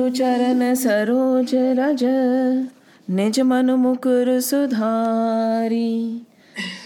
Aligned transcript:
गुरु 0.00 0.10
चरण 0.10 0.74
सरोज 0.74 1.50
रज 1.54 2.02
निज 3.10 3.40
मन 3.40 3.70
मुकुर 3.70 4.40
सुधारी। 4.40 5.90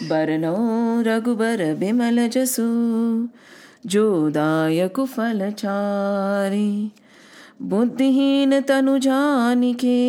बरनो 0.03 0.55
रघुबर 1.03 1.75
बिमल 1.75 2.29
जसु 2.29 2.67
जो 3.87 4.31
दायक 4.31 5.01
फल 5.01 5.51
चारी। 5.51 6.93
बुद्धिहीन 7.63 8.61
तनु 8.61 8.99
जानिके 8.99 10.01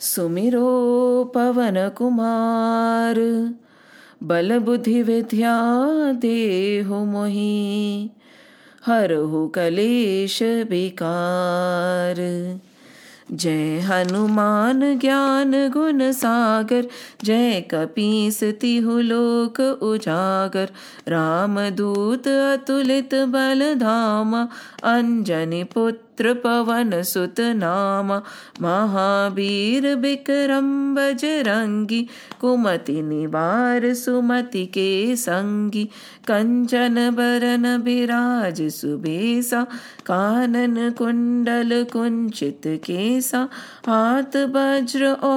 सुमिरो 0.00 0.72
पवन 1.34 1.88
कुमार। 1.98 3.20
बल 4.22 4.58
बुद्धि 4.58 5.02
विद्या 5.02 5.56
देहु 6.12 7.04
मोहि 7.04 8.10
हरहु 8.88 9.48
कलेश 9.48 10.38
बेकार 10.42 12.16
जय 13.32 13.78
हनुमान 13.78 14.98
ज्ञान 14.98 15.52
गुण 15.68 16.12
सागर, 16.12 16.86
जय 17.24 17.60
कपीस 17.60 18.44
तिहु 18.44 19.00
लोक 19.00 19.60
उजागर। 19.82 20.68
राम 21.08 21.60
दूत 21.70 22.28
अतुलित 22.28 23.14
बल 23.14 23.74
धामा 23.74 24.48
अञ्जनि 24.84 25.62
पुत्र 25.64 26.32
पवन 26.34 27.02
सुतनामा 27.02 28.16
महावीर 28.60 29.86
विक्रम्बज 29.94 31.24
रङ्गी 31.46 32.00
कुमतिनिवा 32.40 33.48
सुमति 33.94 34.64
के 34.66 35.16
सङ्गी 35.16 35.84
कञ्चन 36.30 36.96
बरन 37.14 37.66
विराज 37.84 38.62
सुबेसा 38.70 39.62
कानन 40.06 40.90
कुण्डल 40.98 41.84
कुञ्चित 41.92 42.66
केसा 42.84 43.48
हात 43.86 44.36
वज्र 44.54 45.16
ओ 45.24 45.34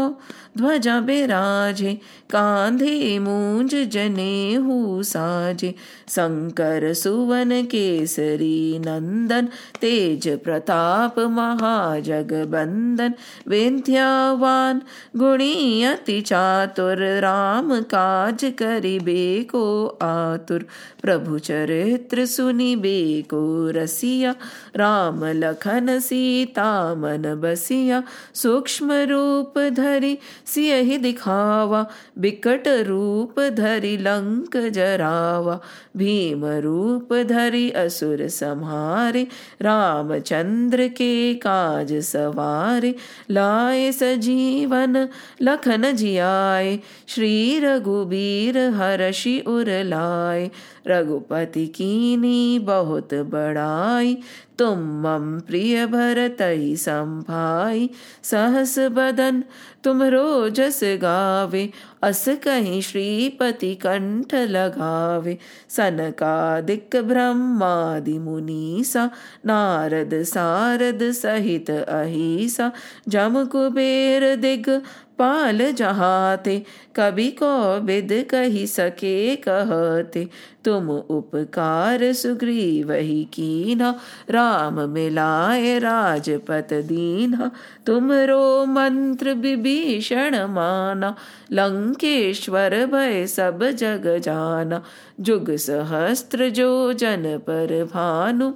ध्वजा 0.58 1.00
बिराजे, 1.00 1.94
कांधे 2.30 3.20
मूंज 3.20 3.76
जने 3.76 4.54
हु 4.54 5.04
साजे। 5.04 5.76
शंकर 6.10 6.94
सुवन 6.94 7.64
केसरी 7.64 8.80
नंदन, 8.80 9.48
तेज 9.82 10.40
प्रताप 10.40 11.20
महाजगबंदन। 11.20 13.14
विंध्यावान 13.48 14.82
गुणी 15.18 15.84
अति 15.84 16.22
चातुर, 16.22 17.20
राम 17.20 17.82
काज 17.82 18.54
करिबे 18.58 19.44
को 19.44 19.88
आतुर। 20.02 20.66
प्रभु 21.02 21.40
चरित्र 21.40 22.26
सुनिबे 22.26 23.22
को 23.22 23.72
रसिया, 23.72 24.36
राम 24.76 25.26
लखन 25.26 26.00
सीता 26.00 26.96
मन 26.96 27.42
बसिया। 27.44 28.04
सूक्ष्म 28.36 28.92
रूप 28.92 29.60
धरि 29.60 30.18
सियहि 30.54 30.98
दिखावा 30.98 31.86
बिकट 32.20 32.68
रूप 32.88 33.40
धरि 33.58 33.96
लंक 34.02 34.58
जरावा 34.74 35.60
भीम 35.98 36.46
रूप 36.64 37.14
धरि 37.30 37.70
असुर 37.84 38.28
संहारे 38.40 39.24
रामचंद्र 39.62 40.88
के 40.98 41.34
काज 41.44 41.94
सवारे 42.12 42.94
लाए 43.32 43.92
सजीवन 43.92 45.08
लखन 45.42 45.92
जियाए 45.96 46.78
श्री 47.16 47.60
रघुबीर 47.64 48.58
हर्षि 48.78 49.40
उर 49.48 49.70
लाए 49.86 50.50
रघुपति 50.88 51.66
कीनी 51.76 52.60
बहुत 52.66 53.14
बड़ाई 53.34 54.18
तुम 54.60 54.80
मम 55.04 55.40
प्रिय 55.48 55.86
भरतई 55.88 56.76
संभाई 56.78 57.90
सहस 58.24 58.78
बदन 58.98 59.44
तुम 59.84 60.04
रोजस 60.04 60.80
गावे, 60.84 61.70
अस 62.04 62.26
कहीं 62.44 62.82
श्रीपति 62.82 63.76
कंठ 63.76 64.36
लगावे। 64.36 65.38
सनकादिक 65.70 66.90
ब्रह्मादि 66.96 68.20
मुनीसा, 68.20 69.10
नारद 69.46 70.24
सारद 70.24 71.12
सहित 71.12 71.70
अहिसा। 71.70 72.72
जम 73.10 73.46
कुबेर 73.46 74.36
दिग 74.36 74.82
पाल 75.20 75.72
जहाते 75.72 76.64
कभी 76.96 77.30
को 77.32 77.82
बिद 77.82 78.26
कही 78.30 78.68
सके 78.68 79.36
कहते। 79.36 80.28
तुम 80.66 80.90
उपकार 80.90 82.14
सुग्रीव 82.14 82.92
ही 82.92 83.24
कीना 83.24 84.00
राम 84.30 84.90
मिलाए 84.90 85.80
राजपत 85.80 86.68
दीना 86.74 87.52
तुम 87.86 88.12
रो 88.12 88.66
मंत्र 88.66 89.34
विभीषण 89.72 90.36
माना 90.36 91.16
लंकेश्वर 91.52 92.86
भय 92.86 93.28
सब 93.28 93.64
जग 93.64 94.18
जाना 94.18 94.84
जुग 95.20 95.56
सहस्त्र 95.56 96.50
जो 96.50 96.94
जन 96.94 97.38
पर 97.38 97.84
भानु। 97.94 98.52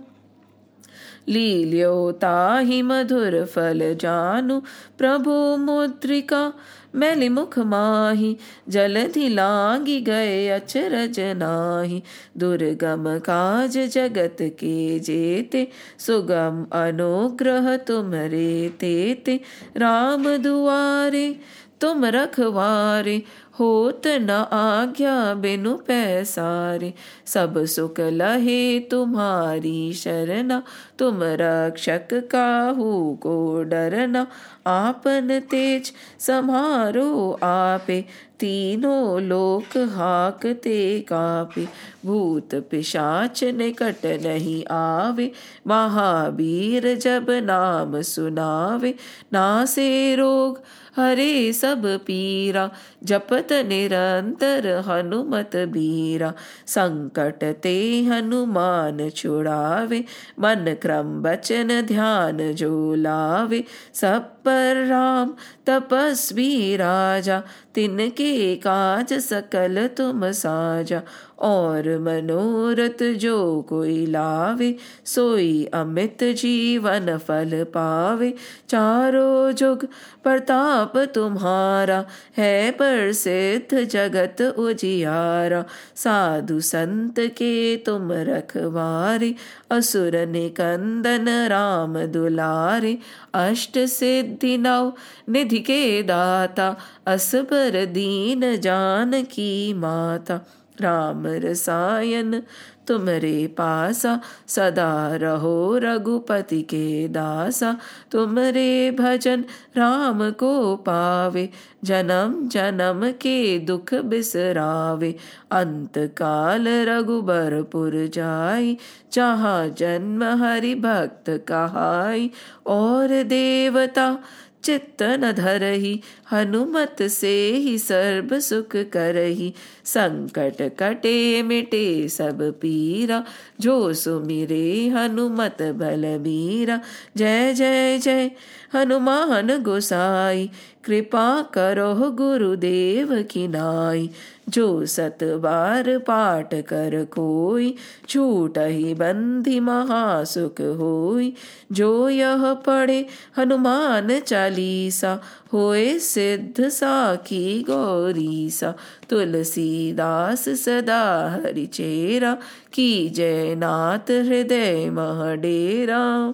लील्यो 1.30 2.12
ताहि 2.12 2.81
मधुर 2.81 3.46
फल 3.46 3.96
जानु 3.96 4.59
प्रभु 4.98 5.58
मुद्रिका 5.58 6.53
मैली 6.96 7.30
मुख 7.30 7.60
माही, 7.60 8.38
जलधि 8.70 9.30
लागी 9.30 10.02
गए 10.02 10.48
अचरज 10.48 11.20
नाही। 11.20 12.04
दुर्गम 12.38 13.20
काज 13.20 13.78
जगत 13.78 14.38
के 14.42 15.00
जेते, 15.00 15.68
सुगम 16.00 16.66
अनुग्रह 16.72 17.78
तुमरे 17.78 18.70
तेते 18.80 19.40
राम 19.78 20.38
दुआरे, 20.38 21.40
तुम 21.82 22.06
रखवारे, 22.06 23.24
होत 23.60 24.02
न 24.08 24.30
आज्ञा 24.52 25.34
बिनु 25.34 25.74
पैसारे। 25.74 26.94
सब 27.26 27.66
सुख 27.66 28.00
लहे 28.00 28.80
तुम्हारी 28.80 29.94
शरणा, 29.94 30.64
तुम 31.00 31.20
रक्षक 31.24 32.08
काहू 32.14 33.20
को 33.24 33.64
डरना। 33.64 34.28
आपन 34.68 35.42
तेज 35.52 35.94
समारो 36.20 37.40
आपे। 37.44 38.06
तीनों 38.40 39.22
लोक 39.22 39.78
हाकते 39.78 41.00
कापे। 41.00 41.68
भूत 42.06 42.56
पिशाच 42.56 43.44
निकट 43.44 44.06
नहीं 44.06 44.66
आवे। 44.66 45.31
महावीर 45.68 46.96
जब 46.96 47.26
नाम 47.30 48.02
सुनावे। 48.02 48.96
नासे 49.34 50.16
रोग 50.16 50.62
हरे 50.97 51.53
सब 51.53 51.86
पीरा। 51.86 52.72
जपत 53.06 53.48
निरंतर 53.52 54.84
हनुमत 54.88 55.52
बीरा, 55.56 56.34
संकट 56.68 57.44
ते 57.64 58.04
हनुमान 58.04 59.10
छुड़ावे, 59.10 60.04
मन 60.40 60.76
क्रम 60.82 61.22
बचन 61.22 61.82
ध्यान 61.82 62.54
जो 62.54 62.96
लावे। 62.96 63.64
सब 63.94 64.20
पर 64.20 64.86
राम, 64.86 65.36
तपस्वी 65.66 66.76
राजा, 66.76 67.44
तिनके 67.76 68.56
काज 68.56 69.14
सकल 69.14 69.88
तुम 69.88 70.32
साजा। 70.32 71.02
और 71.40 72.00
मनोरथ 72.00 73.14
जो 73.14 73.62
कोई 73.62 74.06
लावे, 74.06 74.76
सोई 75.06 75.66
अमित 75.74 76.24
जीवन 76.24 77.18
फल 77.18 77.64
पावे। 77.64 78.34
चारों 78.70 79.52
जुग 79.52 79.86
प्रताप 80.24 80.98
तुम्हारा, 80.98 82.06
है 82.38 82.72
प्रसिद्ध 82.96 83.84
जगत 83.84 84.42
उजियारा। 84.42 85.66
साधु 85.96 86.60
संत 86.60 87.20
के 87.20 87.78
तुम 87.78 88.12
रखवारे 88.12 89.36
असुर 89.72 90.26
निकंदन 90.28 91.30
राम 91.30 92.06
दुलारे। 92.06 92.98
अष्ट 93.34 93.80
सिद्धि 93.80 94.58
नव 94.58 94.94
निधि 95.30 95.59
के 95.59 96.03
दाता 96.03 96.78
असबर 97.08 97.86
दीन 97.86 98.56
जान 98.62 99.24
की 99.24 99.74
माता। 99.74 100.41
राम 100.82 101.24
रसायन 101.28 102.44
तुमरे 102.87 103.47
पासा, 103.47 104.22
सदा 104.47 105.16
रहो 105.16 105.78
रघुपति 105.78 106.61
के 106.61 107.08
दासा। 107.08 107.78
तुमरे 108.11 108.91
भजन 108.91 109.46
राम 109.78 110.32
को 110.32 110.76
पावे, 110.76 111.49
जन्म 111.84 112.47
जन्म 112.47 113.11
के 113.11 113.59
दुख 113.59 113.93
बिसरावे। 113.93 115.16
अंत 115.52 115.97
काल 115.97 116.67
रघुबरपुर 116.67 118.09
जाई, 118.14 118.78
जहाँ 119.14 119.70
जन्म 119.70 120.23
हरि 120.23 120.76
भक्त 120.76 121.26
कहाई। 121.29 122.31
और 122.67 123.23
देवता 123.23 124.17
चित्त 124.66 125.03
न 125.03 125.32
धरही, 125.32 126.02
हनुमत 126.32 127.02
से 127.02 127.52
ही 127.52 127.78
सर्व 127.78 128.40
सुख 128.40 128.76
करही। 128.76 129.53
संकट 129.85 130.62
कटे 130.62 131.44
मिटे 131.44 132.09
सब 132.09 132.41
पीरा, 132.41 133.23
जो 133.59 133.94
सुमिरे 133.94 134.88
हनुमत 134.88 135.58
बलबीरा 135.62 136.82
जय 137.17 137.53
जय 137.53 137.97
जय, 137.97 138.32
हनुमान 138.73 139.64
गोसाई, 139.64 140.50
कृपा 140.84 141.41
करो 141.41 142.12
गुरुदेव 142.12 143.23
की 143.32 143.47
नाई। 143.47 144.09
जो 144.50 144.86
सत 144.86 145.18
बार 145.24 145.97
पाठ 145.97 146.53
कर 146.53 147.06
कोई, 147.06 147.76
छूट 148.09 148.58
ही 148.58 148.94
बंधी 148.94 149.59
महासुख 149.59 150.62
होई। 150.62 151.34
जो 151.72 152.09
यह 152.09 152.53
पढ़े 152.53 153.06
हनुमान 153.38 154.20
चालीसा, 154.20 155.22
होए 155.53 156.00
सिद्ध 156.00 156.70
साखी 156.70 157.64
गौरीसा। 157.64 158.74
तुलसीदास 159.09 160.50
सदा 160.50 161.30
हरि 161.30 161.66
चेरा, 161.66 162.38
की 162.74 163.09
जय 163.09 163.56
नाथ 163.56 164.12
हृदय 164.12 164.90
महडेरा 164.90 166.34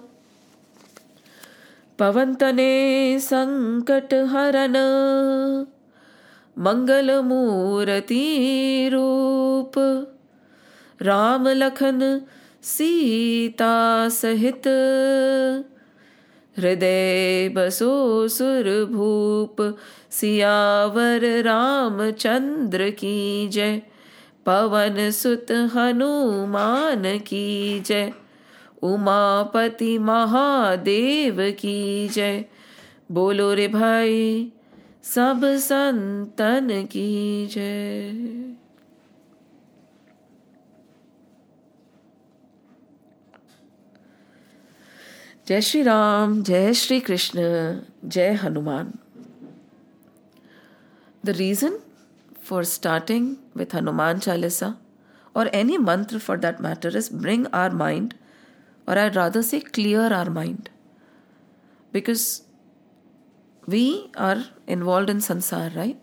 संकट 3.18 4.14
हरन 4.14 4.72
मंगल 6.58 7.20
मूर्ति 7.20 8.24
रूप 8.92 9.72
राम 11.02 11.48
लखन 11.48 12.22
सीता 12.62 14.08
सहित। 14.08 14.62
हृदय 16.58 17.48
बसो 17.48 18.28
सुर 18.28 18.88
भूप, 18.92 19.76
सियावर 20.10 21.42
रामचंद्र 21.42 22.90
की 22.90 23.48
जय। 23.48 23.82
पवन 24.46 25.10
सुत 25.10 25.46
हनुमान 25.50 27.18
की 27.18 27.80
जय। 27.80 28.12
उमापति 28.82 29.98
महादेव 29.98 31.36
की 31.40 32.08
जय। 32.08 32.44
बोलो 33.12 33.54
रे 33.54 33.68
भाई 33.68 34.52
सब 35.04 35.40
संतन 35.60 36.68
की 36.90 37.46
जय 37.46 38.12
जय 45.48 45.60
श्री 45.60 45.82
राम 45.82 46.42
जय 46.42 46.72
श्री 46.74 46.98
कृष्ण 47.00 47.40
जय 48.04 48.32
Hanuman. 48.42 48.92
The 51.24 51.30
reason 51.30 51.78
for 52.44 52.64
starting 52.64 53.34
with 53.56 53.74
Hanuman 53.74 54.18
Chalisa 54.18 54.74
or 55.36 55.48
any 55.54 55.78
mantra 55.78 56.18
for 56.18 56.38
that 56.38 56.60
matter 56.60 56.96
is 56.96 57.14
bring 57.16 57.46
our 57.54 57.74
mind 57.74 58.14
or 58.88 58.98
I 58.98 59.08
rather 59.08 59.42
say 59.42 59.60
clear 59.60 60.12
our 60.12 60.30
mind 60.30 60.68
because 61.92 62.26
we 63.66 64.10
are 64.16 64.44
involved 64.66 65.10
in 65.10 65.18
sansar, 65.18 65.74
right? 65.76 66.02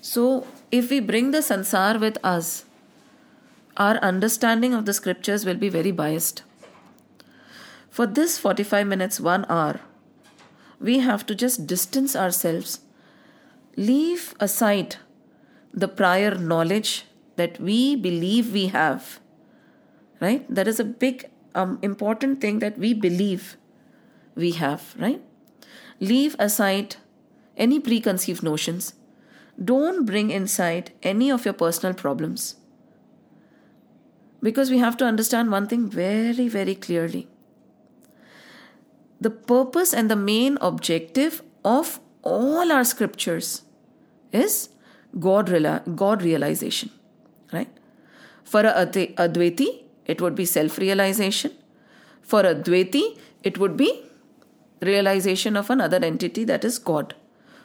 So 0.00 0.46
if 0.70 0.90
we 0.90 1.00
bring 1.00 1.30
the 1.30 1.38
sansar 1.38 2.00
with 2.00 2.18
us, 2.24 2.64
our 3.76 3.96
understanding 3.96 4.74
of 4.74 4.86
the 4.86 4.92
scriptures 4.92 5.44
will 5.44 5.56
be 5.56 5.68
very 5.68 5.90
biased. 5.90 6.42
For 7.90 8.06
this 8.06 8.38
45 8.38 8.86
minutes, 8.86 9.20
one 9.20 9.46
hour, 9.48 9.80
we 10.80 11.00
have 11.00 11.26
to 11.26 11.34
just 11.34 11.66
distance 11.66 12.16
ourselves, 12.16 12.80
leave 13.76 14.34
aside 14.40 14.96
the 15.72 15.88
prior 15.88 16.34
knowledge 16.34 17.04
that 17.36 17.60
we 17.60 17.96
believe 17.96 18.52
we 18.52 18.68
have. 18.68 19.20
Right? 20.20 20.44
That 20.54 20.68
is 20.68 20.80
a 20.80 20.84
big, 20.84 21.30
um, 21.54 21.78
important 21.82 22.40
thing 22.40 22.58
that 22.58 22.78
we 22.78 22.92
believe 22.94 23.56
we 24.34 24.52
have, 24.52 24.94
right? 24.98 25.22
Leave 26.00 26.34
aside 26.38 26.96
any 27.56 27.78
preconceived 27.78 28.42
notions. 28.42 28.94
Don't 29.62 30.06
bring 30.06 30.30
inside 30.30 30.92
any 31.02 31.30
of 31.30 31.44
your 31.44 31.54
personal 31.54 31.94
problems. 31.94 32.56
Because 34.42 34.70
we 34.70 34.78
have 34.78 34.96
to 34.96 35.04
understand 35.04 35.50
one 35.50 35.66
thing 35.66 35.88
very, 35.88 36.48
very 36.48 36.74
clearly. 36.74 37.28
The 39.20 39.30
purpose 39.30 39.92
and 39.92 40.10
the 40.10 40.16
main 40.16 40.56
objective 40.62 41.42
of 41.62 42.00
all 42.22 42.72
our 42.72 42.84
scriptures 42.84 43.62
is 44.32 44.70
God, 45.18 45.50
God 45.96 46.22
realization, 46.22 46.90
right? 47.52 47.68
For 48.44 48.60
a 48.60 48.86
Advaiti, 48.86 49.84
it 50.06 50.22
would 50.22 50.34
be 50.34 50.46
self 50.46 50.78
realization. 50.78 51.52
For 52.22 52.40
a 52.40 52.54
Dvaiti, 52.54 53.18
it 53.42 53.58
would 53.58 53.76
be 53.76 54.04
realization 54.80 55.56
of 55.56 55.70
another 55.70 55.98
entity 56.02 56.44
that 56.44 56.64
is 56.64 56.78
God. 56.78 57.14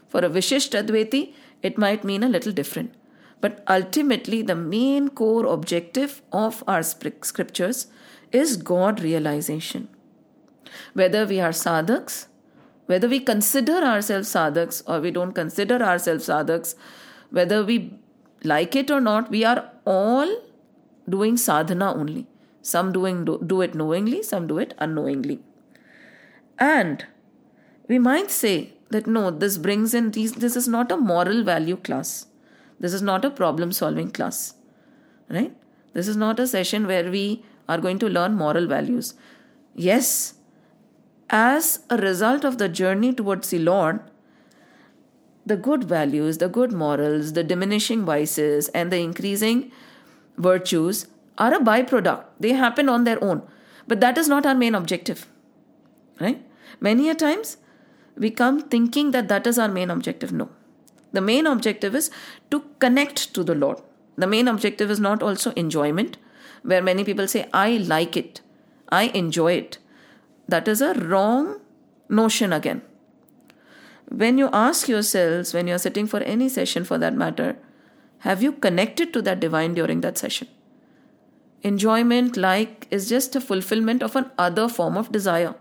For 0.07 0.19
a 0.19 0.29
Vishisht 0.29 0.73
Advaiti, 0.79 1.33
it 1.61 1.77
might 1.77 2.03
mean 2.03 2.23
a 2.23 2.29
little 2.29 2.51
different. 2.51 2.93
But 3.41 3.63
ultimately, 3.67 4.41
the 4.41 4.55
main 4.55 5.09
core 5.09 5.45
objective 5.45 6.21
of 6.31 6.63
our 6.67 6.83
scriptures 6.83 7.87
is 8.31 8.57
God 8.57 9.01
realization. 9.01 9.87
Whether 10.93 11.25
we 11.25 11.39
are 11.39 11.51
sadhaks, 11.51 12.27
whether 12.85 13.07
we 13.07 13.19
consider 13.19 13.73
ourselves 13.73 14.29
sadhaks 14.29 14.83
or 14.87 14.99
we 14.99 15.11
don't 15.11 15.33
consider 15.33 15.81
ourselves 15.81 16.25
sadhaks, 16.25 16.75
whether 17.31 17.63
we 17.63 17.99
like 18.43 18.75
it 18.75 18.91
or 18.91 19.01
not, 19.01 19.29
we 19.29 19.43
are 19.43 19.71
all 19.85 20.41
doing 21.09 21.37
sadhana 21.37 21.93
only. 21.93 22.27
Some 22.61 22.91
doing 22.91 23.25
do, 23.25 23.41
do 23.45 23.61
it 23.61 23.75
knowingly, 23.75 24.23
some 24.23 24.47
do 24.47 24.57
it 24.57 24.73
unknowingly. 24.79 25.39
And 26.57 27.05
we 27.87 27.99
might 27.99 28.31
say 28.31 28.73
that 28.89 29.07
no, 29.07 29.31
this 29.31 29.57
brings 29.57 29.93
in 29.93 30.11
these, 30.11 30.33
this 30.33 30.55
is 30.55 30.67
not 30.67 30.91
a 30.91 30.97
moral 30.97 31.43
value 31.43 31.77
class. 31.77 32.27
This 32.79 32.93
is 32.93 33.01
not 33.01 33.25
a 33.25 33.29
problem 33.29 33.71
solving 33.71 34.11
class. 34.11 34.55
Right? 35.29 35.55
This 35.93 36.07
is 36.07 36.17
not 36.17 36.39
a 36.39 36.47
session 36.47 36.87
where 36.87 37.09
we 37.09 37.43
are 37.67 37.79
going 37.79 37.99
to 37.99 38.09
learn 38.09 38.35
moral 38.35 38.67
values. 38.67 39.15
Yes, 39.73 40.35
as 41.29 41.79
a 41.89 41.97
result 41.97 42.43
of 42.43 42.57
the 42.57 42.69
journey 42.69 43.13
towards 43.13 43.49
the 43.49 43.59
Lord, 43.59 43.99
the 45.45 45.57
good 45.57 45.83
values, 45.83 46.37
the 46.37 46.49
good 46.49 46.71
morals, 46.71 47.33
the 47.33 47.43
diminishing 47.43 48.05
vices, 48.05 48.67
and 48.69 48.91
the 48.91 48.97
increasing 48.97 49.71
virtues 50.37 51.07
are 51.37 51.53
a 51.53 51.59
byproduct. 51.59 52.25
They 52.39 52.53
happen 52.53 52.89
on 52.89 53.03
their 53.03 53.23
own. 53.23 53.43
But 53.87 53.99
that 54.01 54.17
is 54.17 54.27
not 54.27 54.45
our 54.45 54.55
main 54.55 54.75
objective. 54.75 55.27
Right? 56.19 56.43
Many 56.79 57.09
a 57.09 57.15
times 57.15 57.57
we 58.17 58.29
come 58.29 58.61
thinking 58.61 59.11
that 59.11 59.27
that 59.27 59.47
is 59.47 59.59
our 59.59 59.67
main 59.67 59.89
objective. 59.89 60.31
No. 60.31 60.49
The 61.11 61.21
main 61.21 61.47
objective 61.47 61.95
is 61.95 62.11
to 62.51 62.63
connect 62.79 63.33
to 63.33 63.43
the 63.43 63.55
Lord. 63.55 63.81
The 64.17 64.27
main 64.27 64.47
objective 64.47 64.89
is 64.89 64.99
not 64.99 65.21
also 65.21 65.51
enjoyment, 65.51 66.17
where 66.63 66.81
many 66.81 67.03
people 67.03 67.27
say, 67.27 67.47
I 67.53 67.77
like 67.77 68.15
it, 68.15 68.41
I 68.89 69.03
enjoy 69.07 69.53
it. 69.53 69.77
That 70.47 70.67
is 70.67 70.81
a 70.81 70.93
wrong 70.93 71.59
notion 72.09 72.53
again 72.53 72.81
when 74.09 74.37
you 74.37 74.49
ask 74.53 74.87
yourselves, 74.87 75.53
when 75.53 75.67
you're 75.67 75.79
sitting 75.79 76.07
for 76.07 76.19
any 76.19 76.49
session 76.49 76.83
for 76.83 76.97
that 76.97 77.15
matter, 77.15 77.57
have 78.19 78.41
you 78.41 78.51
connected 78.51 79.13
to 79.13 79.21
that 79.23 79.39
divine 79.39 79.73
during 79.73 80.01
that 80.01 80.17
session? 80.17 80.47
Enjoyment, 81.63 82.37
like, 82.37 82.87
is 82.91 83.09
just 83.09 83.35
a 83.35 83.41
fulfillment 83.41 84.03
of 84.03 84.15
an 84.15 84.29
other 84.37 84.69
form 84.69 84.97
of 84.97 85.11
desire. 85.11 85.55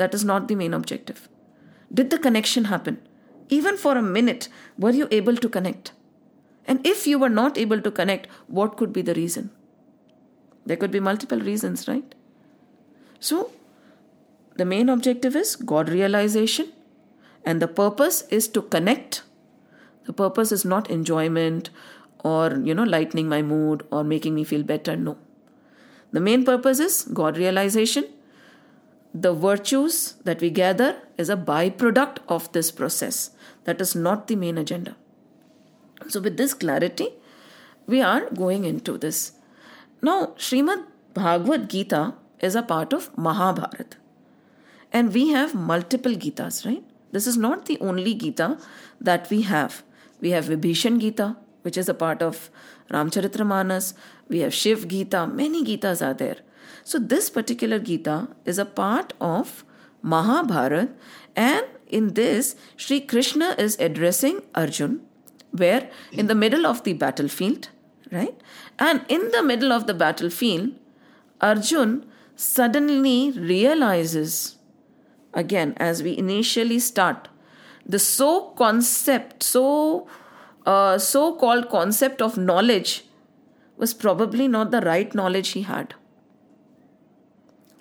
That 0.00 0.14
is 0.18 0.24
not 0.24 0.48
the 0.48 0.56
main 0.60 0.74
objective. 0.80 1.28
Did 1.92 2.10
the 2.10 2.18
connection 2.26 2.66
happen? 2.72 2.98
Even 3.48 3.76
for 3.76 3.96
a 3.96 4.02
minute, 4.02 4.48
were 4.78 4.96
you 4.98 5.08
able 5.10 5.36
to 5.36 5.48
connect? 5.48 5.92
And 6.66 6.86
if 6.86 7.06
you 7.06 7.18
were 7.18 7.34
not 7.38 7.58
able 7.58 7.80
to 7.86 7.90
connect, 7.90 8.28
what 8.58 8.76
could 8.76 8.92
be 8.92 9.02
the 9.02 9.14
reason? 9.14 9.50
There 10.66 10.76
could 10.76 10.90
be 10.90 11.00
multiple 11.00 11.40
reasons, 11.40 11.88
right? 11.88 12.14
So, 13.18 13.50
the 14.56 14.64
main 14.64 14.88
objective 14.88 15.36
is 15.36 15.56
God 15.56 15.88
realization 15.88 16.72
and 17.44 17.62
the 17.62 17.68
purpose 17.68 18.22
is 18.38 18.48
to 18.48 18.62
connect 18.62 19.22
the 20.06 20.12
purpose 20.12 20.52
is 20.52 20.64
not 20.64 20.90
enjoyment 20.90 21.70
or 22.24 22.60
you 22.68 22.74
know 22.74 22.82
lightening 22.82 23.28
my 23.28 23.42
mood 23.42 23.84
or 23.90 24.04
making 24.04 24.34
me 24.34 24.44
feel 24.44 24.62
better 24.62 24.96
no 24.96 25.16
the 26.12 26.20
main 26.20 26.44
purpose 26.44 26.80
is 26.86 27.02
god 27.20 27.36
realization 27.36 28.04
the 29.12 29.32
virtues 29.32 30.14
that 30.24 30.40
we 30.40 30.50
gather 30.50 30.96
is 31.18 31.28
a 31.28 31.36
byproduct 31.36 32.18
of 32.28 32.50
this 32.52 32.70
process. 32.70 33.30
That 33.64 33.80
is 33.80 33.94
not 33.94 34.26
the 34.26 34.36
main 34.36 34.56
agenda. 34.58 34.96
So 36.08 36.20
with 36.20 36.36
this 36.36 36.54
clarity 36.54 37.08
we 37.86 38.00
are 38.00 38.30
going 38.30 38.64
into 38.64 38.96
this. 38.98 39.32
Now 40.00 40.34
Srimad 40.36 40.84
Bhagavad 41.14 41.68
Gita 41.68 42.14
is 42.40 42.54
a 42.54 42.62
part 42.62 42.92
of 42.92 43.16
Mahabharata 43.18 43.96
and 44.92 45.12
we 45.12 45.28
have 45.28 45.54
multiple 45.54 46.12
Gitas 46.12 46.64
right? 46.64 46.84
This 47.12 47.26
is 47.26 47.36
not 47.36 47.66
the 47.66 47.78
only 47.80 48.14
Gita 48.14 48.58
that 49.00 49.28
we 49.30 49.42
have. 49.42 49.82
We 50.20 50.30
have 50.30 50.46
Vibhishan 50.46 51.00
Gita, 51.00 51.36
which 51.62 51.76
is 51.76 51.88
a 51.88 51.94
part 51.94 52.22
of 52.22 52.50
Ramcharitramanas. 52.90 53.94
We 54.28 54.40
have 54.40 54.52
Shiv 54.52 54.88
Gita. 54.88 55.26
Many 55.26 55.64
Gitas 55.64 56.04
are 56.06 56.14
there. 56.14 56.38
So 56.84 56.98
this 56.98 57.30
particular 57.30 57.78
Gita 57.78 58.28
is 58.44 58.58
a 58.58 58.64
part 58.64 59.12
of 59.20 59.64
Mahabharata, 60.02 60.88
and 61.36 61.66
in 61.86 62.14
this, 62.14 62.56
Sri 62.76 63.00
Krishna 63.00 63.54
is 63.58 63.78
addressing 63.78 64.42
Arjun, 64.54 65.02
where 65.50 65.90
in 66.12 66.26
the 66.26 66.34
middle 66.34 66.66
of 66.66 66.84
the 66.84 66.92
battlefield, 66.94 67.68
right? 68.10 68.40
And 68.78 69.04
in 69.08 69.30
the 69.30 69.42
middle 69.42 69.72
of 69.72 69.86
the 69.86 69.94
battlefield, 69.94 70.70
Arjun 71.40 72.06
suddenly 72.34 73.32
realizes, 73.32 74.56
again, 75.34 75.74
as 75.76 76.02
we 76.02 76.16
initially 76.16 76.78
start, 76.78 77.28
the 77.84 77.98
so 77.98 78.52
concept, 78.56 79.42
so 79.42 80.08
uh, 80.66 80.98
so 80.98 81.34
called 81.34 81.68
concept 81.68 82.20
of 82.22 82.36
knowledge 82.36 83.04
was 83.76 83.94
probably 83.94 84.46
not 84.46 84.70
the 84.70 84.80
right 84.82 85.14
knowledge 85.14 85.50
he 85.50 85.62
had. 85.62 85.94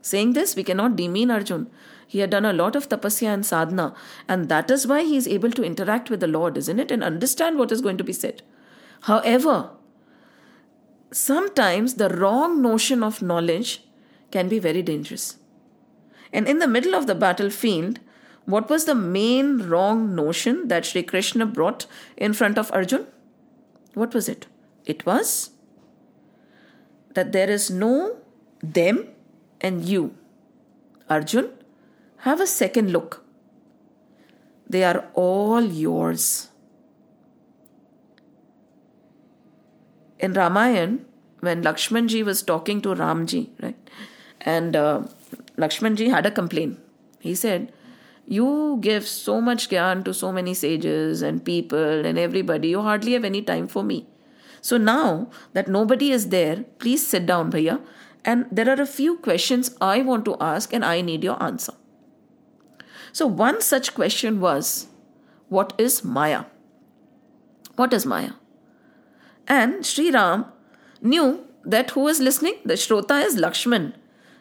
Saying 0.01 0.33
this, 0.33 0.55
we 0.55 0.63
cannot 0.63 0.95
demean 0.95 1.29
Arjun. 1.29 1.69
He 2.07 2.19
had 2.19 2.29
done 2.29 2.45
a 2.45 2.53
lot 2.53 2.75
of 2.75 2.89
tapasya 2.89 3.33
and 3.33 3.45
sadhana, 3.45 3.93
and 4.27 4.50
that 4.50 4.71
is 4.71 4.88
why 4.88 5.03
he 5.03 5.17
is 5.17 5.27
able 5.27 5.51
to 5.51 5.63
interact 5.63 6.09
with 6.09 6.21
the 6.21 6.27
Lord, 6.27 6.57
isn't 6.57 6.79
it? 6.79 6.89
And 6.89 7.03
understand 7.03 7.59
what 7.59 7.71
is 7.71 7.81
going 7.81 7.98
to 7.98 8.03
be 8.03 8.13
said. 8.13 8.41
However, 9.01 9.71
sometimes 11.12 11.95
the 11.95 12.09
wrong 12.09 12.62
notion 12.62 13.03
of 13.03 13.21
knowledge 13.21 13.83
can 14.31 14.48
be 14.48 14.57
very 14.57 14.81
dangerous. 14.81 15.38
And 16.31 16.48
in 16.48 16.59
the 16.59 16.67
middle 16.67 16.95
of 16.95 17.07
the 17.07 17.15
battlefield, 17.15 18.00
what 18.49 18.69
was 18.69 18.85
the 18.85 18.95
main 18.95 19.59
wrong 19.69 20.15
notion 20.15 20.67
that 20.69 20.85
Sri 20.85 21.03
Krishna 21.03 21.45
brought 21.45 21.85
in 22.17 22.33
front 22.33 22.57
of 22.57 22.71
Arjun? 22.71 23.05
What 23.93 24.13
was 24.13 24.27
it? 24.27 24.47
It 24.85 25.05
was 25.05 25.51
that 27.13 27.31
there 27.31 27.49
is 27.49 27.69
no 27.69 28.17
them 28.63 29.07
and 29.61 29.85
you. 29.85 30.15
Arjun, 31.09 31.51
have 32.17 32.41
a 32.41 32.47
second 32.47 32.91
look. 32.91 33.23
They 34.67 34.83
are 34.83 35.05
all 35.13 35.63
yours. 35.63 36.49
In 40.19 40.33
Ramayan, 40.33 40.99
when 41.39 41.63
Lakshmanji 41.63 42.23
was 42.25 42.41
talking 42.41 42.81
to 42.81 42.89
Ramji, 42.89 43.49
right, 43.61 43.89
and 44.41 44.75
uh, 44.75 45.03
Lakshmanji 45.57 46.09
had 46.09 46.25
a 46.25 46.31
complaint. 46.31 46.79
He 47.19 47.35
said, 47.35 47.71
You 48.29 48.77
give 48.79 49.07
so 49.07 49.41
much 49.41 49.69
gyan 49.69 50.05
to 50.05 50.13
so 50.13 50.31
many 50.31 50.53
sages 50.53 51.24
and 51.24 51.43
people 51.43 52.05
and 52.05 52.19
everybody, 52.19 52.69
you 52.69 52.81
hardly 52.81 53.13
have 53.13 53.25
any 53.25 53.41
time 53.41 53.67
for 53.67 53.81
me. 53.83 54.05
So 54.62 54.77
now 54.77 55.31
that 55.53 55.67
nobody 55.67 56.12
is 56.12 56.29
there, 56.29 56.65
please 56.77 57.07
sit 57.07 57.25
down, 57.25 57.51
Bhaiya, 57.51 57.81
and 58.24 58.45
there 58.51 58.69
are 58.69 58.79
a 58.79 58.86
few 58.86 59.17
questions 59.17 59.75
I 59.81 60.03
want 60.03 60.25
to 60.25 60.38
ask 60.39 60.74
and 60.74 60.86
I 60.86 61.01
need 61.01 61.24
your 61.24 61.41
answer. 61.41 61.74
So, 63.12 63.25
one 63.25 63.62
such 63.62 63.95
question 63.95 64.39
was 64.39 64.88
What 65.48 65.74
is 65.79 66.03
Maya? 66.03 66.43
What 67.77 67.93
is 67.93 68.05
Maya? 68.05 68.33
And 69.48 69.83
Sri 69.83 70.12
Ram 70.12 70.45
knew 71.01 71.48
that 71.63 71.91
who 71.91 72.07
is 72.07 72.19
listening? 72.19 72.59
The 72.63 72.75
Shrota 72.75 73.25
is 73.25 73.36
Lakshman. 73.36 73.93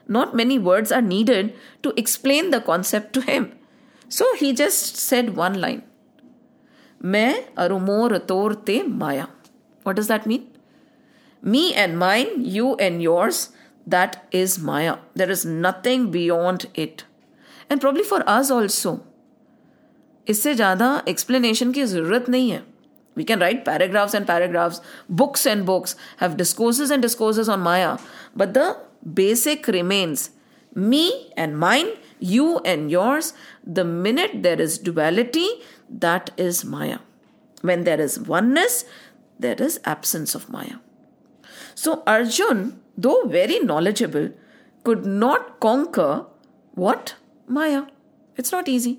Not 0.06 0.36
many 0.36 0.58
words 0.58 0.92
are 0.92 1.00
needed 1.00 1.54
to 1.82 1.94
explain 1.96 2.50
the 2.50 2.60
concept 2.60 3.14
to 3.14 3.22
him. 3.22 3.57
So 4.08 4.34
he 4.36 4.52
just 4.52 4.96
said 4.96 5.36
one 5.36 5.60
line 5.60 5.82
Me 7.00 7.44
arumor 7.56 8.18
te 8.64 8.82
Maya. 8.82 9.26
What 9.82 9.96
does 9.96 10.08
that 10.08 10.26
mean? 10.26 10.48
Me 11.42 11.74
and 11.74 11.98
mine, 11.98 12.44
you 12.44 12.74
and 12.76 13.00
yours, 13.00 13.50
that 13.86 14.26
is 14.32 14.58
Maya. 14.58 14.96
There 15.14 15.30
is 15.30 15.44
nothing 15.44 16.10
beyond 16.10 16.66
it. 16.74 17.04
And 17.70 17.80
probably 17.80 18.02
for 18.02 18.20
us 18.20 18.50
also 18.50 18.98
इससे 20.28 20.54
ज़्यादा 20.54 20.86
explanation 21.08 21.72
की 21.72 21.84
ज़रूरत 21.84 22.28
नहीं 22.28 22.50
है 22.50 22.62
we 23.18 23.24
can 23.28 23.40
write 23.42 23.64
paragraphs 23.66 24.12
and 24.16 24.26
paragraphs 24.26 24.76
books 25.20 25.44
and 25.52 25.64
books 25.68 25.94
have 26.18 26.36
discourses 26.40 26.92
and 26.96 27.04
discourses 27.06 27.48
on 27.54 27.64
maya 27.64 27.88
but 28.42 28.52
the 28.58 28.66
basic 29.20 29.66
remains 29.76 30.22
me 30.92 31.00
and 31.44 31.58
mine 31.64 31.90
you 32.20 32.58
and 32.60 32.90
yours 32.90 33.32
the 33.64 33.84
minute 33.84 34.42
there 34.42 34.60
is 34.60 34.78
duality 34.78 35.48
that 35.88 36.30
is 36.36 36.64
maya 36.64 36.98
when 37.62 37.84
there 37.84 38.00
is 38.00 38.18
oneness 38.20 38.84
there 39.38 39.60
is 39.68 39.80
absence 39.84 40.34
of 40.34 40.48
maya 40.48 40.76
so 41.74 42.02
arjun 42.06 42.80
though 42.96 43.22
very 43.26 43.58
knowledgeable 43.60 44.30
could 44.84 45.04
not 45.04 45.60
conquer 45.60 46.26
what 46.74 47.14
Maya. 47.48 47.84
It's 48.36 48.52
not 48.52 48.68
easy. 48.68 48.98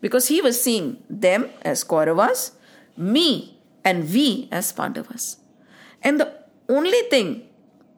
Because 0.00 0.28
he 0.28 0.40
was 0.40 0.62
seeing 0.62 1.02
them 1.10 1.50
as 1.62 1.84
Kauravas, 1.84 2.52
me 2.96 3.58
and 3.84 4.10
we 4.12 4.48
as 4.50 4.72
Pandavas. 4.72 5.36
And 6.02 6.18
the 6.18 6.32
only 6.68 7.02
thing 7.10 7.42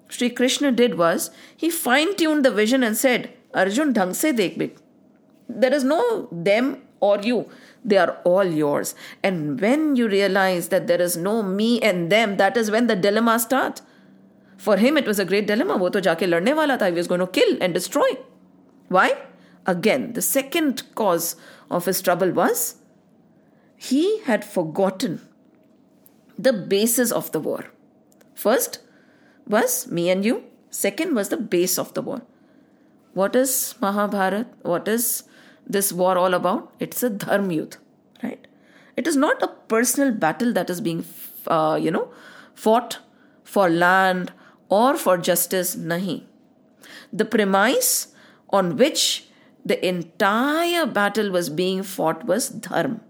Sri 0.09 0.31
Krishna 0.31 0.73
did 0.73 0.97
was 0.99 1.31
he 1.57 1.71
fine 1.71 2.17
tuned 2.17 2.45
the 2.45 2.51
vision 2.51 2.83
and 2.83 2.97
said, 2.97 3.33
Arjun, 3.54 3.94
dhang 3.94 4.14
se 4.14 4.34
dekh 4.34 4.58
bit. 4.58 4.78
There 5.50 5.74
is 5.74 5.84
no 5.84 6.28
them 6.32 6.82
or 7.00 7.20
you. 7.20 7.50
They 7.86 7.98
are 7.98 8.18
all 8.24 8.44
yours. 8.44 8.96
And 9.24 9.60
when 9.62 9.96
you 9.96 10.08
realize 10.08 10.70
that 10.70 10.88
there 10.88 11.02
is 11.02 11.16
no 11.16 11.42
me 11.42 11.80
and 11.82 12.12
them, 12.12 12.38
that 12.38 12.58
is 12.58 12.70
when 12.70 12.88
the 12.88 12.96
dilemma 12.96 13.40
starts. 13.40 13.82
For 14.58 14.78
him, 14.78 14.98
it 14.98 15.06
was 15.06 15.20
a 15.20 15.26
great 15.26 15.48
dilemma. 15.48 15.78
वो 15.78 15.90
तो 15.92 16.02
जाके 16.02 16.28
लड़ने 16.28 16.54
वाला 16.54 16.78
था. 16.80 16.90
He 16.90 16.94
was 16.94 17.08
going 17.08 17.20
to 17.20 17.28
kill 17.28 17.58
and 17.62 17.74
destroy. 17.74 18.18
Why? 18.90 19.16
Again, 19.66 20.14
the 20.14 20.22
second 20.22 20.84
cause 20.96 21.36
of 21.70 21.86
his 21.86 22.02
trouble 22.02 22.32
was 22.32 22.78
he 23.76 24.20
had 24.22 24.44
forgotten 24.44 25.22
the 26.38 26.54
basis 26.54 27.12
of 27.12 27.32
the 27.32 27.40
war. 27.40 27.66
First 28.34 28.80
was 29.46 29.88
me 29.88 30.10
and 30.10 30.26
you, 30.26 30.44
second 30.70 31.16
was 31.16 31.30
the 31.30 31.38
base 31.38 31.78
of 31.78 31.94
the 31.94 32.02
war. 32.02 32.22
What 33.15 33.37
is 33.37 33.75
Mahabharat? 33.81 34.47
What 34.63 34.89
is 34.89 35.25
this 35.67 35.93
war 35.93 36.17
all 36.17 36.35
about? 36.35 36.73
It's 36.81 37.03
a 37.03 37.11
dharma 37.11 37.53
yudh, 37.53 37.77
right? 38.23 38.47
It 38.97 39.07
is 39.07 39.17
not 39.17 39.43
a 39.43 39.49
personal 39.49 40.13
battle 40.13 40.53
that 40.53 40.71
is 40.71 40.81
being, 40.81 41.05
uh, 41.47 41.79
you 41.81 41.91
know, 41.91 42.09
fought 42.55 42.99
for 43.45 43.69
land 43.69 44.33
or 44.69 44.97
for 44.97 45.19
justice. 45.19 45.77
Nahi. 45.77 46.25
The 47.13 47.25
premise 47.25 48.09
on 48.51 48.77
which 48.77 49.29
the 49.65 49.87
entire 49.87 50.87
battle 50.87 51.31
was 51.31 51.49
being 51.51 51.83
fought 51.83 52.25
was 52.25 52.49
dharma. 52.49 53.01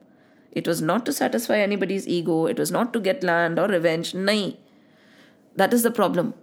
It 0.51 0.67
was 0.67 0.83
not 0.83 1.07
to 1.07 1.13
satisfy 1.13 1.59
anybody's 1.59 2.07
ego, 2.07 2.47
it 2.47 2.59
was 2.59 2.71
not 2.71 2.93
to 2.93 3.01
get 3.01 3.23
land 3.23 3.59
or 3.59 3.69
revenge. 3.69 4.13
Nahi. 4.13 4.57
That 5.57 5.73
is 5.73 5.83
the 5.83 5.91
problem. 5.91 6.35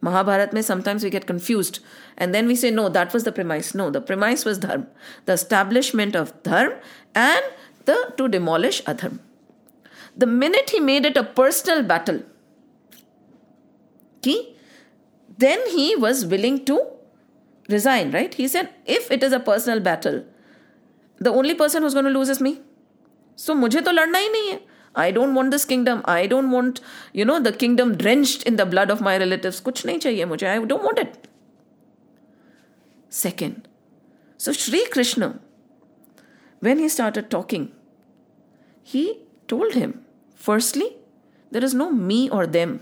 Mahabharat 0.00 0.52
may 0.52 0.62
sometimes 0.62 1.02
we 1.02 1.10
get 1.10 1.26
confused 1.26 1.80
and 2.16 2.34
then 2.34 2.46
we 2.46 2.54
say, 2.54 2.70
no, 2.70 2.88
that 2.88 3.12
was 3.12 3.24
the 3.24 3.32
premise. 3.32 3.74
No, 3.74 3.90
the 3.90 4.00
premise 4.00 4.44
was 4.44 4.58
dharma, 4.58 4.86
the 5.26 5.32
establishment 5.32 6.14
of 6.14 6.40
dharma 6.42 6.76
and 7.14 7.42
the 7.84 8.12
to 8.16 8.28
demolish 8.28 8.82
adharma. 8.84 9.18
The 10.16 10.26
minute 10.26 10.70
he 10.70 10.80
made 10.80 11.04
it 11.04 11.16
a 11.16 11.24
personal 11.24 11.82
battle, 11.82 12.22
he, 14.22 14.56
then 15.36 15.60
he 15.68 15.96
was 15.96 16.26
willing 16.26 16.64
to 16.66 16.80
resign, 17.68 18.10
right? 18.12 18.32
He 18.34 18.48
said, 18.48 18.70
if 18.84 19.10
it 19.10 19.22
is 19.22 19.32
a 19.32 19.40
personal 19.40 19.80
battle, 19.80 20.24
the 21.18 21.30
only 21.30 21.54
person 21.54 21.82
who's 21.82 21.94
going 21.94 22.06
to 22.06 22.10
lose 22.10 22.28
is 22.28 22.40
me. 22.40 22.60
So 23.36 23.54
मुझे 23.54 23.80
तो 23.82 23.92
लड़ना 23.92 24.18
ही 24.18 24.28
नहीं 24.28 24.50
है. 24.50 24.60
I 24.97 25.11
don't 25.11 25.33
want 25.33 25.51
this 25.51 25.65
kingdom. 25.65 26.01
I 26.05 26.27
don't 26.27 26.51
want, 26.51 26.79
you 27.13 27.25
know, 27.25 27.39
the 27.39 27.51
kingdom 27.51 27.95
drenched 27.97 28.43
in 28.43 28.57
the 28.57 28.65
blood 28.65 28.91
of 28.91 29.01
my 29.01 29.17
relatives. 29.17 29.59
कुछ 29.61 29.85
नहीं 29.85 29.99
चाहिए 29.99 30.25
मुझे. 30.25 30.47
I 30.47 30.65
don't 30.65 30.83
want 30.83 30.99
it. 30.99 31.27
Second, 33.09 33.67
so 34.37 34.51
Sri 34.51 34.85
Krishna, 34.87 35.39
when 36.59 36.79
he 36.79 36.89
started 36.89 37.29
talking, 37.29 37.71
he 38.81 39.19
told 39.47 39.73
him, 39.73 40.05
firstly, 40.35 40.97
there 41.51 41.63
is 41.63 41.73
no 41.73 41.91
me 41.91 42.29
or 42.29 42.45
them. 42.47 42.81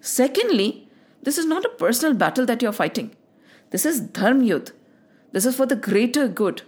Secondly, 0.00 0.88
this 1.22 1.38
is 1.38 1.46
not 1.46 1.64
a 1.64 1.70
personal 1.70 2.14
battle 2.14 2.46
that 2.46 2.62
you're 2.62 2.72
fighting. 2.72 3.14
This 3.70 3.84
is 3.84 4.00
dharm 4.00 4.46
yudh. 4.46 4.72
This 5.32 5.44
is 5.44 5.56
for 5.56 5.66
the 5.66 5.76
greater 5.76 6.28
good. 6.28 6.62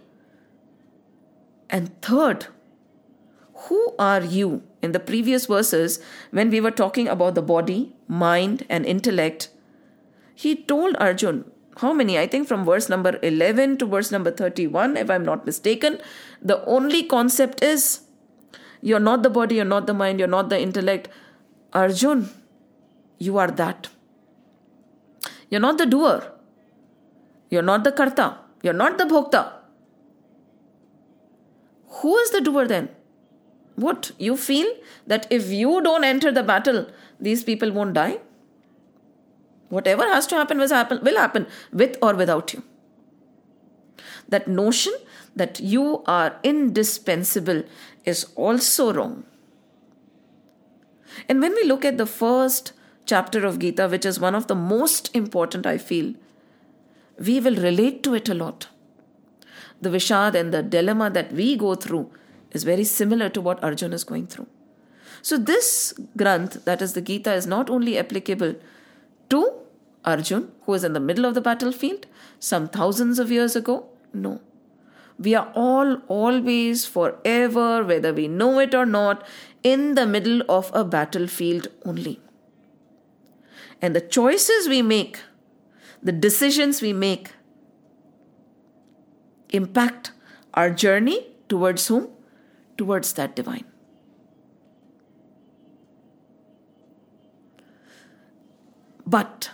And 1.69 2.01
third, 2.03 2.47
who 3.66 3.96
are 3.98 4.24
you? 4.24 4.64
In 4.82 4.92
the 4.92 5.00
previous 5.00 5.48
verses, 5.48 6.00
when 6.32 6.50
we 6.50 6.62
were 6.62 6.72
talking 6.72 7.08
about 7.08 7.36
the 7.36 7.42
body, 7.42 7.96
mind, 8.08 8.66
and 8.70 8.86
intellect, 8.86 9.50
he 10.36 10.56
told 10.56 10.96
Arjun, 11.00 11.46
how 11.78 11.92
many? 11.92 12.18
I 12.18 12.28
think 12.28 12.48
from 12.48 12.64
verse 12.64 12.88
number 12.88 13.20
11 13.22 13.78
to 13.78 13.86
verse 13.86 14.12
number 14.12 14.32
31, 14.32 14.96
if 14.98 15.10
I'm 15.10 15.26
not 15.26 15.46
mistaken. 15.46 16.00
The 16.42 16.64
only 16.66 17.04
concept 17.04 17.64
is 17.64 18.02
you're 18.82 19.00
not 19.00 19.24
the 19.24 19.30
body, 19.30 19.56
you're 19.56 19.66
not 19.66 19.88
the 19.88 19.94
mind, 19.94 20.20
you're 20.20 20.28
not 20.28 20.50
the 20.50 20.60
intellect. 20.60 21.10
Arjun, 21.74 22.30
you 23.18 23.38
are 23.38 23.52
that. 23.52 23.90
You're 25.50 25.62
not 25.62 25.78
the 25.78 25.86
doer. 25.86 26.32
You're 27.50 27.62
not 27.62 27.84
the 27.84 27.92
karta. 27.92 28.38
You're 28.62 28.74
not 28.74 28.98
the 28.98 29.06
bhokta. 29.06 29.52
Who 32.02 32.16
is 32.18 32.32
the 32.32 32.42
doer 32.42 32.68
then? 32.68 32.90
What? 33.76 34.12
You 34.18 34.38
feel 34.38 34.68
that 35.06 35.28
if 35.30 35.50
you 35.50 35.82
don't 35.82 36.04
enter 36.04 36.32
the 36.32 36.44
battle, 36.44 36.88
these 37.20 37.44
people 37.44 37.72
won't 37.72 37.94
die? 37.94 38.20
Whatever 39.70 40.04
has 40.04 40.28
to 40.28 40.36
happen 40.36 40.58
will 40.58 40.70
happen, 40.70 41.00
will 41.04 41.18
happen 41.18 41.48
with 41.74 41.98
or 42.02 42.14
without 42.16 42.54
you. 42.54 42.64
That 44.30 44.48
notion 44.48 44.94
that 45.36 45.60
you 45.60 46.04
are 46.06 46.40
indispensable 46.44 47.64
is 48.06 48.28
also 48.36 48.94
wrong. 48.94 49.26
And 51.28 51.42
when 51.42 51.54
we 51.54 51.64
look 51.64 51.84
at 51.86 51.98
the 51.98 52.06
first 52.06 52.74
chapter 53.06 53.46
of 53.46 53.60
Gita, 53.60 53.88
which 53.88 54.06
is 54.06 54.20
one 54.20 54.36
of 54.36 54.48
the 54.48 54.56
most 54.56 55.14
important, 55.16 55.66
I 55.66 55.78
feel, 55.78 56.14
we 57.20 57.40
will 57.40 57.56
relate 57.56 58.04
to 58.04 58.14
it 58.14 58.30
a 58.30 58.34
lot. 58.34 58.68
The 59.82 59.90
Vishad 59.90 60.36
and 60.36 60.54
the 60.54 60.64
dilemma 60.64 61.10
that 61.12 61.32
we 61.32 61.56
go 61.58 61.76
through 61.76 62.12
is 62.56 62.64
very 62.64 62.86
similar 62.86 63.30
to 63.30 63.42
what 63.42 63.64
Arjun 63.64 63.94
is 63.94 64.04
going 64.04 64.28
through. 64.28 64.48
So, 65.22 65.38
this 65.38 65.94
Granth, 66.18 66.64
that 66.66 66.82
is 66.82 66.94
the 66.94 67.02
Gita, 67.02 67.34
is 67.34 67.46
not 67.46 67.70
only 67.70 67.98
applicable 67.98 68.56
to 69.30 69.54
Arjun, 70.06 70.52
who 70.62 70.74
is 70.74 70.84
in 70.84 70.94
the 70.94 71.00
middle 71.00 71.26
of 71.26 71.34
the 71.34 71.42
battlefield 71.42 72.06
some 72.40 72.68
thousands 72.70 73.20
of 73.20 73.32
years 73.32 73.56
ago. 73.56 73.90
No. 74.14 74.40
We 75.18 75.34
are 75.34 75.52
all 75.56 75.98
always, 76.08 76.86
forever, 76.86 77.84
whether 77.84 78.14
we 78.14 78.28
know 78.28 78.60
it 78.60 78.76
or 78.76 78.86
not, 78.86 79.26
in 79.64 79.96
the 79.96 80.06
middle 80.06 80.42
of 80.48 80.72
a 80.74 80.84
battlefield 80.84 81.70
only. 81.86 82.20
And 83.82 83.96
the 83.96 84.02
choices 84.02 84.70
we 84.70 84.82
make, 84.82 85.20
the 86.04 86.12
decisions 86.12 86.82
we 86.82 86.94
make, 86.94 87.32
impact 89.50 90.12
our 90.54 90.70
journey 90.70 91.28
towards 91.50 91.88
whom? 91.88 92.10
Towards 92.78 93.14
that 93.14 93.36
divine. 93.36 93.66
But 99.06 99.52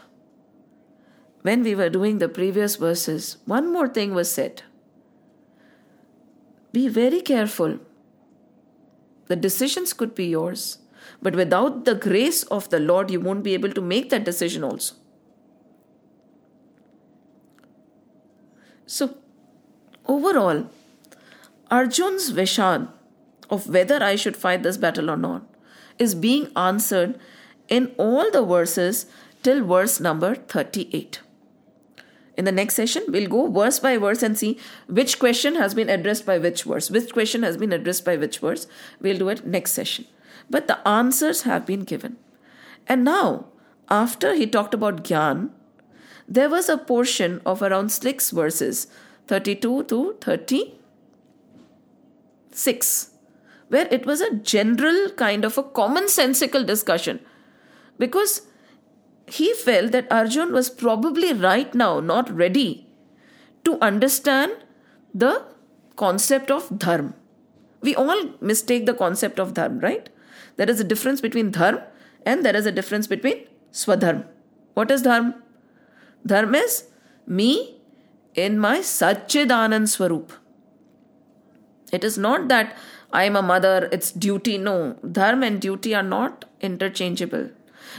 when 1.41 1.63
we 1.63 1.75
were 1.75 1.89
doing 1.89 2.19
the 2.19 2.29
previous 2.29 2.75
verses, 2.75 3.37
one 3.45 3.71
more 3.71 3.87
thing 3.87 4.13
was 4.13 4.31
said. 4.31 4.63
Be 6.71 6.87
very 6.87 7.21
careful. 7.21 7.79
The 9.27 9.35
decisions 9.35 9.93
could 9.93 10.15
be 10.15 10.25
yours, 10.25 10.77
but 11.21 11.35
without 11.35 11.85
the 11.85 11.95
grace 11.95 12.43
of 12.43 12.69
the 12.69 12.79
Lord, 12.79 13.11
you 13.11 13.19
won't 13.19 13.43
be 13.43 13.53
able 13.53 13.71
to 13.71 13.81
make 13.81 14.09
that 14.09 14.23
decision 14.23 14.63
also. 14.63 14.95
So, 18.85 19.17
overall, 20.05 20.69
Arjun's 21.69 22.31
Vishad 22.31 22.89
of 23.51 23.67
whether 23.67 24.01
I 24.01 24.15
should 24.15 24.37
fight 24.37 24.63
this 24.63 24.77
battle 24.77 25.11
or 25.11 25.17
not 25.17 25.43
is 25.99 26.15
being 26.15 26.49
answered 26.55 27.19
in 27.67 27.93
all 27.97 28.31
the 28.31 28.43
verses 28.43 29.05
till 29.43 29.65
verse 29.65 29.99
number 29.99 30.35
38. 30.35 31.19
In 32.37 32.45
the 32.45 32.51
next 32.51 32.75
session, 32.75 33.03
we'll 33.09 33.29
go 33.29 33.51
verse 33.51 33.79
by 33.79 33.97
verse 33.97 34.23
and 34.23 34.37
see 34.37 34.57
which 34.87 35.19
question 35.19 35.55
has 35.55 35.73
been 35.73 35.89
addressed 35.89 36.25
by 36.25 36.37
which 36.37 36.63
verse, 36.63 36.89
which 36.89 37.11
question 37.13 37.43
has 37.43 37.57
been 37.57 37.73
addressed 37.73 38.05
by 38.05 38.15
which 38.15 38.39
verse. 38.39 38.67
We'll 38.99 39.19
do 39.19 39.29
it 39.29 39.45
next 39.45 39.73
session. 39.73 40.05
But 40.49 40.67
the 40.67 40.85
answers 40.87 41.43
have 41.43 41.65
been 41.65 41.81
given. 41.81 42.17
And 42.87 43.03
now, 43.03 43.47
after 43.89 44.33
he 44.33 44.47
talked 44.47 44.73
about 44.73 45.03
Gyan, 45.03 45.49
there 46.27 46.49
was 46.49 46.69
a 46.69 46.77
portion 46.77 47.41
of 47.45 47.61
around 47.61 47.91
six 47.91 48.31
verses, 48.31 48.87
32 49.27 49.83
to 49.83 50.15
36, 50.21 53.10
where 53.71 53.87
it 53.89 54.05
was 54.05 54.19
a 54.19 54.35
general 54.35 55.09
kind 55.11 55.45
of 55.45 55.57
a 55.57 55.63
commonsensical 55.63 56.65
discussion. 56.65 57.19
Because 57.97 58.41
he 59.27 59.53
felt 59.53 59.93
that 59.93 60.11
Arjun 60.11 60.51
was 60.51 60.69
probably 60.69 61.31
right 61.31 61.73
now 61.73 62.01
not 62.01 62.29
ready 62.29 62.85
to 63.63 63.77
understand 63.79 64.51
the 65.13 65.45
concept 65.95 66.51
of 66.51 66.67
dharma. 66.77 67.13
We 67.81 67.95
all 67.95 68.33
mistake 68.41 68.85
the 68.85 68.93
concept 68.93 69.39
of 69.39 69.53
dharma, 69.53 69.79
right? 69.79 70.09
There 70.57 70.69
is 70.69 70.81
a 70.81 70.83
difference 70.83 71.21
between 71.21 71.51
dharma 71.51 71.87
and 72.25 72.45
there 72.45 72.55
is 72.55 72.65
a 72.65 72.73
difference 72.73 73.07
between 73.07 73.47
swadharma. 73.71 74.25
What 74.73 74.91
is 74.91 75.03
dharma? 75.03 75.35
Dharma 76.25 76.57
is 76.57 76.83
me 77.25 77.79
in 78.35 78.59
my 78.59 78.79
Satchidanand 78.79 79.87
Swarup. 79.87 80.33
It 81.93 82.03
is 82.03 82.17
not 82.17 82.49
that 82.49 82.75
I 83.13 83.25
am 83.25 83.35
a 83.35 83.41
mother, 83.41 83.89
it's 83.91 84.11
duty. 84.11 84.57
No, 84.57 84.97
dharma 85.11 85.47
and 85.47 85.61
duty 85.61 85.93
are 85.93 86.03
not 86.03 86.45
interchangeable. 86.61 87.49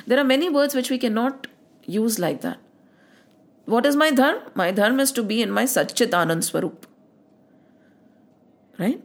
There 0.07 0.19
are 0.19 0.25
many 0.25 0.49
words 0.49 0.75
which 0.75 0.91
we 0.91 0.99
cannot 0.99 1.47
use 1.85 2.19
like 2.19 2.41
that. 2.41 2.59
What 3.67 3.87
is 3.87 3.95
my 3.95 4.11
dharma? 4.11 4.51
My 4.55 4.71
dharma 4.71 5.03
is 5.03 5.13
to 5.13 5.23
be 5.23 5.43
in 5.43 5.51
my 5.51 5.65
Satchit 5.65 6.45
Swarup. 6.45 6.87
Right? 8.79 9.03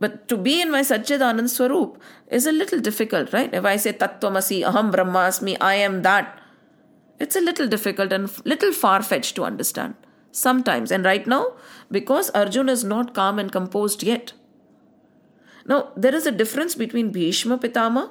But 0.00 0.26
to 0.28 0.36
be 0.36 0.60
in 0.60 0.70
my 0.70 0.80
Satchit 0.80 1.48
Swarup 1.48 2.00
is 2.28 2.46
a 2.46 2.52
little 2.52 2.80
difficult, 2.80 3.32
right? 3.32 3.52
If 3.52 3.64
I 3.64 3.76
say 3.76 3.92
Tattvamasi, 3.92 4.62
Aham 4.62 4.92
Brahmasmi, 4.92 5.56
I 5.60 5.74
am 5.74 6.02
that, 6.02 6.40
it's 7.20 7.36
a 7.36 7.40
little 7.40 7.68
difficult 7.68 8.12
and 8.12 8.30
little 8.44 8.72
far 8.72 9.02
fetched 9.02 9.36
to 9.36 9.44
understand 9.44 9.94
sometimes. 10.32 10.90
And 10.90 11.04
right 11.04 11.26
now, 11.26 11.52
because 11.90 12.30
Arjun 12.30 12.68
is 12.68 12.82
not 12.82 13.14
calm 13.14 13.38
and 13.38 13.52
composed 13.52 14.02
yet. 14.02 14.32
Now, 15.65 15.91
there 15.95 16.15
is 16.15 16.25
a 16.25 16.31
difference 16.31 16.75
between 16.75 17.11
Bhishma 17.11 17.57
Pitama, 17.57 18.09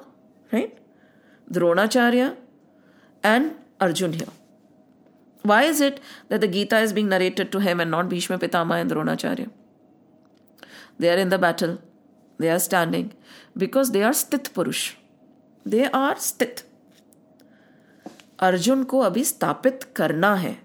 right? 0.51 0.77
Dronacharya, 1.51 2.35
and 3.23 3.55
Arjun 3.79 4.13
here. 4.13 4.27
Why 5.41 5.63
is 5.63 5.81
it 5.81 5.99
that 6.29 6.41
the 6.41 6.47
Gita 6.47 6.79
is 6.79 6.93
being 6.93 7.09
narrated 7.09 7.51
to 7.51 7.59
him 7.59 7.79
and 7.79 7.89
not 7.89 8.09
Bhishma 8.09 8.37
Pitama 8.37 8.79
and 8.81 8.91
Dronacharya? 8.91 9.49
They 10.99 11.09
are 11.09 11.17
in 11.17 11.29
the 11.29 11.37
battle, 11.37 11.79
they 12.37 12.49
are 12.49 12.59
standing 12.59 13.13
because 13.55 13.91
they 13.91 14.03
are 14.03 14.11
Sthit 14.11 14.51
Purush. 14.51 14.95
They 15.65 15.85
are 15.85 16.15
Sthit. 16.15 16.63
Arjun 18.39 18.83
को 18.83 18.99
अभी 18.99 19.23
स्थापित 19.23 19.83
करना 19.95 20.33
है 20.35 20.57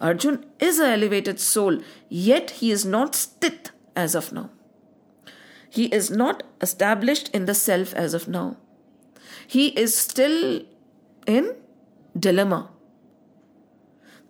Arjun 0.00 0.38
is 0.62 0.80
a 0.80 0.86
elevated 0.86 1.36
soul 1.36 1.80
yet 2.12 2.50
he 2.54 2.70
is 2.72 2.86
not 2.86 3.14
स्थित 3.14 3.68
as 3.98 4.16
of 4.16 4.32
now 4.32 4.44
he 5.72 5.84
is 6.00 6.10
not 6.10 6.42
established 6.60 7.28
in 7.34 7.46
the 7.46 7.54
self 7.54 7.94
as 7.94 8.14
of 8.14 8.26
now 8.28 8.46
he 9.48 9.68
is 9.68 9.94
still 9.96 10.62
in 11.26 11.54
dilemma. 12.18 12.70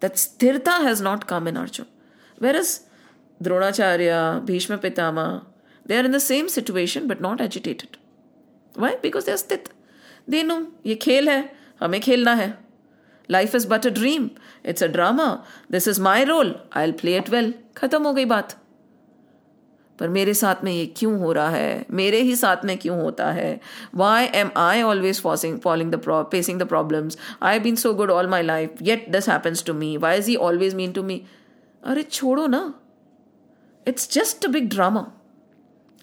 That 0.00 0.14
sthirta 0.14 0.82
has 0.82 1.00
not 1.00 1.26
come 1.26 1.48
in 1.48 1.56
Arjun. 1.56 1.86
Whereas 2.38 2.84
Dronacharya, 3.42 4.44
Bhishma 4.46 4.78
Pitama, 4.78 5.44
they 5.84 5.98
are 5.98 6.04
in 6.04 6.12
the 6.12 6.20
same 6.20 6.48
situation 6.48 7.08
but 7.08 7.20
not 7.20 7.40
agitated. 7.40 7.98
Why? 8.74 8.96
Because 9.02 9.24
they 9.24 9.32
are 9.32 9.42
sthit. 9.44 9.68
They 10.28 10.42
know, 10.42 10.66
ये 10.86 10.94
खेल 11.02 11.28
है 11.28 11.40
हमें 11.80 12.00
खेलना 12.00 12.34
है 12.34 12.48
life 13.30 13.54
is 13.54 13.66
but 13.66 13.86
a 13.86 13.90
dream 13.98 14.28
it's 14.66 14.82
a 14.82 14.86
drama 14.96 15.26
this 15.70 15.88
is 15.88 16.00
my 16.06 16.24
role 16.24 16.54
I 16.76 16.92
play 17.00 17.16
it 17.18 17.28
well 17.30 17.52
खत्म 17.76 18.02
हो 18.06 18.12
गई 18.14 18.24
बात 18.32 18.54
पर 19.99 20.09
मेरे 20.09 20.33
साथ 20.33 20.63
में 20.63 20.71
ये 20.71 20.85
क्यों 20.85 21.19
हो 21.19 21.31
रहा 21.31 21.49
है? 21.49 21.85
मेरे 21.91 22.21
ही 22.21 22.35
साथ 22.35 22.65
में 22.65 22.77
क्यों 22.77 23.01
होता 23.01 23.31
है? 23.31 23.59
Why 23.95 24.25
am 24.25 24.51
I 24.57 24.81
always 24.81 25.21
facing 25.21 25.59
following 25.59 25.91
the 25.91 26.27
facing 26.31 26.59
the 26.59 26.63
problems 26.63 27.17
I 27.41 27.59
been 27.59 27.75
so 27.75 27.93
good 27.93 28.11
all 28.11 28.27
my 28.27 28.43
life 28.43 28.73
yet 28.81 29.09
this 29.09 29.29
happens 29.29 29.63
to 29.65 29.73
me 29.73 29.97
why 29.97 30.17
is 30.17 30.29
he 30.29 30.35
always 30.35 30.75
mean 30.75 30.91
to 30.91 31.03
me 31.03 31.23
अरे 31.83 32.03
छोड़ो 32.03 32.47
ना। 32.47 32.73
It's 33.87 34.13
just 34.13 34.45
a 34.45 34.49
big 34.49 34.69
drama 34.69 35.11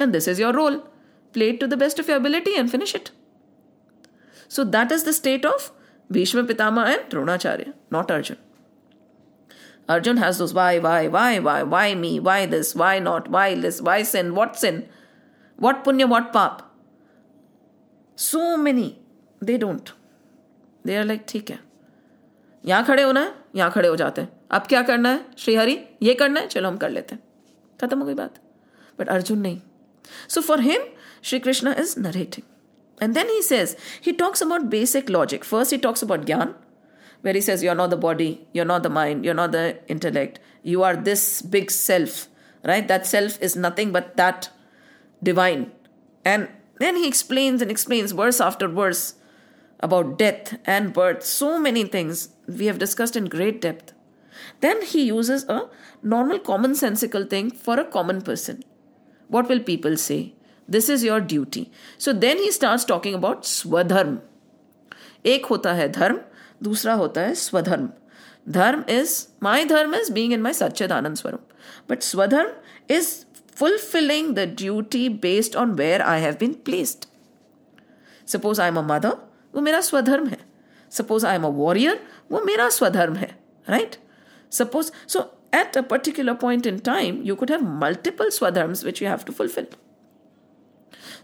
and 0.00 0.12
this 0.12 0.28
is 0.28 0.42
your 0.42 0.54
role 0.54 0.76
play 1.32 1.52
to 1.52 1.66
the 1.66 1.74
best 1.74 2.00
of 2.00 2.10
your 2.10 2.20
ability 2.20 2.50
and 2.50 2.68
finish 2.68 2.94
it 2.94 3.08
so 4.48 4.64
that 4.64 4.92
is 4.92 5.08
the 5.08 5.10
state 5.10 5.46
of 5.46 5.70
Bhishma 6.12 6.46
Pitamah 6.46 6.90
and 6.90 7.10
Dronacharya 7.10 7.74
not 7.92 8.12
Arjun 8.12 8.36
Arjun 9.90 10.18
has 10.18 10.38
those 10.38 10.52
why, 10.54 10.72
why, 10.78 10.98
why, 11.08 11.38
why, 11.40 11.62
why 11.74 11.86
me, 11.94 12.10
why 12.20 12.40
this, 12.46 12.74
why 12.82 12.98
not, 13.06 13.30
why 13.36 13.46
this, 13.62 13.80
why 13.88 14.02
sin, 14.10 14.34
what 14.34 14.58
sin, 14.62 14.82
what 15.58 15.82
punya, 15.84 16.08
what 16.12 16.32
pap. 16.32 16.60
So 18.18 18.44
many, 18.66 18.86
they 19.42 19.56
don't. 19.58 19.92
They 20.84 20.96
are 20.96 21.04
like, 21.04 21.26
ठीक 21.28 21.50
है। 21.50 21.58
यहाँ 22.64 22.84
खड़े 22.84 23.02
होना 23.02 23.20
है 23.20 23.34
यहाँ 23.56 23.70
खड़े 23.70 23.88
हो 23.88 23.96
जाते 23.96 24.20
हैं। 24.20 24.28
अब 24.50 24.66
क्या 24.66 24.82
करना 24.82 25.08
है? 25.08 25.24
श्रीहरि 25.38 25.78
ये 26.02 26.14
करना 26.14 26.40
है? 26.40 26.46
चलो 26.46 26.68
हम 26.68 26.76
कर 26.76 26.90
लेते 26.90 27.14
हैं। 27.14 27.22
खत्म 27.80 27.98
हो 27.98 28.06
गई 28.06 28.14
बात। 28.14 28.40
बट 28.98 29.08
अर्जुन 29.08 29.38
नहीं। 29.38 29.60
So 30.28 30.40
for 30.40 30.60
him 30.60 30.82
Shri 31.22 31.38
Krishna 31.38 31.74
is 31.78 31.98
narrating 32.00 33.02
and 33.02 33.14
then 33.14 33.28
he 33.28 33.42
says 33.42 33.76
he 34.06 34.12
talks 34.12 34.42
about 34.42 34.60
basic 34.70 35.10
logic 35.10 35.44
first 35.44 35.72
he 35.72 35.78
talks 35.78 36.04
about 36.04 36.24
gyan 36.24 36.54
where 37.21 37.33
he 37.33 37.41
says, 37.41 37.63
You're 37.63 37.75
not 37.75 37.89
the 37.89 37.97
body, 37.97 38.47
you're 38.53 38.65
not 38.65 38.83
the 38.83 38.89
mind, 38.89 39.25
you're 39.25 39.33
not 39.33 39.51
the 39.51 39.77
intellect, 39.87 40.39
you 40.63 40.83
are 40.83 40.95
this 40.95 41.41
big 41.41 41.71
self, 41.71 42.27
right? 42.63 42.87
That 42.87 43.05
self 43.05 43.41
is 43.41 43.55
nothing 43.55 43.91
but 43.91 44.15
that 44.17 44.49
divine. 45.21 45.71
And 46.23 46.49
then 46.79 46.95
he 46.95 47.07
explains 47.07 47.61
and 47.61 47.71
explains 47.71 48.11
verse 48.11 48.41
after 48.41 48.67
verse 48.67 49.15
about 49.79 50.17
death 50.17 50.57
and 50.65 50.93
birth, 50.93 51.23
so 51.23 51.59
many 51.59 51.83
things 51.83 52.29
we 52.47 52.65
have 52.65 52.79
discussed 52.79 53.15
in 53.15 53.25
great 53.25 53.61
depth. 53.61 53.93
Then 54.61 54.81
he 54.81 55.03
uses 55.03 55.43
a 55.47 55.69
normal 56.01 56.39
commonsensical 56.39 57.29
thing 57.29 57.51
for 57.51 57.79
a 57.79 57.85
common 57.85 58.21
person. 58.21 58.63
What 59.27 59.49
will 59.49 59.59
people 59.59 59.97
say? 59.97 60.33
This 60.67 60.89
is 60.89 61.03
your 61.03 61.19
duty. 61.19 61.71
So 61.97 62.13
then 62.13 62.37
he 62.37 62.51
starts 62.51 62.85
talking 62.85 63.13
about 63.13 63.43
swadharm. 63.43 64.21
एक 65.25 65.45
होता 65.45 65.73
है 65.73 65.87
धर्म 65.91 66.19
दूसरा 66.62 66.94
होता 66.94 67.20
है 67.20 67.34
स्वधर्म। 67.34 67.88
धर्म 68.48 68.84
is 68.90 69.22
my 69.42 69.64
धर्म 69.64 69.94
is 69.94 70.12
being 70.12 70.32
in 70.32 70.42
my 70.42 70.52
सच्चेद 70.52 70.92
anand 70.92 71.16
swaroop 71.16 71.48
but 71.90 72.02
swadharma 72.02 72.50
is 72.94 73.14
fulfilling 73.56 74.34
the 74.34 74.46
duty 74.58 75.08
based 75.22 75.56
on 75.56 75.72
where 75.74 76.02
I 76.02 76.20
have 76.20 76.36
been 76.40 76.52
placed 76.64 77.04
suppose 78.28 78.60
I 78.60 78.68
am 78.68 78.78
a 78.78 78.82
mother 78.84 79.16
वो 79.54 79.60
मेरा 79.60 79.80
स्वधर्म 79.80 80.26
है। 80.26 80.38
Suppose 80.92 81.26
I 81.26 81.36
am 81.36 81.44
a 81.44 81.48
warrior 81.56 82.00
वो 82.32 82.40
मेरा 82.44 82.68
स्वधर्म 82.70 83.14
है 83.16 83.28
right 83.68 83.96
suppose 84.52 84.90
so 85.08 85.20
at 85.54 85.76
a 85.78 85.80
particular 85.90 86.34
point 86.40 86.66
in 86.66 86.78
time 86.86 87.20
you 87.24 87.34
could 87.34 87.50
have 87.50 87.62
multiple 87.80 88.30
swadharma 88.30 88.72
which 88.84 89.02
you 89.02 89.08
have 89.08 89.20
to 89.26 89.32
fulfill 89.32 89.66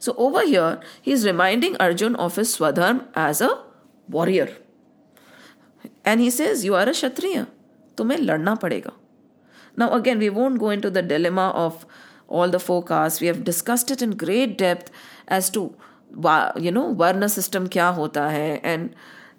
so 0.01 0.12
over 0.12 0.44
here 0.44 0.79
he 1.07 1.12
is 1.12 1.27
reminding 1.27 1.77
Arjun 1.81 2.16
of 2.16 2.40
his 2.40 2.49
swadharma 2.49 3.01
as 3.18 3.42
a 3.42 3.51
warrior 4.11 4.57
And 6.07 6.21
he 6.21 6.31
says, 6.31 6.64
You 6.64 6.77
are 6.77 6.88
a 6.88 6.92
Kshatriya. 6.92 7.49
Tumhe 7.97 8.16
ladna 8.19 8.59
padega. 8.59 8.95
Now, 9.77 9.92
again, 9.92 10.19
we 10.19 10.31
won't 10.31 10.59
go 10.59 10.71
into 10.71 10.88
the 10.88 11.03
dilemma 11.03 11.51
of 11.51 11.85
all 12.29 12.49
the 12.49 12.61
four 12.61 12.83
castes. 12.83 13.21
We 13.21 13.27
have 13.27 13.45
discussed 13.45 13.90
it 13.90 14.01
in 14.01 14.12
great 14.12 14.57
depth 14.57 14.90
as 15.29 15.51
to, 15.51 15.75
you 16.57 16.71
know, 16.71 16.95
Varna 16.95 17.29
system 17.29 17.69
kya 17.69 17.92
hota 17.95 18.23
hai 18.31 18.61
and 18.62 18.95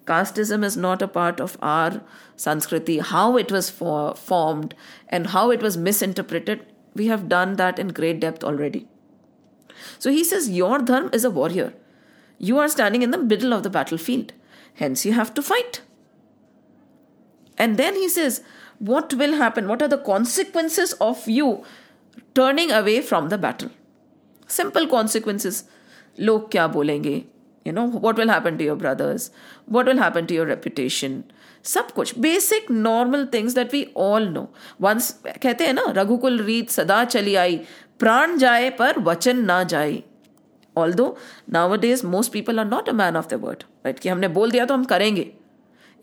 casteism 0.06 0.64
is 0.64 0.78
not 0.78 1.02
a 1.02 1.08
part 1.08 1.40
of 1.40 1.58
our 1.62 2.02
Sanskriti, 2.36 3.02
how 3.02 3.38
it 3.38 3.52
was 3.52 3.70
formed 3.70 4.76
and 5.10 5.28
how 5.28 5.50
it 5.52 5.62
was 5.62 5.78
misinterpreted. 5.78 6.66
We 6.94 7.08
have 7.08 7.28
done 7.30 7.56
that 7.56 7.80
in 7.80 7.90
great 7.90 8.20
depth 8.20 8.44
already. 8.44 8.88
So 10.00 10.12
he 10.12 10.24
says, 10.24 10.50
Your 10.50 10.80
dharma 10.80 11.10
is 11.14 11.24
a 11.24 11.32
warrior. 11.32 11.74
You 12.38 12.60
are 12.60 12.68
standing 12.68 13.02
in 13.02 13.12
the 13.12 13.18
middle 13.18 13.54
of 13.54 13.64
the 13.64 13.70
battlefield. 13.70 14.34
Hence, 14.76 15.06
you 15.06 15.14
have 15.14 15.34
to 15.34 15.42
fight. 15.42 15.82
And 17.59 17.77
then 17.77 17.95
he 17.95 18.09
says, 18.09 18.43
What 18.79 19.15
will 19.15 19.35
happen? 19.35 19.69
What 19.69 19.83
are 19.83 19.89
the 19.89 19.99
consequences 19.99 20.95
of 20.95 21.29
you 21.29 21.65
turning 22.35 22.73
away 22.73 23.01
from 23.01 23.29
the 23.29 23.39
battle? 23.39 23.71
Simple 24.47 24.89
consequences. 24.89 25.65
Log 26.19 26.51
kya 26.51 26.73
bolenge? 26.73 27.27
You 27.67 27.73
know, 27.73 27.87
what 27.87 28.17
will 28.17 28.29
happen 28.29 28.59
to 28.59 28.65
your 28.65 28.75
brothers? 28.77 29.31
What 29.67 29.87
will 29.87 29.99
happen 29.99 30.27
to 30.27 30.35
your 30.35 30.47
reputation? 30.47 31.23
सब 31.65 31.91
कुछ 31.95 32.19
basic 32.19 32.71
normal 32.71 33.27
things 33.35 33.55
that 33.55 33.73
we 33.73 33.85
all 34.05 34.27
know 34.29 34.41
once 34.83 35.11
कहते 35.27 35.65
हैं 35.65 35.75
ना 35.75 35.85
रघुकुल 35.97 36.41
रीत 36.45 36.71
सदा 36.71 37.05
चली 37.05 37.35
आई 37.43 37.57
प्राण 38.01 38.37
जाए 38.39 38.71
पर 38.79 38.99
वचन 39.09 39.45
ना 39.51 39.63
जाए 39.73 40.03
ऑल 40.77 40.95
दो 40.95 41.07
now 41.53 41.77
days 41.81 42.05
most 42.15 42.33
people 42.33 42.59
are 42.59 42.65
not 42.67 42.89
a 42.89 42.93
man 43.03 43.17
of 43.17 43.29
the 43.31 43.35
word 43.45 43.63
right 43.85 43.99
कि 43.99 44.09
हमने 44.09 44.29
बोल 44.39 44.51
दिया 44.51 44.65
तो 44.67 44.75
हम 44.75 44.85
करेंगे 44.95 45.31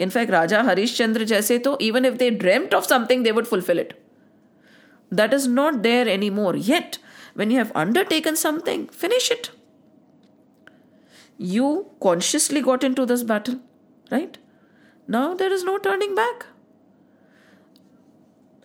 इनफैक्ट 0.02 0.32
राजा 0.32 0.62
हरिश्चंद्र 0.64 1.24
जैसे 1.34 1.58
तो 1.68 1.78
even 1.82 2.06
if 2.06 2.14
they 2.24 2.30
dreamt 2.46 2.74
of 2.74 2.88
something 2.90 3.24
they 3.24 3.32
would 3.32 3.46
fulfil 3.46 3.80
it 3.80 3.94
that 5.14 5.34
is 5.34 5.48
not 5.50 5.74
there 5.88 6.08
any 6.08 6.30
more 6.30 6.58
yet 6.72 6.98
when 7.40 7.52
you 7.52 7.58
have 7.58 7.72
undertaken 7.74 8.36
something, 8.36 8.88
finish 8.88 9.32
it. 9.32 9.52
You 11.38 11.92
consciously 12.02 12.62
got 12.62 12.84
into 12.84 13.06
this 13.06 13.24
battle, 13.24 13.60
right? 14.12 14.38
Now 15.08 15.34
there 15.34 15.54
is 15.54 15.64
no 15.64 15.78
turning 15.78 16.16
back. 16.16 16.48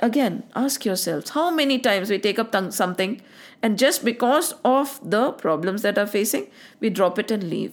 Again, 0.01 0.43
ask 0.57 0.85
yourselves 0.85 1.31
how 1.31 1.51
many 1.51 1.79
times 1.79 2.11
we 2.11 2.19
take 2.19 2.38
up 2.38 2.55
something 2.73 3.23
and 3.62 3.79
just 3.79 4.05
because 4.05 4.55
of 4.64 4.99
the 5.09 5.33
problems 5.33 5.83
that 5.83 5.97
are 5.97 6.07
facing, 6.07 6.49
we 6.81 6.90
drop 6.90 7.19
it 7.19 7.31
and 7.31 7.45
leave. 7.45 7.73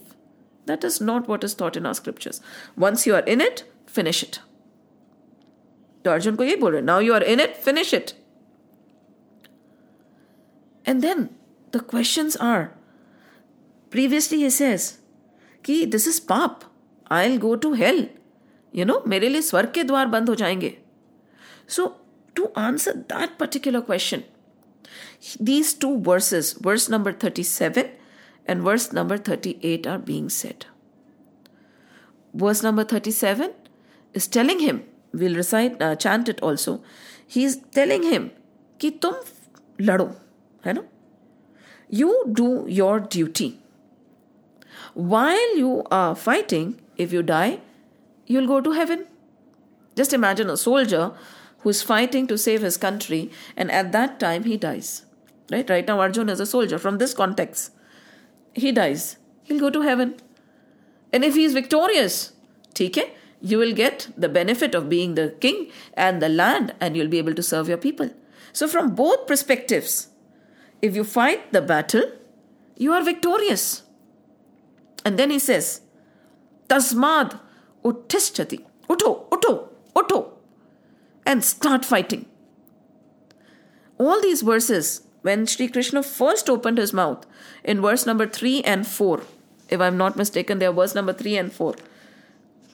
That 0.65 0.83
is 0.83 1.01
not 1.01 1.27
what 1.27 1.43
is 1.43 1.53
taught 1.55 1.77
in 1.77 1.85
our 1.85 1.93
scriptures. 1.93 2.41
Once 2.77 3.05
you 3.07 3.15
are 3.15 3.25
in 3.35 3.41
it, 3.41 3.63
finish 3.87 4.23
it. 4.23 4.39
तो 6.05 6.11
अर्जुन 6.11 6.35
को 6.35 6.43
ये 6.43 6.55
बोल 6.55 6.71
रहे 6.73 6.81
now 6.81 6.99
you 7.01 7.13
are 7.13 7.23
in 7.23 7.39
it 7.39 7.55
finish 7.63 7.93
it 7.93 8.11
and 10.85 11.01
then 11.01 11.27
the 11.73 11.81
questions 11.89 12.37
are 12.41 12.63
previously 13.91 14.41
he 14.43 14.49
says 14.51 14.91
कि 15.65 15.85
this 15.95 16.07
is 16.07 16.19
paap 16.31 16.59
I 17.11 17.27
will 17.29 17.37
go 17.39 17.53
to 17.65 17.73
hell 17.83 18.07
you 18.73 18.85
know 18.85 19.01
मेरे 19.07 19.29
लिए 19.29 19.41
स्वर्ग 19.41 19.71
के 19.75 19.83
द्वार 19.83 20.07
बंद 20.15 20.29
हो 20.29 20.35
जाएंगे 20.35 20.77
so 21.75 21.87
to 22.35 22.51
answer 22.57 22.93
that 23.13 23.37
particular 23.39 23.81
question 23.91 24.23
these 25.39 25.73
two 25.73 25.99
verses, 25.99 26.53
verse 26.53 26.89
number 26.89 27.11
37 27.13 27.89
and 28.45 28.61
verse 28.61 28.91
number 28.91 29.17
38, 29.17 29.87
are 29.87 29.97
being 29.97 30.29
said. 30.29 30.65
Verse 32.33 32.63
number 32.63 32.83
37 32.83 33.53
is 34.13 34.27
telling 34.27 34.59
him, 34.59 34.83
we'll 35.13 35.35
recite, 35.35 35.81
uh, 35.81 35.95
chant 35.95 36.29
it 36.29 36.41
also. 36.41 36.81
He's 37.27 37.57
telling 37.79 38.03
him 38.03 38.31
कि 38.79 38.89
तुम 39.01 39.13
लड़ो 39.85 40.05
है 40.65 40.73
ना 40.73 40.83
you 41.91 42.25
do 42.31 42.65
your 42.67 42.99
duty. 42.99 43.59
While 44.93 45.57
you 45.57 45.83
are 45.91 46.15
fighting, 46.15 46.81
if 46.97 47.13
you 47.13 47.21
die, 47.21 47.59
you'll 48.25 48.47
go 48.47 48.61
to 48.61 48.71
heaven. 48.71 49.05
Just 49.95 50.13
imagine 50.13 50.49
a 50.49 50.57
soldier 50.57 51.11
who's 51.59 51.81
fighting 51.81 52.27
to 52.27 52.37
save 52.37 52.61
his 52.61 52.77
country, 52.77 53.29
and 53.55 53.69
at 53.69 53.91
that 53.91 54.19
time 54.19 54.45
he 54.45 54.57
dies. 54.57 55.05
Right? 55.51 55.69
Right 55.69 55.85
now, 55.85 55.99
Arjun 55.99 56.29
is 56.29 56.39
a 56.39 56.45
soldier. 56.45 56.79
From 56.79 56.97
this 56.97 57.13
context, 57.13 57.71
he 58.56 58.72
dies. 58.72 59.16
He'll 59.44 59.60
go 59.60 59.70
to 59.70 59.82
heaven. 59.82 60.16
And 61.12 61.24
if 61.24 61.34
he 61.34 61.44
is 61.44 61.54
victorious, 61.54 62.32
okay, 62.80 63.12
you 63.40 63.58
will 63.58 63.72
get 63.72 64.08
the 64.16 64.28
benefit 64.28 64.74
of 64.74 64.88
being 64.88 65.14
the 65.14 65.34
king 65.40 65.70
and 65.94 66.20
the 66.20 66.28
land, 66.28 66.74
and 66.80 66.96
you'll 66.96 67.08
be 67.08 67.18
able 67.18 67.34
to 67.34 67.42
serve 67.42 67.68
your 67.68 67.78
people. 67.78 68.10
So, 68.52 68.66
from 68.66 68.94
both 68.94 69.26
perspectives, 69.26 70.08
if 70.82 70.96
you 70.96 71.04
fight 71.04 71.52
the 71.52 71.62
battle, 71.62 72.10
you 72.76 72.92
are 72.92 73.02
victorious. 73.02 73.82
And 75.04 75.18
then 75.18 75.30
he 75.30 75.38
says, 75.38 75.82
Tasmad 76.68 77.38
Uttishchati. 77.84 78.64
Uto, 78.88 79.28
uto, 79.30 79.68
uto. 79.94 80.32
And 81.24 81.44
start 81.44 81.84
fighting. 81.84 82.26
All 83.98 84.20
these 84.20 84.42
verses, 84.42 85.05
when 85.26 85.46
Sri 85.46 85.68
Krishna 85.68 86.02
first 86.02 86.48
opened 86.54 86.78
his 86.78 86.92
mouth, 86.92 87.26
in 87.64 87.80
verse 87.80 88.06
number 88.06 88.26
3 88.26 88.62
and 88.62 88.86
4, 88.86 89.22
if 89.68 89.80
I'm 89.80 89.96
not 89.96 90.16
mistaken, 90.16 90.58
they 90.58 90.66
are 90.66 90.72
verse 90.72 90.94
number 90.94 91.12
3 91.12 91.36
and 91.36 91.52
4. 91.52 91.74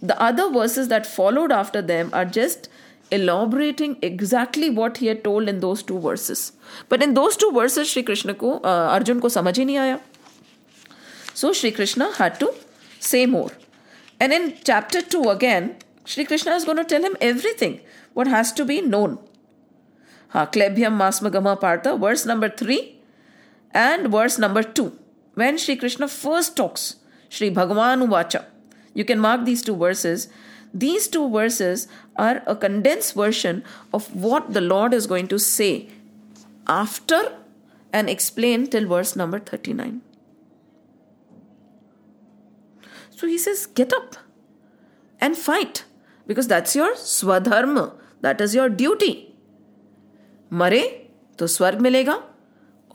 The 0.02 0.20
other 0.20 0.50
verses 0.50 0.88
that 0.88 1.06
followed 1.06 1.52
after 1.52 1.80
them 1.80 2.10
are 2.12 2.24
just 2.24 2.68
elaborating 3.10 3.96
exactly 4.02 4.68
what 4.68 4.98
he 4.98 5.06
had 5.06 5.22
told 5.24 5.48
in 5.48 5.60
those 5.60 5.82
two 5.82 5.98
verses. 5.98 6.52
But 6.88 7.02
in 7.02 7.14
those 7.14 7.36
two 7.36 7.50
verses, 7.52 7.90
Sri 7.90 8.02
Krishna 8.02 8.34
ko, 8.34 8.54
uh, 8.58 8.88
Arjun 8.96 9.20
ko 9.20 9.28
samajh 9.28 9.62
hi 9.62 9.66
nahi 9.70 9.80
aaya. 9.84 10.00
So 11.34 11.52
Sri 11.52 11.70
Krishna 11.70 12.12
had 12.20 12.40
to 12.40 12.52
say 13.00 13.26
more. 13.26 13.50
And 14.20 14.32
in 14.32 14.54
chapter 14.64 15.02
2 15.02 15.24
again, 15.30 15.76
Sri 16.04 16.24
Krishna 16.24 16.52
is 16.60 16.64
going 16.64 16.78
to 16.78 16.84
tell 16.84 17.04
him 17.10 17.16
everything, 17.20 17.80
what 18.12 18.26
has 18.26 18.52
to 18.60 18.64
be 18.64 18.80
known. 18.80 19.18
Ha, 20.32 20.46
klebhyam 20.46 20.96
masmagama 20.96 21.60
partha, 21.60 21.96
verse 21.96 22.24
number 22.26 22.48
3 22.48 22.98
and 23.72 24.08
verse 24.10 24.38
number 24.38 24.62
2. 24.62 24.96
When 25.34 25.58
Sri 25.58 25.76
Krishna 25.76 26.08
first 26.08 26.56
talks, 26.56 26.96
Sri 27.28 27.50
Bhagavan 27.50 28.06
Uvacha, 28.06 28.44
you 28.94 29.04
can 29.04 29.18
mark 29.18 29.44
these 29.44 29.62
two 29.62 29.76
verses. 29.76 30.28
These 30.74 31.08
two 31.08 31.30
verses 31.30 31.88
are 32.16 32.42
a 32.46 32.56
condensed 32.56 33.14
version 33.14 33.62
of 33.92 34.14
what 34.14 34.52
the 34.52 34.60
Lord 34.60 34.94
is 34.94 35.06
going 35.06 35.28
to 35.28 35.38
say 35.38 35.88
after 36.66 37.36
and 37.92 38.08
explain 38.08 38.66
till 38.66 38.88
verse 38.88 39.14
number 39.16 39.38
39. 39.38 40.00
So 43.10 43.26
he 43.26 43.38
says, 43.38 43.66
Get 43.66 43.92
up 43.92 44.16
and 45.20 45.36
fight 45.36 45.84
because 46.26 46.48
that's 46.48 46.74
your 46.74 46.94
swadharma, 46.94 47.94
that 48.20 48.40
is 48.40 48.54
your 48.54 48.68
duty. 48.68 49.31
मरे 50.53 50.83
तो 51.39 51.47
स्वर्ग 51.47 51.81
मिलेगा 51.81 52.21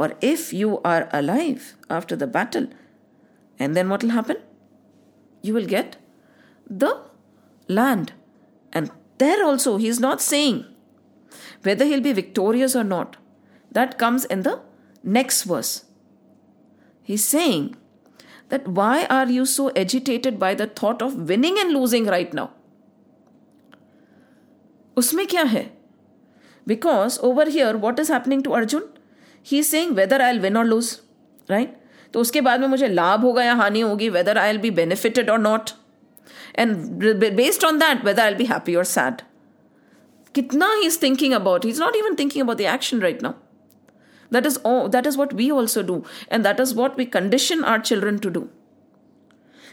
और 0.01 0.19
if 0.23 0.53
you 0.55 0.75
are 0.87 1.03
alive 1.03 1.61
after 1.95 2.17
the 2.17 2.29
battle 2.37 2.69
and 3.61 3.75
then 3.75 3.87
what 3.89 4.05
will 4.05 4.13
happen 4.13 4.37
you 5.43 5.55
will 5.55 5.67
get 5.67 5.97
the 6.69 7.01
land. 7.69 8.13
And 8.73 8.91
there 9.19 9.45
also, 9.45 9.77
he 9.77 9.89
is 9.89 10.01
not 10.01 10.21
saying 10.21 10.65
whether 11.63 11.85
he'll 11.85 12.01
be 12.01 12.13
victorious 12.13 12.75
or 12.75 12.85
not. 12.85 13.17
That 13.71 13.99
comes 13.99 14.25
in 14.25 14.43
the 14.43 14.61
next 15.03 15.45
verse. 15.45 15.85
He's 17.03 17.25
saying 17.25 17.77
that 18.49 18.69
why 18.69 19.07
are 19.07 19.29
you 19.29 19.47
so 19.47 19.71
agitated 19.75 20.39
by 20.39 20.55
the 20.55 20.67
thought 20.67 21.03
of 21.03 21.29
winning 21.29 21.59
and 21.59 21.73
losing 21.73 22.07
right 22.07 22.33
now? 22.33 22.51
उसमें 24.97 25.27
क्या 25.27 25.43
है 25.43 25.63
because 26.69 27.19
over 27.25 27.49
here 27.49 27.77
what 27.85 28.01
is 28.01 28.11
happening 28.13 28.43
to 28.45 28.51
Arjun 28.61 28.89
he 29.47 29.63
saying 29.63 29.95
whether 29.97 30.23
I 30.23 30.39
win 30.39 30.57
और 30.57 30.65
loose 30.65 30.97
right 31.51 31.77
तो 32.15 32.21
उसके 32.21 32.41
बाद 32.41 32.61
में 32.61 32.67
मुझे 32.69 32.89
लाभ 32.89 33.21
होगा 33.25 33.45
या 33.45 33.55
हानि 33.55 33.81
होगी 33.81 34.09
whether 34.09 34.39
I 34.39 34.51
L 34.51 34.59
be 34.59 34.71
benefited 34.81 35.31
or 35.31 35.39
not 35.39 35.71
and 36.59 36.77
based 37.35 37.65
on 37.65 37.79
that 37.79 38.05
whether 38.05 38.23
I 38.23 38.31
L 38.31 38.37
be 38.37 38.45
happy 38.45 38.75
or 38.75 38.85
sad 38.85 39.23
कितना 40.35 40.73
he 40.75 40.87
is 40.87 41.03
thinking 41.03 41.35
about 41.35 41.65
he 41.65 41.71
is 41.71 41.81
not 41.81 41.97
even 41.97 42.15
thinking 42.19 42.43
about 42.45 42.59
the 42.59 42.75
action 42.75 43.01
right 43.01 43.23
now 43.23 43.33
that 44.33 44.47
is 44.47 44.57
all 44.65 44.89
that 44.89 45.07
is 45.07 45.17
what 45.17 45.33
we 45.33 45.51
also 45.53 45.83
do 45.83 45.95
and 46.29 46.45
that 46.45 46.61
is 46.61 46.75
what 46.75 46.97
we 46.97 47.07
condition 47.17 47.65
our 47.65 47.81
children 47.91 48.19
to 48.19 48.31
do 48.31 48.43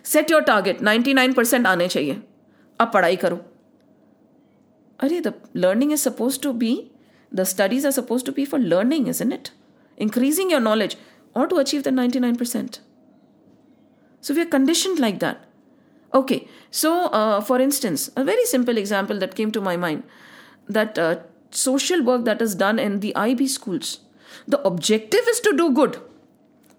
set 0.05 0.33
your 0.33 0.41
target 0.49 0.81
99% 0.83 1.65
आने 1.65 1.87
चाहिए 1.87 2.21
अब 2.79 2.91
पढ़ाई 2.93 3.15
करो 3.23 3.39
Array, 5.04 5.20
the 5.20 5.34
learning 5.52 5.90
is 5.90 6.02
supposed 6.02 6.42
to 6.42 6.52
be, 6.52 6.90
the 7.30 7.44
studies 7.44 7.84
are 7.84 7.92
supposed 7.92 8.26
to 8.26 8.32
be 8.32 8.44
for 8.44 8.58
learning, 8.58 9.06
isn't 9.06 9.32
it? 9.32 9.50
Increasing 9.96 10.50
your 10.50 10.60
knowledge 10.60 10.96
or 11.34 11.46
to 11.46 11.56
achieve 11.56 11.82
the 11.82 11.90
99%. 11.90 12.78
So 14.20 14.34
we 14.34 14.42
are 14.42 14.46
conditioned 14.46 14.98
like 14.98 15.18
that. 15.20 15.44
Okay, 16.14 16.48
so 16.70 17.06
uh, 17.08 17.40
for 17.40 17.60
instance, 17.60 18.10
a 18.16 18.24
very 18.24 18.44
simple 18.46 18.78
example 18.78 19.18
that 19.18 19.34
came 19.34 19.50
to 19.52 19.60
my 19.60 19.76
mind 19.76 20.04
that 20.68 20.98
uh, 20.98 21.16
social 21.50 22.02
work 22.02 22.24
that 22.24 22.40
is 22.40 22.54
done 22.54 22.78
in 22.78 23.00
the 23.00 23.14
IB 23.16 23.48
schools, 23.48 24.00
the 24.46 24.60
objective 24.62 25.20
is 25.28 25.40
to 25.40 25.56
do 25.56 25.72
good. 25.72 26.00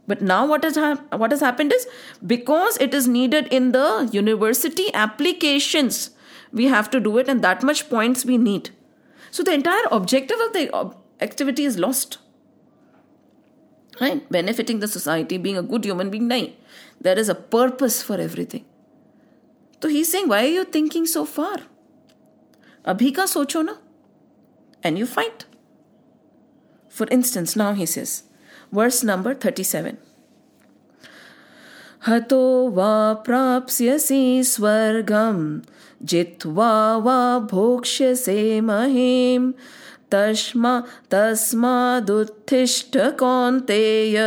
But 0.08 0.22
now 0.22 0.46
what 0.46 0.64
has 0.64 0.76
ha- 0.76 1.02
what 1.12 1.32
has 1.32 1.42
happened 1.42 1.74
is 1.74 1.88
because 2.26 2.78
it 2.78 2.94
is 2.94 3.08
needed 3.08 3.48
in 3.48 3.72
the 3.72 4.08
university 4.12 4.94
applications 4.94 6.12
we 6.55 6.67
have 6.67 6.91
to 6.91 7.01
do 7.01 7.19
it 7.19 7.29
and 7.29 7.43
that 7.43 7.63
much 7.63 7.89
points 7.89 8.25
we 8.25 8.39
need. 8.39 8.71
So 9.31 9.43
the 9.43 9.53
entire 9.53 9.85
objective 9.91 10.39
of 10.41 10.53
the 10.53 10.95
activity 11.21 11.65
is 11.65 11.79
lost 11.79 12.19
right 14.01 14.29
benefiting 14.31 14.81
the 14.81 14.89
society 14.89 15.39
being 15.39 15.57
a 15.57 15.63
good 15.63 15.85
human 15.85 16.11
being 16.15 16.29
nahi 16.33 16.47
there 17.09 17.19
is 17.23 17.29
a 17.29 17.39
purpose 17.57 18.03
for 18.09 18.19
everything 18.27 18.65
so 19.83 19.93
he's 19.95 20.11
saying 20.15 20.29
why 20.33 20.41
are 20.45 20.55
you 20.59 20.65
thinking 20.79 21.09
so 21.15 21.25
far 21.37 21.57
abhi 22.95 23.15
ka 23.21 23.27
socho 23.35 23.65
na 23.71 23.77
and 24.83 25.03
you 25.03 25.09
fight 25.17 25.45
for 27.01 27.09
instance 27.19 27.57
now 27.65 27.73
he 27.81 27.89
says 27.97 28.15
verse 28.81 29.03
number 29.15 29.35
37 29.49 29.99
हतो 32.05 32.45
वा 32.77 32.93
प्राप्स्यसि 33.25 34.21
स्वर्गं 34.51 35.41
जित्वा 36.04 36.98
वा 36.98 37.40
भोक्ष्यसे 37.40 38.62
महीम् 38.62 39.54
तस्मा 40.12 40.84
तस्मादुत्थिष्ठ 41.12 42.98
कौन्तेय। 42.98 44.18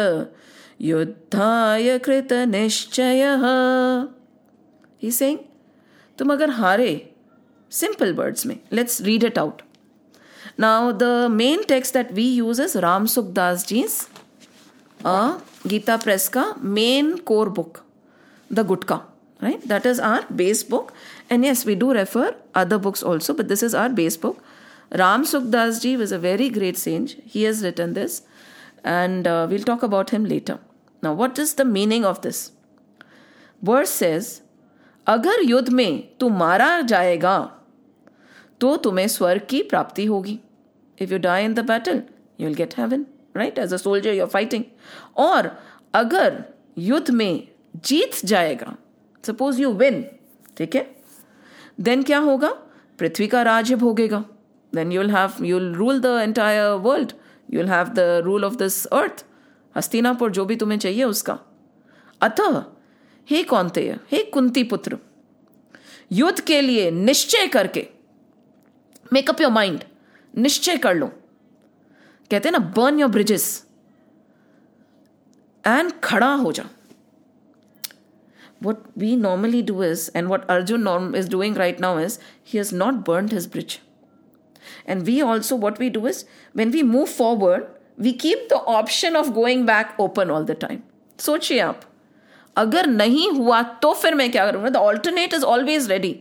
युद्धाय 0.81 1.99
कृत 1.99 2.33
निश्चय। 2.33 3.39
ही 5.03 5.11
saying 5.11 5.39
तुम 6.19 6.33
अगर 6.33 6.51
हारे 6.51 7.15
सिंपल 7.71 8.13
वर्ड्स 8.13 8.47
में 8.47 8.61
let's 8.73 9.01
read 9.01 9.25
it 9.25 9.39
out 9.39 9.63
now 10.61 10.93
the 10.93 11.03
main 11.31 11.63
text 11.63 11.95
that 11.95 12.13
we 12.13 12.29
use 12.35 12.63
is 12.63 12.79
Ram 12.79 13.07
Sukhdas 13.07 13.67
ji's 13.67 14.09
Gita 15.67 15.97
Press 15.97 16.29
का 16.29 16.55
main 16.59 17.17
core 17.17 17.49
book 17.49 17.79
the 18.53 18.67
gutka 18.67 19.01
right? 19.43 19.63
That 19.63 19.87
is 19.87 20.01
our 20.01 20.23
base 20.37 20.63
book. 20.63 20.93
And 21.31 21.45
yes 21.45 21.65
we 21.65 21.75
do 21.75 21.93
refer 21.93 22.35
other 22.55 22.79
books 22.79 23.03
also 23.03 23.35
but 23.35 23.49
this 23.49 23.63
is 23.63 23.75
our 23.75 23.89
base 23.89 24.17
book 24.17 24.43
Ram 24.91 25.25
Sukhdas 25.25 25.83
ji 25.83 25.97
was 25.97 26.13
a 26.13 26.19
very 26.19 26.49
great 26.49 26.79
sage. 26.79 27.19
He 27.27 27.43
has 27.43 27.63
written 27.63 27.93
this, 27.93 28.23
and 28.83 29.27
uh, 29.27 29.47
we'll 29.51 29.63
talk 29.63 29.83
about 29.83 30.11
him 30.11 30.25
later. 30.25 30.59
Now, 31.03 31.13
what 31.13 31.39
is 31.39 31.55
the 31.55 31.65
meaning 31.65 32.05
of 32.05 32.23
this? 32.23 32.53
Verse 33.63 33.91
says, 33.91 34.41
अगर 35.07 35.43
युद्ध 35.45 35.69
में 35.69 36.17
तू 36.21 36.29
मारा 36.29 36.81
जाएगा 36.81 37.39
तो 38.61 38.77
तुम्हें 38.77 39.07
स्वर्ग 39.09 39.47
की 39.51 39.63
प्राप्ति 39.71 40.05
होगी 40.05 40.39
if 41.01 41.13
you 41.13 41.19
die 41.19 41.45
in 41.45 41.55
the 41.55 41.65
battle 41.67 42.03
you 42.41 42.47
will 42.47 42.55
get 42.55 42.75
heaven 42.79 43.07
right 43.37 43.59
as 43.59 43.73
a 43.75 43.77
soldier 43.77 44.15
you 44.15 44.23
are 44.23 44.29
fighting 44.31 44.65
और 45.25 45.51
अगर 45.95 46.43
युद्ध 46.79 47.11
में 47.11 47.49
जीत 47.85 48.25
जाएगा 48.25 48.75
सपोज़ 49.25 49.61
यू 49.63 49.73
विन 49.83 50.05
ठीक 50.57 50.77
है 50.77 50.87
देन 51.81 52.03
क्या 52.03 52.19
होगा? 52.19 52.51
पृथ्वी 52.99 53.27
का 53.27 53.43
राज्य 53.43 53.75
भोगेगा। 53.75 54.25
Then 54.75 54.91
you'll 54.91 55.15
have, 55.15 55.41
you'll 55.41 55.75
rule 55.81 55.99
the 56.01 56.29
entire 56.29 56.85
world. 56.87 57.13
You'll 57.51 57.69
have 57.69 57.89
the 57.89 57.99
rule 57.99 58.45
of 58.45 58.55
this 58.55 58.87
earth 58.87 59.25
Hastinapur 59.77 60.31
जो 60.31 60.45
भी 60.45 60.57
तुम्हें 60.57 60.79
चाहिए 60.79 61.05
उसका। 61.05 61.39
अतः, 62.21 62.65
हे 63.31 63.43
कौनतेय, 63.43 63.99
हे 64.13 64.25
कुंती 64.25 64.65
पुत्र, 64.65 64.99
युद्ध 66.13 66.41
के 66.41 66.61
लिए 66.61 66.91
निश्चय 66.91 67.47
करके 67.47 67.89
मेकअप 69.13 69.41
योर 69.41 69.51
माइंड 69.51 69.85
निश्चय 70.39 70.77
कर 70.77 70.95
लो। 70.95 71.07
कहते 72.31 72.49
हैं 72.49 72.53
ना 72.53 72.59
बर्न 72.59 72.99
योर 73.01 73.11
ब्रिजेस 73.11 73.67
एंड 75.67 75.93
खड़ा 76.05 76.35
हो 76.35 76.53
जा। 76.53 76.65
what 78.60 78.86
we 78.96 79.16
normally 79.16 79.62
do 79.62 79.82
is 79.82 80.10
and 80.10 80.30
what 80.30 80.50
arjun 80.50 80.84
norm 80.84 81.16
is 81.16 81.34
doing 81.38 81.54
right 81.64 81.80
now 81.80 81.98
is 81.98 82.20
he 82.44 82.58
has 82.58 82.72
not 82.84 83.04
burned 83.10 83.32
his 83.32 83.48
bridge 83.48 83.80
and 84.86 85.06
we 85.06 85.22
also, 85.22 85.56
what 85.56 85.80
we 85.80 85.90
do 85.90 86.06
is 86.08 86.26
when 86.54 86.72
we 86.72 86.84
move 86.84 87.10
forward, 87.10 87.68
we 87.98 88.14
keep 88.14 88.50
the 88.50 88.58
option 88.58 89.16
of 89.16 89.34
going 89.34 89.66
back 89.66 89.96
open 90.00 90.30
all 90.30 90.44
the 90.44 90.56
time. 90.56 90.82
सोचिए 91.20 91.60
आप 91.60 91.82
अगर 92.58 92.88
नहीं 92.88 93.30
हुआ 93.32 93.62
तो 93.82 93.94
फिर 93.94 94.16
मैं 94.16 94.30
क्या 94.32 94.46
करूंगा 94.46 94.70
the 94.70 94.78
alternate 94.78 95.34
is 95.34 95.44
always 95.44 95.90
ready 95.92 96.16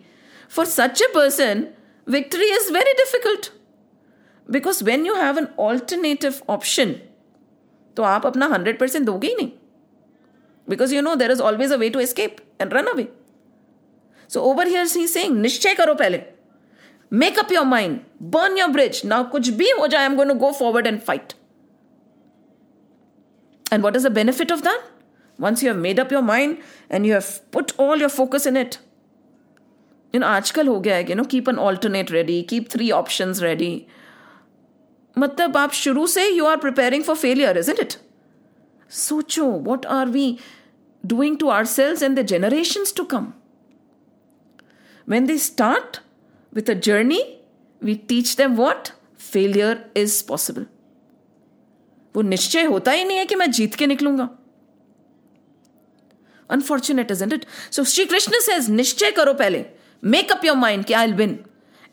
for 0.56 0.66
such 0.66 1.02
a 1.02 1.06
person 1.14 1.64
victory 2.06 2.46
is 2.54 2.70
very 2.72 2.92
difficult 2.98 3.50
because 4.50 4.82
when 4.82 5.06
you 5.06 5.14
have 5.14 5.38
an 5.38 5.46
alternative 5.66 6.34
option 6.56 6.94
तो 7.96 8.02
आप 8.02 8.26
अपना 8.26 8.46
हंड्रेड 8.52 8.78
परसेंट 8.80 9.04
दोगे 9.06 9.28
ही 9.28 9.34
नहीं 9.34 9.50
because 10.68 10.92
you 10.94 11.02
no 11.02 11.14
there 11.14 11.30
is 11.30 11.40
always 11.40 11.72
a 11.72 11.76
way 11.76 11.88
to 11.90 12.00
escape 12.00 12.36
and 12.60 12.74
run 12.74 12.86
away 12.92 13.08
so 14.32 14.40
over 14.50 14.66
here 14.66 14.86
C 14.86 15.06
saying 15.08 15.40
निश्चय 15.40 15.74
करो 15.74 15.94
पहले 15.94 16.20
Make 17.12 17.36
up 17.36 17.50
your 17.50 17.66
mind. 17.66 18.06
Burn 18.18 18.56
your 18.56 18.70
bridge. 18.72 19.04
Now, 19.04 19.24
kuch 19.32 19.48
bhi 19.56 19.66
ho 19.78 19.86
jaye, 19.86 20.04
I'm 20.06 20.14
going 20.16 20.28
to 20.28 20.34
go 20.34 20.50
forward 20.54 20.86
and 20.86 21.02
fight. 21.02 21.34
And 23.70 23.82
what 23.82 23.94
is 23.94 24.04
the 24.04 24.10
benefit 24.18 24.50
of 24.50 24.62
that? 24.62 24.86
Once 25.38 25.62
you 25.62 25.68
have 25.68 25.76
made 25.76 26.00
up 26.00 26.10
your 26.10 26.22
mind 26.22 26.58
and 26.88 27.04
you 27.04 27.12
have 27.12 27.28
put 27.50 27.74
all 27.78 27.98
your 27.98 28.08
focus 28.08 28.46
in 28.46 28.56
it, 28.56 28.78
you 30.14 30.20
know, 30.20 30.26
आजकल 30.26 30.68
हो 30.68 30.78
गया 30.80 30.96
है, 30.96 31.06
you 31.08 31.14
know, 31.14 31.26
keep 31.34 31.48
an 31.52 31.58
alternate 31.58 32.10
ready, 32.10 32.42
keep 32.54 32.70
three 32.70 32.90
options 33.00 33.42
ready. 33.42 33.70
मतलब 35.18 35.56
आप 35.56 35.72
शुरू 35.82 36.06
से 36.06 36.28
you 36.30 36.46
are 36.46 36.58
preparing 36.64 37.04
for 37.10 37.14
failure, 37.14 37.52
isn't 37.64 37.78
it? 37.78 37.98
सोचो, 38.90 39.50
what 39.64 39.84
are 39.98 40.06
we 40.16 40.26
doing 41.06 41.36
to 41.38 41.50
ourselves 41.50 42.02
and 42.02 42.16
the 42.16 42.24
generations 42.24 42.92
to 42.92 43.04
come? 43.04 43.34
When 45.06 45.26
they 45.26 45.38
start 45.38 46.00
with 46.52 46.68
a 46.68 46.74
journey, 46.74 47.40
we 47.82 47.96
teach 47.96 48.36
them 48.36 48.56
what? 48.56 48.92
Failure 49.16 49.84
is 49.94 50.22
possible. 50.22 50.66
वो 52.14 52.22
निश्चय 52.22 52.64
होता 52.64 52.92
ही 52.92 53.04
नहीं 53.04 53.18
है 53.18 53.24
कि 53.26 53.34
मैं 53.34 53.50
जीत 53.50 53.74
के 53.74 53.86
निकलूंगा 53.86 54.28
unfortunate 56.50 57.10
is 57.10 57.22
it 57.22 57.46
so 57.72 57.84
Shri 57.92 58.04
Krishna 58.06 58.40
says 58.46 58.68
निश्चय 58.70 59.10
करो 59.16 59.34
पहले 59.34 59.64
मेक 60.14 60.32
अप 60.32 60.44
योर 60.44 60.56
माइंड 60.56 60.84
कि 60.84 60.92
I 60.94 61.12
win 61.20 61.38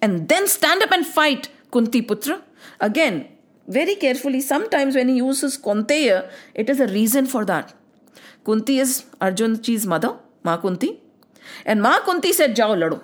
and 0.03 0.19
then 0.29 0.45
stand 0.55 0.83
up 0.83 0.93
and 0.93 1.05
fight 1.05 1.47
Kunti 1.71 2.01
putra 2.11 2.37
again 2.81 3.25
very 3.67 3.93
carefully 4.01 4.39
sometimes 4.41 4.95
when 4.97 5.09
he 5.11 5.15
uses 5.15 5.55
konteya 5.65 6.13
it 6.61 6.69
is 6.73 6.79
a 6.79 6.87
reason 6.93 7.27
for 7.33 7.41
that 7.49 7.73
kunti 8.44 8.78
is 8.84 8.94
arjun's 9.20 9.86
mother 9.94 10.12
ma 10.48 10.56
kunti 10.56 10.92
and 11.64 11.82
ma 11.82 11.98
kunti 12.08 12.32
said 12.32 12.56
jao 12.56 12.72
lado 12.74 13.00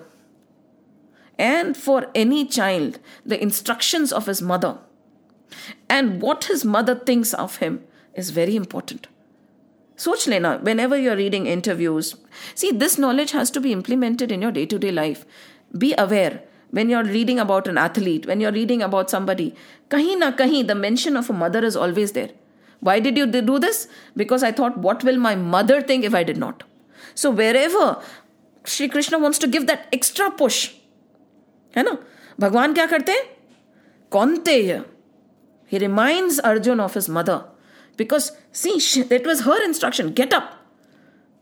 and 1.37 1.77
for 1.77 1.99
any 2.23 2.45
child 2.57 2.99
the 3.25 3.41
instructions 3.41 4.11
of 4.19 4.27
his 4.33 4.41
mother 4.41 4.73
and 5.89 6.21
what 6.21 6.45
his 6.45 6.65
mother 6.75 6.95
thinks 6.95 7.33
of 7.33 7.57
him 7.57 7.81
is 8.15 8.29
very 8.31 8.55
important. 8.55 9.07
लेना 10.27 10.53
whenever 10.79 10.97
you 10.97 11.09
are 11.09 11.17
reading 11.17 11.47
interviews 11.47 12.13
see 12.57 12.71
this 12.83 12.97
knowledge 12.99 13.31
has 13.35 13.51
to 13.53 13.59
be 13.61 13.71
implemented 13.71 14.31
in 14.31 14.43
your 14.43 14.51
day 14.51 14.65
to 14.65 14.77
day 14.77 14.91
life 14.91 15.25
be 15.75 15.93
when 16.77 16.89
you're 16.89 17.03
reading 17.03 17.39
about 17.43 17.67
an 17.67 17.77
athlete, 17.77 18.25
when 18.27 18.39
you're 18.39 18.53
reading 18.57 18.81
about 18.81 19.09
somebody, 19.13 19.53
kahin 19.89 20.19
na 20.19 20.31
kahin, 20.31 20.67
the 20.67 20.75
mention 20.75 21.17
of 21.21 21.29
a 21.29 21.33
mother 21.33 21.63
is 21.69 21.75
always 21.75 22.13
there. 22.13 22.29
Why 22.80 23.00
did 23.00 23.16
you 23.16 23.26
do 23.26 23.58
this? 23.58 23.88
Because 24.16 24.42
I 24.42 24.52
thought, 24.52 24.76
what 24.78 25.02
will 25.02 25.18
my 25.18 25.34
mother 25.34 25.80
think 25.80 26.04
if 26.04 26.14
I 26.14 26.22
did 26.22 26.36
not? 26.36 26.62
So 27.14 27.30
wherever 27.30 28.00
Sri 28.64 28.88
Krishna 28.88 29.18
wants 29.18 29.38
to 29.38 29.46
give 29.46 29.66
that 29.66 29.88
extra 29.92 30.30
push, 30.30 30.70
है 31.76 31.82
ना 31.82 31.96
भगवान 32.40 32.74
क्या 32.74 32.86
करते 32.86 33.12
हैं 33.12 33.24
कौनते 34.10 34.84
he 35.66 35.78
reminds 35.78 36.38
Arjun 36.40 36.80
of 36.80 36.94
his 36.94 37.08
mother 37.08 37.44
because, 37.96 38.32
see, 38.52 38.76
it 39.10 39.26
was 39.26 39.40
her 39.40 39.64
instruction 39.64 40.12
get 40.12 40.32
up, 40.32 40.52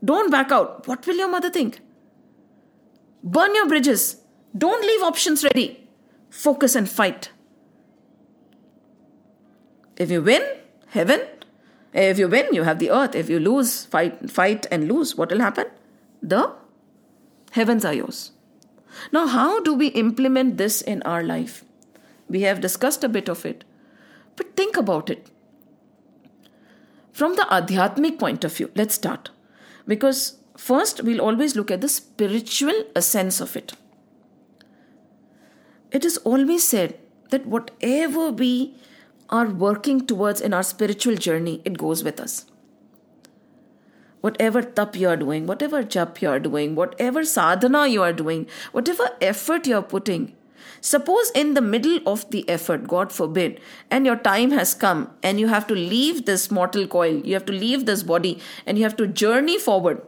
don't 0.03 0.31
back 0.31 0.51
out. 0.51 0.87
What 0.87 1.05
will 1.05 1.15
your 1.15 1.29
mother 1.29 1.49
think? 1.49 1.79
Burn 3.23 3.53
your 3.53 3.67
bridges, 3.67 4.17
don't 4.57 4.81
leave 4.81 5.03
options 5.03 5.43
ready. 5.43 5.87
Focus 6.29 6.75
and 6.75 6.89
fight. 6.89 7.29
If 9.97 10.11
you 10.11 10.21
win, 10.21 10.43
heaven. 10.90 11.20
If 11.92 12.18
you 12.18 12.28
win, 12.28 12.46
you 12.52 12.62
have 12.62 12.78
the 12.78 12.90
earth. 12.90 13.14
If 13.14 13.28
you 13.28 13.40
lose, 13.40 13.84
fight, 13.86 14.30
fight 14.30 14.66
and 14.70 14.88
lose, 14.88 15.16
what 15.16 15.30
will 15.30 15.40
happen? 15.40 15.66
The 16.22 16.52
heavens 17.52 17.84
are 17.84 17.94
yours. 17.94 18.32
Now, 19.12 19.26
how 19.26 19.60
do 19.60 19.74
we 19.74 19.88
implement 19.88 20.56
this 20.56 20.80
in 20.82 21.02
our 21.02 21.22
life? 21.22 21.64
We 22.28 22.42
have 22.42 22.60
discussed 22.60 23.02
a 23.02 23.08
bit 23.08 23.28
of 23.28 23.44
it, 23.44 23.64
but 24.36 24.56
think 24.56 24.76
about 24.76 25.10
it. 25.10 25.30
From 27.12 27.34
the 27.34 27.46
Adhyatmic 27.50 28.18
point 28.18 28.44
of 28.44 28.56
view, 28.56 28.70
let's 28.74 28.94
start. 28.94 29.30
Because 29.86 30.38
first, 30.56 31.02
we'll 31.02 31.20
always 31.20 31.56
look 31.56 31.70
at 31.70 31.80
the 31.80 31.88
spiritual 31.88 32.84
essence 32.94 33.40
of 33.40 33.56
it. 33.56 33.72
It 35.90 36.04
is 36.04 36.18
always 36.18 36.66
said 36.66 36.98
that 37.30 37.46
whatever 37.46 38.30
we 38.30 38.76
are 39.30 39.48
working 39.48 40.06
towards 40.06 40.40
in 40.40 40.52
our 40.52 40.62
spiritual 40.62 41.16
journey, 41.16 41.62
it 41.64 41.78
goes 41.78 42.04
with 42.04 42.20
us. 42.20 42.46
Whatever 44.20 44.60
tap 44.62 44.96
you 44.96 45.08
are 45.08 45.16
doing, 45.16 45.46
whatever 45.46 45.82
jap 45.82 46.20
you 46.20 46.28
are 46.28 46.38
doing, 46.38 46.74
whatever 46.74 47.24
sadhana 47.24 47.86
you 47.86 48.02
are 48.02 48.12
doing, 48.12 48.46
whatever 48.72 49.08
effort 49.20 49.66
you 49.66 49.76
are 49.76 49.82
putting, 49.82 50.36
Suppose 50.80 51.30
in 51.34 51.54
the 51.54 51.60
middle 51.60 52.00
of 52.06 52.30
the 52.30 52.48
effort, 52.48 52.88
God 52.88 53.12
forbid, 53.12 53.60
and 53.90 54.06
your 54.06 54.16
time 54.16 54.50
has 54.52 54.72
come 54.74 55.10
and 55.22 55.38
you 55.38 55.48
have 55.48 55.66
to 55.66 55.74
leave 55.74 56.24
this 56.24 56.50
mortal 56.50 56.86
coil, 56.86 57.16
you 57.16 57.34
have 57.34 57.44
to 57.46 57.52
leave 57.52 57.84
this 57.84 58.02
body, 58.02 58.40
and 58.64 58.78
you 58.78 58.84
have 58.84 58.96
to 58.96 59.06
journey 59.06 59.58
forward 59.58 60.00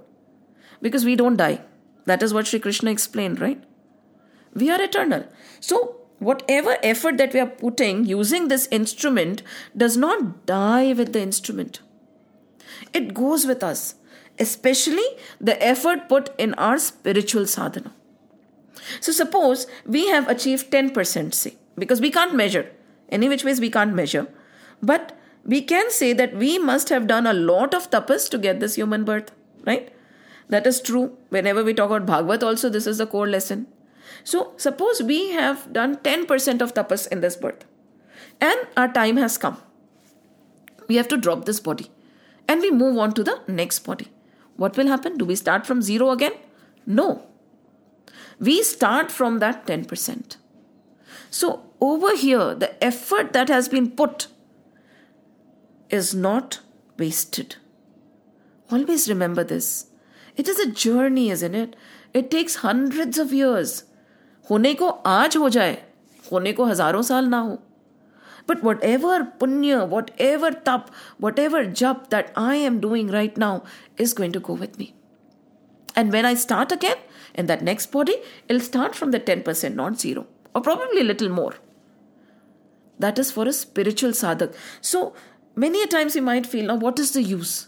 because 0.80 1.04
we 1.04 1.14
don't 1.14 1.37
die. 1.37 1.61
That 2.06 2.22
is 2.22 2.32
what 2.32 2.46
Sri 2.46 2.58
Krishna 2.58 2.90
explained, 2.90 3.40
right? 3.40 3.62
We 4.54 4.70
are 4.70 4.80
eternal. 4.80 5.26
So, 5.61 5.96
whatever 6.22 6.76
effort 6.82 7.18
that 7.18 7.32
we 7.35 7.40
are 7.40 7.46
putting 7.46 8.04
using 8.04 8.48
this 8.48 8.68
instrument 8.70 9.42
does 9.76 9.96
not 9.96 10.46
die 10.46 10.92
with 10.92 11.12
the 11.12 11.20
instrument, 11.20 11.80
it 12.92 13.14
goes 13.14 13.46
with 13.46 13.62
us, 13.62 13.96
especially 14.38 15.04
the 15.40 15.62
effort 15.62 16.08
put 16.08 16.30
in 16.38 16.54
our 16.54 16.78
spiritual 16.78 17.46
sadhana. 17.46 17.92
So 19.00 19.12
suppose 19.12 19.66
we 19.87 20.08
have 20.08 20.28
achieved 20.28 20.70
10% 20.70 21.35
say, 21.35 21.56
because 21.76 22.00
we 22.00 22.11
can't 22.11 22.35
measure. 22.35 22.70
Any 23.08 23.28
which 23.28 23.44
ways 23.44 23.61
we 23.61 23.70
can't 23.70 23.94
measure. 23.94 24.26
But 24.82 25.16
we 25.44 25.61
can 25.61 25.90
say 25.90 26.12
that 26.12 26.35
we 26.37 26.58
must 26.58 26.88
have 26.88 27.06
done 27.06 27.26
a 27.26 27.32
lot 27.32 27.74
of 27.74 27.90
tapas 27.90 28.28
to 28.30 28.38
get 28.38 28.61
this 28.61 28.74
human 28.76 29.04
birth, 29.04 29.32
right? 29.64 29.92
That 30.48 30.66
is 30.66 30.80
true. 30.80 31.16
Whenever 31.28 31.62
we 31.62 31.74
talk 31.74 31.90
about 31.90 32.06
Bhagavad, 32.06 32.42
also, 32.42 32.68
this 32.68 32.87
is 32.87 32.98
the 32.98 33.06
core 33.06 33.28
lesson. 33.28 33.66
So, 34.24 34.52
suppose 34.56 35.02
we 35.02 35.30
have 35.32 35.72
done 35.72 35.96
10% 35.96 36.61
of 36.61 36.74
tapas 36.74 37.08
in 37.08 37.20
this 37.20 37.37
birth, 37.37 37.64
and 38.40 38.66
our 38.76 38.92
time 38.92 39.16
has 39.16 39.37
come. 39.38 39.58
We 40.88 40.96
have 40.96 41.08
to 41.08 41.16
drop 41.16 41.44
this 41.44 41.61
body, 41.61 41.90
and 42.48 42.61
we 42.61 42.70
move 42.70 42.98
on 42.98 43.12
to 43.14 43.24
the 43.24 43.40
next 43.48 43.80
body. 43.80 44.08
What 44.56 44.76
will 44.76 44.88
happen? 44.88 45.18
Do 45.18 45.24
we 45.24 45.37
start 45.37 45.66
from 45.66 45.82
zero 45.82 46.11
again? 46.11 46.32
No 46.87 47.26
we 48.42 48.62
start 48.64 49.12
from 49.12 49.38
that 49.38 49.66
10%. 49.66 50.37
So, 51.30 51.62
over 51.80 52.16
here, 52.16 52.54
the 52.54 52.85
effort 52.85 53.32
that 53.32 53.48
has 53.48 53.68
been 53.68 53.92
put 53.92 54.26
is 55.90 56.12
not 56.12 56.58
wasted. 56.98 57.56
Always 58.70 59.08
remember 59.08 59.44
this. 59.44 59.87
It 60.37 60.48
is 60.48 60.58
a 60.58 60.70
journey, 60.70 61.30
isn't 61.30 61.54
it? 61.54 61.76
It 62.12 62.30
takes 62.32 62.56
hundreds 62.56 63.16
of 63.16 63.32
years. 63.32 63.85
होने 64.49 64.73
को 64.73 64.89
आज 64.89 65.38
हो 65.38 65.49
जाए 65.49 65.77
होने 66.32 66.53
को 66.53 66.65
हजारों 66.65 67.01
साल 67.01 67.25
ना 67.25 67.39
हो 67.39 67.58
but 68.47 68.63
whatever 68.63 69.25
punya, 69.39 69.86
whatever 69.86 70.51
tap, 70.51 70.89
whatever 71.19 71.65
jap 71.65 72.10
that 72.10 72.32
I 72.36 72.56
am 72.56 72.80
doing 72.80 73.10
right 73.10 73.38
now 73.38 73.63
is 73.97 74.13
going 74.13 74.32
to 74.32 74.39
go 74.39 74.53
with 74.53 74.80
me. 74.80 74.95
And 75.95 76.13
when 76.13 76.25
I 76.25 76.34
start 76.36 76.71
again, 76.71 76.95
in 77.34 77.47
that 77.47 77.62
next 77.62 77.91
body, 77.91 78.15
it'll 78.47 78.62
start 78.62 78.95
from 78.95 79.12
the 79.12 79.19
10%, 79.19 79.75
not 79.75 79.99
zero, 79.99 80.25
or 80.56 80.62
probably 80.62 81.01
a 81.01 81.03
little 81.03 81.30
more. 81.30 81.56
That 82.99 83.19
is 83.19 83.32
for 83.32 83.47
a 83.47 83.53
spiritual 83.53 84.12
sadhak. 84.12 84.56
So 84.82 85.13
many 85.56 85.84
a 85.84 85.88
times 85.88 86.15
you 86.15 86.21
might 86.21 86.47
feel, 86.47 86.67
now 86.67 86.75
what 86.75 86.99
is 86.99 87.12
the 87.12 87.21
use? 87.21 87.67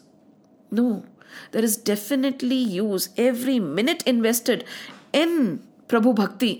No, 0.72 1.04
there 1.52 1.64
is 1.64 1.78
definitely 1.78 2.56
use. 2.56 3.10
Every 3.18 3.60
minute 3.60 4.02
invested 4.06 4.64
in 5.12 5.62
Prabhu 5.91 6.13
bhakti 6.13 6.51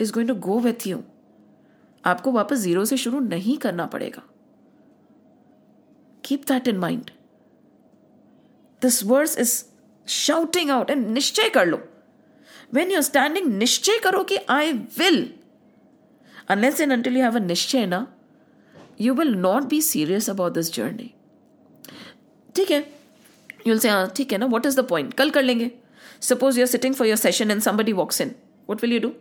is 0.00 0.12
going 0.12 0.28
to 0.28 0.34
go 0.42 0.58
with 0.60 0.86
you 0.86 1.02
आपको 2.04 2.32
वापस 2.32 2.58
zero 2.58 2.84
से 2.84 2.96
शुरू 2.96 3.20
नहीं 3.20 3.56
करना 3.58 3.86
पड़ेगा। 3.86 4.22
Keep 6.24 6.44
that 6.48 6.68
in 6.68 6.76
mind 6.78 7.10
this 8.82 9.02
words 9.04 9.38
is 9.38 9.62
shouting 10.08 10.70
out 10.70 10.90
and 10.90 11.06
निश्चय 11.08 11.48
कर 11.48 11.66
लो। 11.66 11.76
वेन 12.74 12.90
यू 12.90 13.02
स्टैंडिंग 13.02 13.46
निश्चय 13.54 13.98
करो 14.04 14.22
कि 14.24 14.36
I 14.50 14.72
will 14.98 15.28
unless 16.48 16.80
and 16.80 16.92
until 16.92 17.16
you 17.16 17.22
have 17.22 17.36
a 17.36 17.40
nishchay 17.44 17.86
ना 17.86 18.06
you 19.00 19.14
will 19.14 19.34
not 19.36 19.64
be 19.68 19.80
serious 19.82 20.30
about 20.30 20.52
this 20.52 20.72
journey 20.74 21.12
ठीक 22.56 22.70
है? 22.70 22.84
यूल 23.66 23.78
से 23.78 23.88
हाँ 23.88 24.10
ठीक 24.16 24.32
है 24.32 24.38
ना 24.38 24.46
वॉट 24.46 24.66
इज़ 24.66 24.80
द 24.80 24.84
पॉइंट 24.88 25.12
कल 25.14 25.30
कर 25.30 25.42
लेंगे। 25.42 25.70
Suppose 26.22 26.58
you 26.58 26.64
are 26.64 26.70
sitting 26.70 26.94
for 26.94 27.06
your 27.06 27.16
session 27.16 27.50
and 27.50 27.60
somebody 27.62 27.92
walks 27.92 28.20
in 28.20 28.34
in 28.68 28.72
what 28.72 28.82
will 28.82 28.90
you 28.90 29.00
do? 29.00 29.14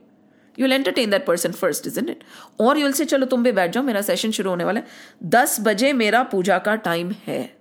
You'll 0.57 0.73
entertain 0.73 1.09
that 1.09 1.25
person 1.25 1.53
first, 1.53 1.85
isn't 1.85 2.09
it? 2.09 2.23
और 2.59 2.77
यूल 2.77 2.91
से 2.91 3.05
चलो 3.05 3.25
तुम 3.25 3.43
भी 3.43 3.51
बैठ 3.51 3.71
जाओ 3.71 3.83
मेरा 3.83 4.01
सेशन 4.01 4.31
शुरू 4.31 4.49
होने 4.49 4.63
वाला 4.63 4.79
है 4.79 4.85
दस 5.23 5.59
बजे 5.59 5.93
मेरा 5.93 6.23
पूजा 6.23 6.57
का 6.57 6.75
टाइम 6.75 7.11
है 7.27 7.55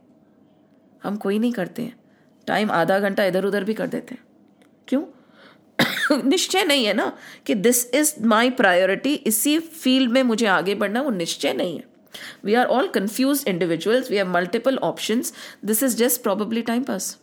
हम 1.05 1.17
कोई 1.17 1.39
नहीं 1.39 1.53
करते 1.53 1.83
हैं 1.83 1.97
टाइम 2.47 2.71
आधा 2.71 2.99
घंटा 2.99 3.25
इधर 3.25 3.45
उधर 3.45 3.65
भी 3.65 3.75
कर 3.75 3.87
देते 3.87 4.15
हैं 4.15 4.23
क्यों 4.89 5.03
निश्चय 6.25 6.65
नहीं 6.65 6.85
है 6.87 6.93
ना 6.95 7.13
कि 7.47 7.55
दिस 7.55 7.95
इज़ 7.95 8.15
माई 8.23 8.51
प्रायोरिटी 8.51 9.15
इसी 9.15 9.59
फ़ील्ड 9.59 10.13
में 10.13 10.23
मुझे 10.23 10.47
आगे 10.47 10.75
बढ़ना 10.75 11.03
वो 11.03 11.11
निश्चय 11.11 11.53
नहीं 11.53 11.79
है 11.79 11.85
we 12.45 12.55
are 12.55 12.67
all 12.67 12.89
confuse 12.89 13.45
individuals 13.49 14.11
we 14.11 14.17
have 14.17 14.29
multiple 14.29 14.77
option 14.77 15.23
this 15.65 15.83
is 15.83 15.97
just 15.97 16.23
probably 16.23 16.63
time 16.63 16.83
pass 16.83 17.19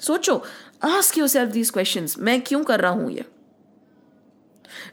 सोचो 0.00 0.44
ask 0.84 1.18
your 1.18 1.28
self 1.28 1.52
these 1.52 1.70
question 1.70 2.06
मैं 2.18 2.40
क्यों 2.40 2.64
कर 2.64 2.80
रहा 2.80 2.90
हूँ 2.90 3.12
ये 3.12 3.24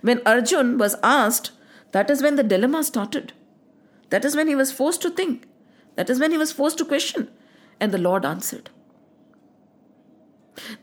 When 0.04 0.22
Arjun 0.26 0.78
was 0.78 0.98
asked, 1.02 1.52
that 1.94 2.10
is 2.10 2.22
when 2.22 2.36
the 2.36 2.44
dilemma 2.44 2.84
started. 2.84 3.32
That 4.10 4.26
is 4.26 4.36
when 4.36 4.50
he 4.50 4.56
was 4.56 4.72
forced 4.72 5.02
to 5.04 5.10
think. 5.10 5.48
That 5.96 6.10
is 6.10 6.20
when 6.20 6.32
he 6.32 6.38
was 6.38 6.52
forced 6.52 6.78
to 6.80 6.86
question. 6.86 7.30
And 7.80 7.94
the 7.94 7.98
Lord 7.98 8.26
answered. 8.26 8.70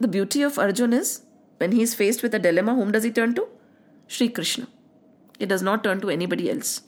The 0.01 0.09
beauty 0.09 0.43
of 0.43 0.59
Arjun 0.59 0.95
is 0.95 1.23
when 1.59 1.73
he 1.73 1.83
is 1.83 1.95
faced 1.95 2.23
with 2.23 2.35
a 2.35 2.39
dilemma, 2.39 2.75
whom 2.75 2.93
does 2.93 3.05
he 3.05 3.13
turn 3.13 3.35
to? 3.35 3.47
Sri 4.07 4.31
Krishna. 4.31 4.69
He 5.39 5.45
does 5.45 5.63
not 5.63 5.85
turn 5.85 6.01
to 6.01 6.09
anybody 6.09 6.51
else. 6.51 6.81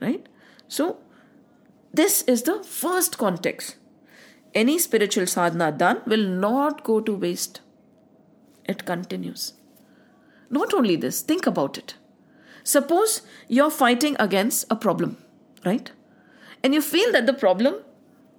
Right? 0.00 0.24
So, 0.68 0.98
this 1.92 2.22
is 2.22 2.44
the 2.44 2.62
first 2.62 3.18
context. 3.18 3.76
Any 4.54 4.78
spiritual 4.78 5.26
sadhana 5.26 5.72
done 5.72 6.02
will 6.06 6.26
not 6.26 6.84
go 6.84 7.00
to 7.00 7.12
waste, 7.12 7.60
it 8.64 8.84
continues. 8.86 9.54
Not 10.50 10.72
only 10.74 10.96
this, 10.96 11.20
think 11.20 11.46
about 11.46 11.78
it. 11.78 11.94
Suppose 12.64 13.22
you're 13.48 13.70
fighting 13.70 14.16
against 14.18 14.66
a 14.70 14.76
problem, 14.76 15.16
right? 15.64 15.90
And 16.62 16.74
you 16.74 16.82
feel 16.82 17.12
that 17.12 17.26
the 17.26 17.32
problem 17.32 17.76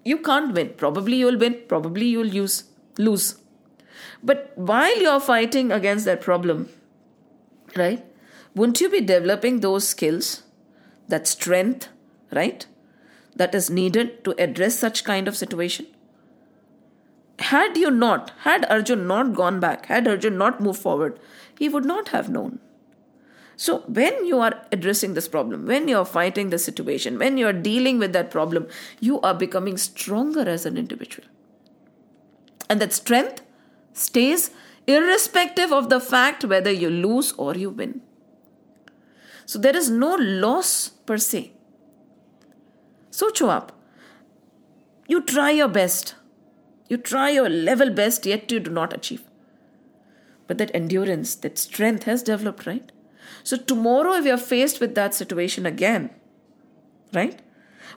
you 0.04 0.18
can't 0.18 0.54
win. 0.54 0.74
Probably 0.78 1.18
you'll 1.18 1.38
win, 1.38 1.62
probably 1.68 2.08
you'll 2.08 2.28
use, 2.28 2.64
lose. 2.98 3.38
But 4.24 4.52
while 4.56 5.00
you're 5.00 5.20
fighting 5.20 5.72
against 5.72 6.06
that 6.06 6.22
problem, 6.22 6.70
right? 7.76 8.06
Wouldn't 8.56 8.82
you 8.82 8.90
be 8.90 9.02
developing 9.02 9.60
those 9.60 9.88
skills, 9.88 10.44
that 11.08 11.28
strength, 11.28 11.90
right? 12.32 12.66
That 13.36 13.56
is 13.56 13.70
needed 13.70 14.24
to 14.26 14.36
address 14.42 14.78
such 14.78 15.04
kind 15.04 15.28
of 15.28 15.38
situation? 15.38 15.86
had 17.40 17.78
you 17.78 17.90
not, 17.90 18.32
had 18.40 18.66
Arjun 18.70 19.08
not 19.08 19.34
gone 19.34 19.60
back, 19.60 19.86
had 19.86 20.08
Arjun 20.08 20.38
not 20.38 20.62
moved 20.62 20.82
forward, 20.82 21.20
he 21.58 21.70
would 21.70 21.86
not 21.86 22.10
have 22.10 22.30
known. 22.30 22.60
So, 23.56 23.80
when 23.88 24.26
you 24.26 24.40
are 24.40 24.66
addressing 24.72 25.14
this 25.14 25.28
problem, 25.28 25.66
when 25.66 25.90
you 25.90 25.98
are 25.98 26.06
fighting 26.06 26.50
the 26.50 26.58
situation, 26.58 27.20
when 27.20 27.38
you 27.38 27.46
are 27.46 27.54
dealing 27.54 28.00
with 28.00 28.14
that 28.14 28.32
problem, 28.32 28.68
you 29.02 29.20
are 29.20 29.34
becoming 29.34 29.78
stronger 29.78 30.48
as 30.48 30.66
an 30.66 30.78
individual. 30.78 31.28
And 32.70 32.80
that 32.82 32.94
strength 32.94 33.42
stays 33.92 34.52
irrespective 34.88 35.74
of 35.74 35.90
the 35.90 36.00
fact 36.00 36.46
whether 36.46 36.72
you 36.72 36.90
lose 36.90 37.34
or 37.34 37.56
you 37.56 37.70
win. 37.70 38.02
So, 39.46 39.60
there 39.60 39.76
is 39.76 39.90
no 39.90 40.16
loss 40.16 40.90
per 40.90 41.18
se. 41.18 41.52
So, 43.12 43.30
show 43.34 43.50
up. 43.50 43.74
You 45.08 45.22
try 45.22 45.52
your 45.52 45.68
best 45.68 46.16
you 46.90 46.98
try 46.98 47.30
your 47.30 47.48
level 47.48 47.92
best 47.92 48.26
yet 48.26 48.52
you 48.52 48.60
do 48.60 48.72
not 48.72 48.94
achieve. 48.94 49.24
But 50.48 50.58
that 50.58 50.72
endurance 50.74 51.36
that 51.36 51.58
strength 51.60 52.04
has 52.04 52.24
developed 52.24 52.66
right? 52.66 52.92
So 53.44 53.56
tomorrow 53.56 54.14
if 54.14 54.26
you 54.26 54.34
are 54.34 54.38
faced 54.38 54.82
with 54.82 54.96
that 54.96 55.14
situation 55.14 55.66
again 55.66 56.10
right? 57.14 57.40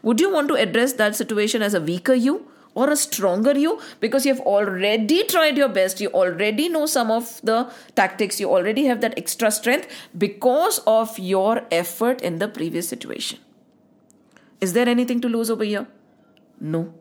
Would 0.03 0.21
you 0.21 0.33
want 0.33 0.49
to 0.49 0.55
address 0.55 0.95
that 0.95 1.17
situation 1.17 1.63
as 1.63 1.75
a 1.75 1.81
weaker 1.81 2.15
you 2.15 2.49
or 2.75 2.91
a 2.91 2.97
stronger 2.97 3.57
you? 3.57 3.81
Because 4.01 4.27
you 4.27 4.35
have 4.35 4.45
already 4.45 5.25
tried 5.25 5.57
your 5.57 5.69
best. 5.69 6.01
You 6.01 6.09
already 6.09 6.69
know 6.69 6.87
some 6.87 7.11
of 7.11 7.41
the 7.43 7.71
tactics. 7.95 8.41
You 8.41 8.51
already 8.51 8.85
have 8.87 9.01
that 9.03 9.15
extra 9.17 9.51
strength 9.51 9.89
because 10.17 10.81
of 10.87 11.19
your 11.19 11.63
effort 11.71 12.21
in 12.23 12.39
the 12.39 12.49
previous 12.49 12.89
situation. 12.89 13.39
Is 14.61 14.73
there 14.73 14.89
anything 14.89 15.21
to 15.21 15.29
lose 15.29 15.51
over 15.51 15.65
here? 15.65 15.87
No 16.61 16.95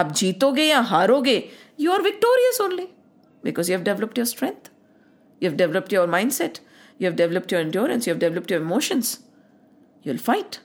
आप 0.00 0.12
जीतोगे 0.20 0.64
या 0.68 0.80
हारोगे 0.92 1.40
you 1.84 1.92
are 1.96 2.02
victorious 2.08 2.60
only 2.66 2.86
because 3.48 3.68
you 3.68 3.76
have 3.76 3.84
developed 3.90 4.18
your 4.22 4.28
strength 4.32 4.70
you 5.40 5.48
have 5.50 5.58
developed 5.62 5.94
your 5.96 6.06
mindset 6.16 6.60
you 6.98 7.10
have 7.10 7.20
developed 7.22 7.54
your 7.54 7.60
endurance 7.66 8.08
you 8.08 8.14
have 8.14 8.24
developed 8.24 8.50
your 8.54 8.60
emotions 8.64 9.14
you'll 10.02 10.24
fight 10.30 10.60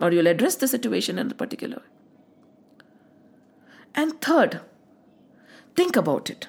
or 0.00 0.12
you'll 0.12 0.32
address 0.34 0.56
the 0.64 0.68
situation 0.76 1.18
in 1.24 1.30
a 1.30 1.40
particular 1.42 1.76
way 1.76 1.92
and 3.94 4.20
third, 4.20 4.60
think 5.76 5.96
about 5.96 6.30
it. 6.30 6.48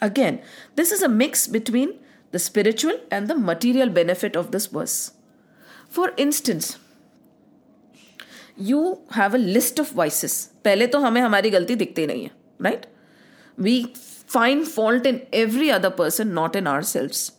Again, 0.00 0.40
this 0.74 0.92
is 0.92 1.02
a 1.02 1.08
mix 1.08 1.46
between 1.46 1.98
the 2.30 2.38
spiritual 2.38 3.00
and 3.10 3.28
the 3.28 3.34
material 3.34 3.88
benefit 3.88 4.36
of 4.36 4.50
this 4.50 4.66
verse. 4.66 5.12
For 5.88 6.12
instance, 6.16 6.78
you 8.61 8.99
have 9.15 9.33
a 9.33 9.37
list 9.37 9.79
of 9.79 9.95
vices 9.95 10.45
पहले 10.45 10.87
तो 10.87 10.99
हमें 10.99 11.21
हमारी 11.21 11.49
गलती 11.49 11.75
दिखती 11.75 12.07
नहीं 12.07 12.23
है 12.23 12.31
right 12.61 12.85
we 13.59 13.93
find 14.27 14.65
fault 14.65 15.05
in 15.05 15.21
every 15.33 15.69
other 15.69 15.89
person 15.89 16.27
not 16.27 16.55
in 16.55 16.67
our 16.67 16.81
self 16.81 17.31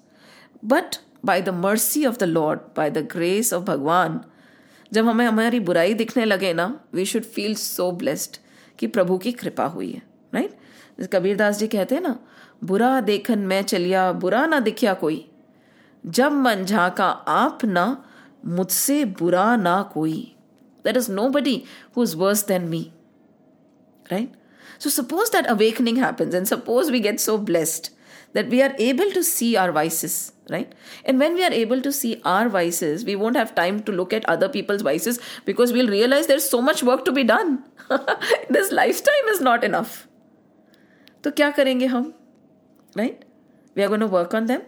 but 0.65 0.97
by 1.25 1.43
the 1.43 1.49
mercy 1.49 2.07
of 2.07 2.17
the 2.17 2.23
lord 2.23 2.61
by 2.77 2.91
the 2.91 2.99
grace 2.99 3.53
of 3.53 3.65
Bhagwan 3.65 4.21
जब 4.93 5.07
हमें 5.07 5.27
हमारी 5.27 5.61
बुराई 5.61 5.95
दिखने 5.95 6.25
लगे 6.25 6.53
ना 6.53 6.81
we 6.95 7.05
should 7.05 7.23
feel 7.23 7.55
so 7.55 7.93
blessed 7.93 8.37
कि 8.79 8.87
प्रभु 8.87 9.19
की 9.19 9.33
कृपा 9.33 9.65
हुई 9.65 9.93
है 9.93 10.03
राइट 10.35 10.51
right? 10.51 10.65
कबीरदास 11.12 11.59
जी 11.59 11.67
कहते 11.67 11.95
हैं 11.95 12.03
ना, 12.03 12.19
बुरा 12.65 13.01
देखन 13.01 13.39
मैं 13.39 13.62
चलिया, 13.62 14.12
बुरा 14.12 14.47
ना 14.47 14.61
दिखिया 14.61 14.95
कोई। 14.95 15.31
जब 16.07 16.33
मन 16.33 16.65
झाका 16.65 17.07
आप 17.11 17.65
ना, 17.65 18.05
मुझसे 18.45 19.05
बुरा 19.05 19.57
ना 19.57 19.83
कोई। 19.83 20.34
देर 20.86 20.97
is 20.97 21.10
no 21.12 21.30
buddy 21.30 21.62
who 21.97 22.04
is 22.04 22.16
worse 22.24 22.45
than 22.47 22.68
me 22.70 22.82
right 24.12 24.34
so 24.84 24.89
suppose 24.89 25.32
that 25.32 25.45
awakening 25.56 25.97
happens 26.04 26.36
and 26.36 26.45
suppose 26.47 26.89
we 26.91 27.00
get 27.00 27.20
so 27.20 27.38
blessed 27.52 27.89
that 28.34 28.50
we 28.50 28.62
are 28.62 28.74
able 28.78 29.12
to 29.12 29.24
see 29.24 29.56
our 29.58 29.72
vices, 29.72 30.34
right? 30.50 30.74
And 31.06 31.20
when 31.20 31.34
we 31.34 31.43
are 31.43 31.52
able 31.52 31.82
to 31.82 31.91
see 31.91 32.22
our 32.24 32.50
vices, 32.50 33.06
we 33.06 33.16
won't 33.16 33.36
have 33.36 33.56
time 33.56 33.82
to 33.84 33.91
look 33.91 34.14
at 34.14 34.28
other 34.30 34.50
people's 34.50 34.82
vices 34.82 35.20
because 35.45 35.74
we'll 35.74 35.89
realize 35.89 36.28
there's 36.28 36.47
so 36.47 36.62
much 36.62 36.84
work 36.84 37.06
to 37.06 37.12
be 37.12 37.24
done. 37.24 37.64
this 38.50 38.72
lifetime 38.72 39.34
is 39.34 39.41
not 39.41 39.64
enough. 39.64 40.06
तो 41.24 41.32
क्या 41.38 41.50
करेंगे 41.52 41.86
हम 41.86 42.14
right 42.97 43.24
we 43.76 43.84
are 43.84 43.88
going 43.93 44.04
to 44.04 44.08
work 44.12 44.34
on 44.38 44.45
them 44.52 44.62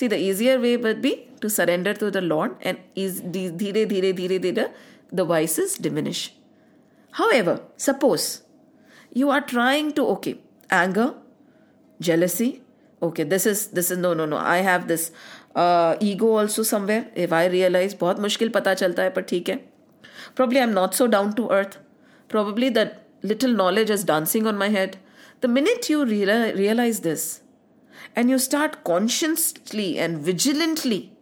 see 0.00 0.06
the 0.12 0.18
easier 0.26 0.60
way 0.64 0.76
would 0.84 1.00
be 1.06 1.10
to 1.40 1.50
surrender 1.54 1.94
to 2.02 2.10
the 2.16 2.20
lord 2.20 2.54
and 2.70 2.78
is 3.04 3.16
dhire 3.36 3.82
dhire 3.92 4.12
dhire 4.20 4.38
dhire 4.44 4.66
the 5.12 5.24
vices 5.24 5.76
diminish 5.86 6.22
however 7.20 7.60
suppose 7.76 8.42
you 9.12 9.30
are 9.30 9.40
trying 9.40 9.92
to 9.92 10.06
okay 10.14 10.34
anger 10.70 11.14
jealousy 12.00 12.62
okay 13.02 13.24
this 13.34 13.46
is 13.46 13.68
this 13.78 13.90
is 13.90 13.98
no 13.98 14.14
no 14.14 14.26
no 14.26 14.36
i 14.36 14.58
have 14.58 14.88
this 14.88 15.10
uh, 15.54 15.96
ego 16.00 16.34
also 16.42 16.62
somewhere 16.62 17.06
if 17.14 17.32
i 17.32 17.46
realize 17.46 17.94
बहुत 18.02 18.20
मुश्किल 18.20 18.48
पता 18.58 18.74
चलता 18.82 19.02
है 19.02 19.10
पर 19.18 19.22
ठीक 19.32 19.48
है 19.48 19.58
probably 20.38 20.60
i'm 20.64 20.76
not 20.80 21.00
so 21.00 21.06
down 21.16 21.34
to 21.40 21.48
earth 21.56 21.78
Probably 22.28 22.68
that 22.70 23.06
little 23.22 23.52
knowledge 23.52 23.90
is 23.90 24.04
dancing 24.04 24.46
on 24.46 24.56
my 24.58 24.68
head. 24.68 24.96
The 25.40 25.48
minute 25.48 25.88
you 25.88 26.04
realize 26.04 27.00
this 27.00 27.42
and 28.16 28.30
you 28.30 28.38
start 28.38 28.82
consciously 28.84 29.98
and 29.98 30.18
vigilantly 30.18 31.12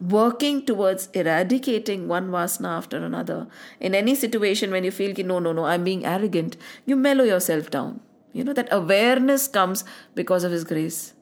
working 0.00 0.64
towards 0.64 1.08
eradicating 1.14 2.08
one 2.08 2.30
vasana 2.30 2.76
after 2.76 2.96
another, 2.98 3.46
in 3.80 3.94
any 3.94 4.14
situation 4.14 4.70
when 4.70 4.84
you 4.84 4.90
feel, 4.90 5.14
no, 5.24 5.38
no, 5.38 5.52
no, 5.52 5.64
I'm 5.64 5.84
being 5.84 6.04
arrogant, 6.04 6.56
you 6.84 6.96
mellow 6.96 7.24
yourself 7.24 7.70
down. 7.70 8.00
You 8.32 8.44
know, 8.44 8.52
that 8.52 8.68
awareness 8.72 9.46
comes 9.46 9.84
because 10.14 10.44
of 10.44 10.52
His 10.52 10.64
grace. 10.64 11.14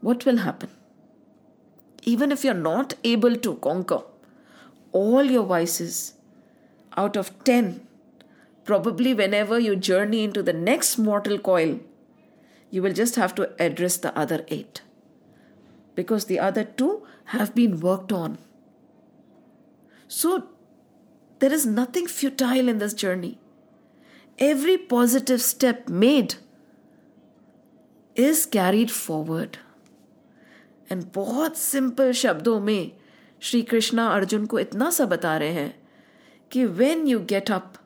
What 0.00 0.24
will 0.24 0.38
happen? 0.38 0.70
Even 2.02 2.32
if 2.32 2.42
you're 2.42 2.54
not 2.54 2.94
able 3.04 3.36
to 3.36 3.56
conquer 3.56 4.02
all 4.92 5.22
your 5.22 5.44
vices, 5.44 6.14
out 6.96 7.16
of 7.16 7.32
10, 7.44 7.86
probably 8.64 9.14
whenever 9.14 9.58
you 9.58 9.76
journey 9.76 10.24
into 10.24 10.42
the 10.42 10.52
next 10.52 10.98
mortal 10.98 11.38
coil, 11.38 11.78
you 12.70 12.82
will 12.82 12.92
just 12.92 13.16
have 13.16 13.34
to 13.36 13.50
address 13.62 13.96
the 13.96 14.16
other 14.18 14.44
8 14.48 14.80
because 15.95 16.25
the 16.25 16.39
other 16.39 16.63
2 16.63 17.03
have 17.25 17.55
been 17.55 17.79
worked 17.79 18.11
on. 18.11 18.37
So, 20.07 20.47
there 21.39 21.53
is 21.53 21.65
nothing 21.65 22.07
futile 22.07 22.69
in 22.69 22.77
this 22.79 22.93
journey. 22.93 23.37
Every 24.37 24.77
positive 24.77 25.41
step 25.41 25.89
made 25.89 26.35
is 28.15 28.45
carried 28.45 28.91
forward. 28.91 29.57
And 30.91 31.03
बहुत 31.15 31.57
simple 31.57 32.11
शब्दों 32.11 32.59
में 32.59 32.91
श्री 33.41 33.61
कृष्णा 33.61 34.07
अर्जुन 34.15 34.45
को 34.45 34.59
इतना 34.59 34.89
सा 34.97 35.05
बता 35.05 35.37
रहे 35.37 35.53
हैं 35.53 35.73
कि 36.51 36.65
when 36.77 37.07
you 37.07 37.19
get 37.31 37.49
up 37.49 37.77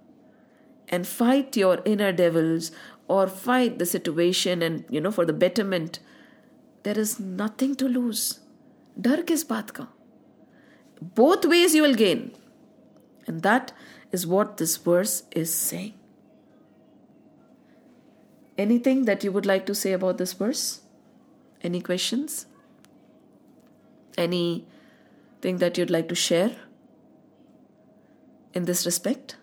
and 0.90 1.08
fight 1.08 1.58
your 1.62 1.78
inner 1.86 2.12
devils 2.12 2.72
or 3.08 3.28
fight 3.28 3.80
the 3.80 3.86
situation 3.86 4.62
and 4.62 4.84
you 4.90 5.02
know 5.06 5.12
for 5.12 5.26
the 5.26 5.38
betterment 5.46 6.00
there 6.84 7.00
is 7.00 7.20
nothing 7.20 7.76
to 7.76 7.88
lose 7.88 8.26
डर 9.08 9.22
किस 9.32 9.48
बात 9.50 9.70
का 9.80 9.88
both 11.20 11.46
ways 11.54 11.76
you 11.76 11.84
will 11.84 11.98
gain 12.02 12.24
and 13.28 13.42
that 13.48 13.72
is 14.18 14.28
what 14.28 14.58
this 14.58 14.76
verse 14.90 15.16
is 15.42 15.54
saying 15.56 15.94
anything 18.58 19.06
that 19.06 19.24
you 19.24 19.32
would 19.32 19.46
like 19.46 19.66
to 19.66 19.76
say 19.82 19.94
about 19.98 20.18
this 20.24 20.34
verse 20.44 20.64
any 21.70 21.82
questions 21.90 22.40
anything 24.18 25.58
that 25.64 25.78
you'd 25.78 25.90
like 25.90 26.10
to 26.10 26.16
share 26.16 26.56
in 28.54 28.66
this 28.66 28.86
respect? 28.86 29.38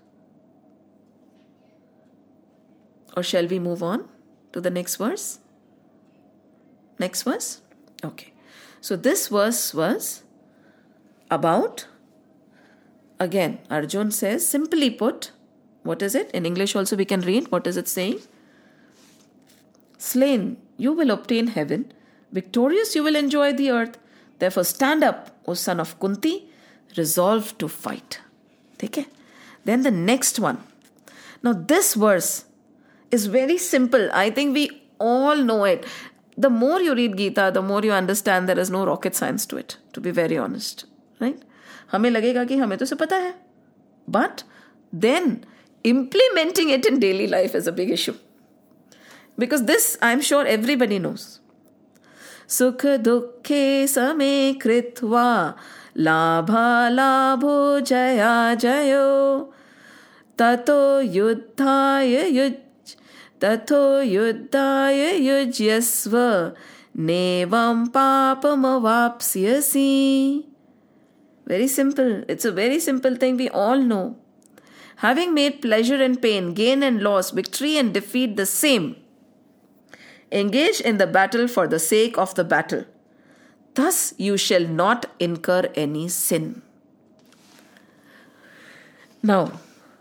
Or 3.16 3.22
shall 3.22 3.46
we 3.46 3.58
move 3.58 3.82
on 3.82 4.08
to 4.52 4.60
the 4.60 4.70
next 4.70 4.96
verse? 4.96 5.38
Next 7.01 7.23
verse? 7.23 7.61
Okay. 8.05 8.31
So 8.79 8.95
this 8.95 9.27
verse 9.27 9.73
was 9.73 10.23
about, 11.29 11.87
again, 13.19 13.59
Arjun 13.69 14.11
says, 14.11 14.47
simply 14.47 14.89
put, 14.91 15.31
what 15.83 16.03
is 16.03 16.13
it? 16.13 16.29
In 16.31 16.45
English 16.45 16.75
also 16.75 16.95
we 16.95 17.05
can 17.05 17.21
read. 17.21 17.49
What 17.51 17.65
is 17.65 17.77
it 17.77 17.87
saying? 17.87 18.19
Slain, 19.97 20.57
you 20.77 20.93
will 20.93 21.11
obtain 21.11 21.47
heaven. 21.47 21.91
Victorious, 22.31 22.95
you 22.95 23.03
will 23.03 23.15
enjoy 23.15 23.53
the 23.53 23.71
earth. 23.71 23.97
Therefore, 24.39 24.63
stand 24.63 25.03
up, 25.03 25.31
O 25.47 25.53
son 25.53 25.79
of 25.79 25.99
Kunti, 25.99 26.47
resolve 26.97 27.57
to 27.57 27.67
fight. 27.67 28.19
Okay. 28.83 29.05
Then 29.65 29.83
the 29.83 29.91
next 29.91 30.39
one. 30.39 30.63
Now, 31.43 31.53
this 31.53 31.93
verse 31.95 32.45
is 33.09 33.25
very 33.25 33.57
simple. 33.57 34.09
I 34.13 34.29
think 34.29 34.53
we 34.53 34.83
all 34.99 35.35
know 35.35 35.63
it. 35.65 35.85
The 36.37 36.49
more 36.49 36.81
you 36.81 36.95
read 36.95 37.17
Gita, 37.17 37.51
the 37.53 37.61
more 37.61 37.81
you 37.83 37.91
understand 37.91 38.47
there 38.47 38.59
is 38.59 38.69
no 38.69 38.85
rocket 38.85 39.15
science 39.15 39.45
to 39.47 39.57
it, 39.57 39.77
to 39.93 40.01
be 40.01 40.11
very 40.11 40.37
honest. 40.37 40.85
Right? 41.19 41.41
हमें 41.91 42.09
लगेगा 42.09 42.43
कि 42.45 42.57
हमें 42.57 42.77
तो 42.77 42.85
सब 42.85 42.97
पता 42.97 43.15
है 43.15 43.33
but 44.07 44.43
then 45.05 45.45
implementing 45.83 46.69
it 46.69 46.85
in 46.85 46.99
daily 46.99 47.27
life 47.27 47.55
is 47.59 47.67
a 47.67 47.71
big 47.71 47.89
issue 47.89 48.15
because 49.37 49.65
this 49.65 49.97
i'm 50.01 50.21
sure 50.21 50.45
everybody 50.45 50.99
knows 50.99 51.27
सुख 52.57 52.85
दुःखे 53.03 53.87
समे 53.87 54.31
कृत्वा 54.61 55.27
लाभालाभो 56.07 57.53
जया 57.91 58.33
जयो 58.63 59.07
ततो 60.39 60.81
युद्धाय 61.01 62.15
युज् 62.37 62.70
तथो 63.44 63.82
युद्धाय 64.02 65.00
युज्यस्व 65.28 66.16
नेवं 66.96 67.86
पापमवाप्स्यसि 67.96 69.88
very 71.48 71.68
simple 71.68 72.12
it's 72.34 72.44
a 72.44 72.50
very 72.50 72.78
simple 72.80 73.14
thing 73.14 73.36
we 73.36 73.48
all 73.48 73.82
know 73.90 74.16
having 75.02 75.34
made 75.34 75.60
pleasure 75.62 76.02
and 76.06 76.20
pain 76.22 76.54
gain 76.54 76.82
and 76.82 77.02
loss 77.02 77.30
victory 77.30 77.76
and 77.82 77.92
defeat 77.94 78.36
the 78.36 78.46
same 78.46 78.86
Engage 80.32 80.80
in 80.80 80.98
the 80.98 81.06
battle 81.06 81.46
for 81.46 81.68
the 81.68 81.78
sake 81.78 82.18
of 82.18 82.34
the 82.34 82.42
battle. 82.44 82.84
Thus 83.74 84.14
you 84.18 84.36
shall 84.36 84.66
not 84.66 85.06
incur 85.20 85.70
any 85.74 86.08
sin. 86.08 86.62
Now, 89.22 89.60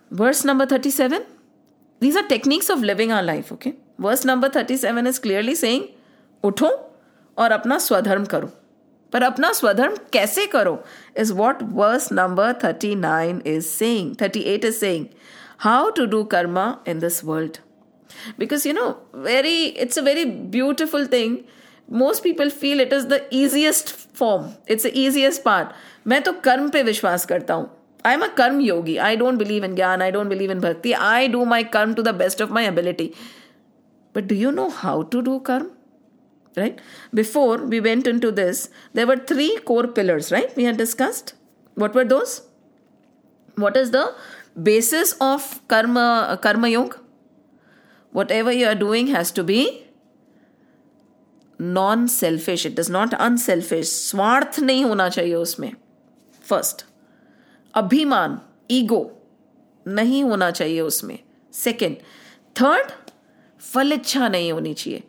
verse 0.09 0.43
number 0.43 0.65
37. 0.65 1.23
these 2.00 2.16
are 2.16 2.22
techniques 2.28 2.70
of 2.70 2.80
living 2.80 3.12
our 3.12 3.22
life 3.22 3.52
okay 3.52 3.72
verse 4.00 4.24
number 4.26 4.50
thirty 4.56 4.76
seven 4.76 5.06
is 5.06 5.20
clearly 5.20 5.54
saying 5.56 5.82
उठो 6.44 6.68
और 7.36 7.52
अपना 7.52 7.78
स्वधर्म 7.78 8.24
करो. 8.24 8.50
पर 9.12 9.22
अपना 9.22 9.52
स्वधर्म 9.52 9.96
कैसे 10.12 10.46
करो 10.46 10.82
is 11.18 11.32
what 11.32 11.62
verse 11.72 12.10
number 12.12 12.52
thirty 12.64 12.94
nine 12.94 13.40
is 13.46 13.66
saying 13.66 14.14
thirty 14.20 14.40
eight 14.54 14.64
is 14.64 14.76
saying 14.76 15.06
how 15.60 15.90
to 15.90 16.04
do 16.06 16.22
karma 16.34 16.66
in 16.88 16.98
this 17.00 17.24
world 17.24 17.56
because 18.38 18.68
you 18.68 18.74
know 18.74 18.86
very 19.24 19.64
it's 19.64 19.98
a 19.98 20.02
very 20.02 20.24
beautiful 20.24 21.06
thing 21.06 21.36
most 21.88 22.22
people 22.22 22.50
feel 22.50 22.80
it 22.80 22.92
is 22.92 23.06
the 23.06 23.20
easiest 23.32 23.94
form 24.18 24.48
it's 24.68 24.86
the 24.86 24.92
easiest 24.94 25.42
part 25.42 25.68
मैं 26.06 26.22
तो 26.22 26.32
कर्म 26.44 26.68
पे 26.68 26.82
विश्वास 26.82 27.26
करता 27.26 27.54
हूँ। 27.54 27.70
आई 28.05 28.13
am 28.13 28.23
a 28.23 28.27
karma 28.37 28.59
Yogi 28.61 28.97
I 29.07 29.15
don't 29.17 29.37
believe 29.39 29.65
in 29.65 29.75
ज्ञान 29.75 30.01
I 30.01 30.11
don't 30.11 30.27
believe 30.29 30.51
in 30.51 30.59
भक्ति 30.59 30.91
I 31.07 31.27
do 31.27 31.45
my 31.53 31.63
कर्म 31.77 31.93
to 31.93 32.01
the 32.01 32.15
best 32.15 32.41
of 32.41 32.51
my 32.51 32.65
ability 32.65 33.11
but 34.15 34.27
do 34.27 34.35
you 34.41 34.51
know 34.57 34.65
how 34.73 34.91
to 35.13 35.21
do 35.21 35.31
karma? 35.47 35.71
Right? 36.57 36.77
Before 37.19 37.55
we 37.71 37.79
went 37.87 38.05
into 38.11 38.29
this, 38.35 38.59
there 38.93 39.07
were 39.09 39.17
three 39.31 39.47
core 39.69 39.87
pillars, 39.97 40.29
right? 40.35 40.53
We 40.59 40.67
had 40.67 40.77
discussed. 40.81 41.33
What 41.83 41.97
were 41.99 42.05
those? 42.13 42.35
What 43.63 43.79
is 43.81 43.91
the 43.95 44.03
basis 44.67 45.11
of 45.25 45.49
karma 45.73 46.05
karma 46.45 46.71
yoga? 46.75 47.01
whatever 48.13 48.51
you 48.51 48.65
are 48.65 48.79
doing 48.85 49.07
has 49.17 49.35
to 49.39 49.43
be 49.51 49.63
non 51.59 52.05
selfish 52.07 52.65
it 52.65 52.79
is 52.79 52.89
not 52.91 53.13
unselfish 53.13 53.91
स्वार्थ 53.91 54.59
नहीं 54.59 54.83
होना 54.85 55.07
चाहिए 55.09 55.35
उसमें 55.35 55.71
first 56.49 56.83
अभिमान, 57.74 58.40
ego 58.70 59.00
नहीं 59.86 60.22
होना 60.24 60.50
चाहिए 60.50 60.80
उसमें। 60.80 61.18
सेकेंड 61.54 61.96
थर्ड 62.56 62.92
फल 63.60 63.92
इच्छा 63.92 64.28
नहीं 64.28 64.52
होनी 64.52 64.74
चाहिए। 64.74 65.02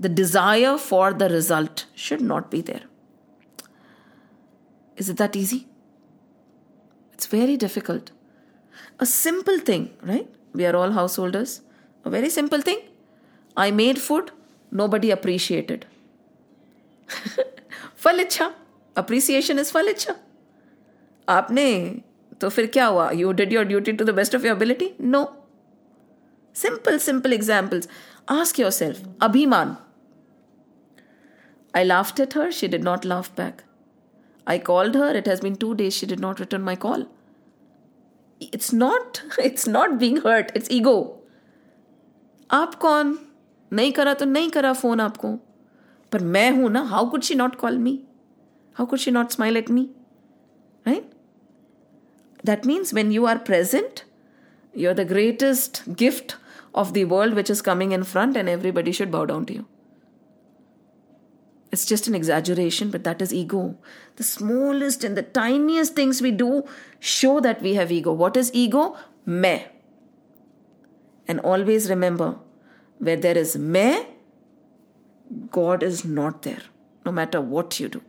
The 0.00 0.06
desire 0.14 0.76
for 0.76 1.12
the 1.12 1.22
result 1.32 1.86
should 1.98 2.20
not 2.22 2.50
be 2.50 2.62
there 2.62 2.88
is 4.96 5.10
it 5.10 5.16
that 5.18 5.36
easy 5.36 5.56
it's 5.56 7.32
very 7.34 7.56
difficult 7.56 8.10
a 9.00 9.04
simple 9.04 9.60
thing 9.68 9.86
right 10.04 10.32
we 10.56 10.64
are 10.64 10.74
all 10.74 10.92
householders 11.18 11.60
a 12.04 12.08
very 12.08 12.30
simple 12.30 12.62
thing 12.62 12.80
I 13.56 13.72
made 13.72 13.98
food 13.98 14.30
nobody 14.88 15.10
appreciated. 15.12 15.84
फल 17.96 18.20
इच्छा 18.20 18.52
appreciation 18.96 19.58
is 19.58 19.70
फल 19.72 19.88
इच्छा 19.88 20.14
आपने 21.28 22.00
तो 22.40 22.48
फिर 22.48 22.66
क्या 22.66 22.86
हुआ? 22.86 23.10
You 23.10 23.32
did 23.32 23.52
your 23.52 23.64
duty 23.64 23.92
to 23.92 24.04
the 24.04 24.10
best 24.10 24.34
of 24.34 24.46
your 24.46 24.56
ability 24.56 24.90
no 25.00 25.24
simple 26.54 26.98
simple 26.98 27.32
examples 27.32 27.88
ask 28.30 28.60
yourself 28.70 29.02
abhiman 29.22 29.76
I 31.76 31.84
laughed 31.84 32.20
at 32.20 32.34
her, 32.38 32.50
she 32.52 32.68
did 32.72 32.84
not 32.84 33.04
laugh 33.04 33.28
back. 33.36 33.62
I 34.46 34.58
called 34.58 34.94
her, 34.94 35.08
it 35.20 35.26
has 35.26 35.40
been 35.40 35.56
two 35.56 35.74
days, 35.74 35.96
she 35.96 36.06
did 36.06 36.20
not 36.20 36.40
return 36.40 36.62
my 36.62 36.76
call. 36.76 37.04
It's 38.40 38.72
not, 38.72 39.22
it's 39.44 39.68
not 39.68 39.98
being 39.98 40.20
hurt, 40.26 40.52
it's 40.56 40.70
ego. 40.70 40.94
आप 42.50 42.74
कौन? 42.74 43.18
नहीं 43.72 43.92
करा 43.92 44.14
तो 44.14 44.24
नहीं 44.24 44.50
करा 44.50 44.72
phone 44.72 45.00
आपको। 45.00 45.28
पर 46.12 46.22
मैं 46.22 46.50
हूँ 46.50 46.70
ना 46.70 46.80
how 46.82 47.10
could 47.10 47.22
she 47.22 47.34
not 47.34 47.54
call 47.54 47.78
me 47.78 48.02
how 48.74 48.86
could 48.86 48.98
she 48.98 49.10
not 49.10 49.30
smile 49.30 49.56
at 49.56 49.70
me 49.70 49.90
right 50.86 51.13
That 52.44 52.64
means 52.64 52.92
when 52.92 53.10
you 53.10 53.26
are 53.26 53.38
present, 53.38 54.04
you're 54.74 54.94
the 54.94 55.04
greatest 55.04 55.96
gift 55.96 56.36
of 56.74 56.92
the 56.92 57.04
world 57.04 57.34
which 57.34 57.50
is 57.50 57.62
coming 57.62 57.92
in 57.92 58.04
front, 58.04 58.36
and 58.36 58.48
everybody 58.48 58.92
should 58.92 59.10
bow 59.10 59.24
down 59.24 59.46
to 59.46 59.54
you. 59.54 59.66
It's 61.72 61.86
just 61.86 62.06
an 62.06 62.14
exaggeration, 62.14 62.90
but 62.90 63.02
that 63.04 63.20
is 63.20 63.34
ego. 63.34 63.76
The 64.16 64.22
smallest 64.22 65.02
and 65.02 65.16
the 65.16 65.22
tiniest 65.22 65.96
things 65.96 66.22
we 66.22 66.30
do 66.30 66.64
show 67.00 67.40
that 67.40 67.62
we 67.62 67.74
have 67.74 67.90
ego. 67.90 68.12
What 68.12 68.36
is 68.36 68.52
ego? 68.54 68.96
Me. 69.26 69.66
And 71.26 71.40
always 71.40 71.88
remember 71.90 72.36
where 72.98 73.16
there 73.16 73.36
is 73.36 73.56
me, 73.56 74.06
God 75.50 75.82
is 75.82 76.04
not 76.04 76.42
there, 76.42 76.62
no 77.04 77.10
matter 77.10 77.40
what 77.40 77.80
you 77.80 77.88
do. 77.88 78.02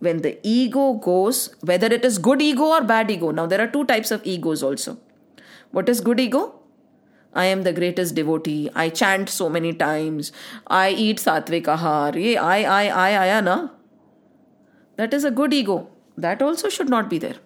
When 0.00 0.22
the 0.22 0.38
ego 0.42 0.94
goes, 0.94 1.54
whether 1.60 1.86
it 1.86 2.04
is 2.04 2.18
good 2.18 2.40
ego 2.40 2.64
or 2.64 2.82
bad 2.82 3.10
ego, 3.10 3.30
now 3.30 3.46
there 3.46 3.60
are 3.60 3.66
two 3.66 3.84
types 3.84 4.10
of 4.10 4.24
egos 4.24 4.62
also. 4.62 4.98
What 5.72 5.88
is 5.88 6.00
good 6.00 6.20
ego? 6.20 6.54
I 7.34 7.46
am 7.46 7.62
the 7.62 7.72
greatest 7.72 8.14
devotee. 8.14 8.70
I 8.74 8.88
chant 8.88 9.28
so 9.28 9.48
many 9.48 9.72
times. 9.72 10.32
I 10.66 10.90
eat 10.90 11.18
satvik 11.18 11.64
ahar. 11.64 12.14
Ye 12.14 12.36
I, 12.36 12.58
I, 12.62 12.88
I, 12.88 13.24
aya 13.24 13.42
na. 13.42 13.68
That 14.96 15.12
is 15.12 15.24
a 15.24 15.30
good 15.30 15.52
ego. 15.52 15.88
That 16.16 16.42
also 16.42 16.68
should 16.68 16.88
not 16.88 17.10
be 17.10 17.18
there. 17.18 17.36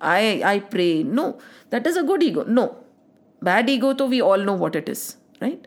I, 0.00 0.42
I 0.44 0.58
pray. 0.60 1.02
No, 1.02 1.38
that 1.70 1.86
is 1.86 1.96
a 1.96 2.02
good 2.02 2.22
ego. 2.22 2.44
No, 2.44 2.84
Bad 3.44 3.68
ego, 3.68 3.92
though, 3.92 4.06
we 4.06 4.22
all 4.22 4.38
know 4.38 4.54
what 4.54 4.74
it 4.74 4.88
is, 4.88 5.16
right? 5.40 5.66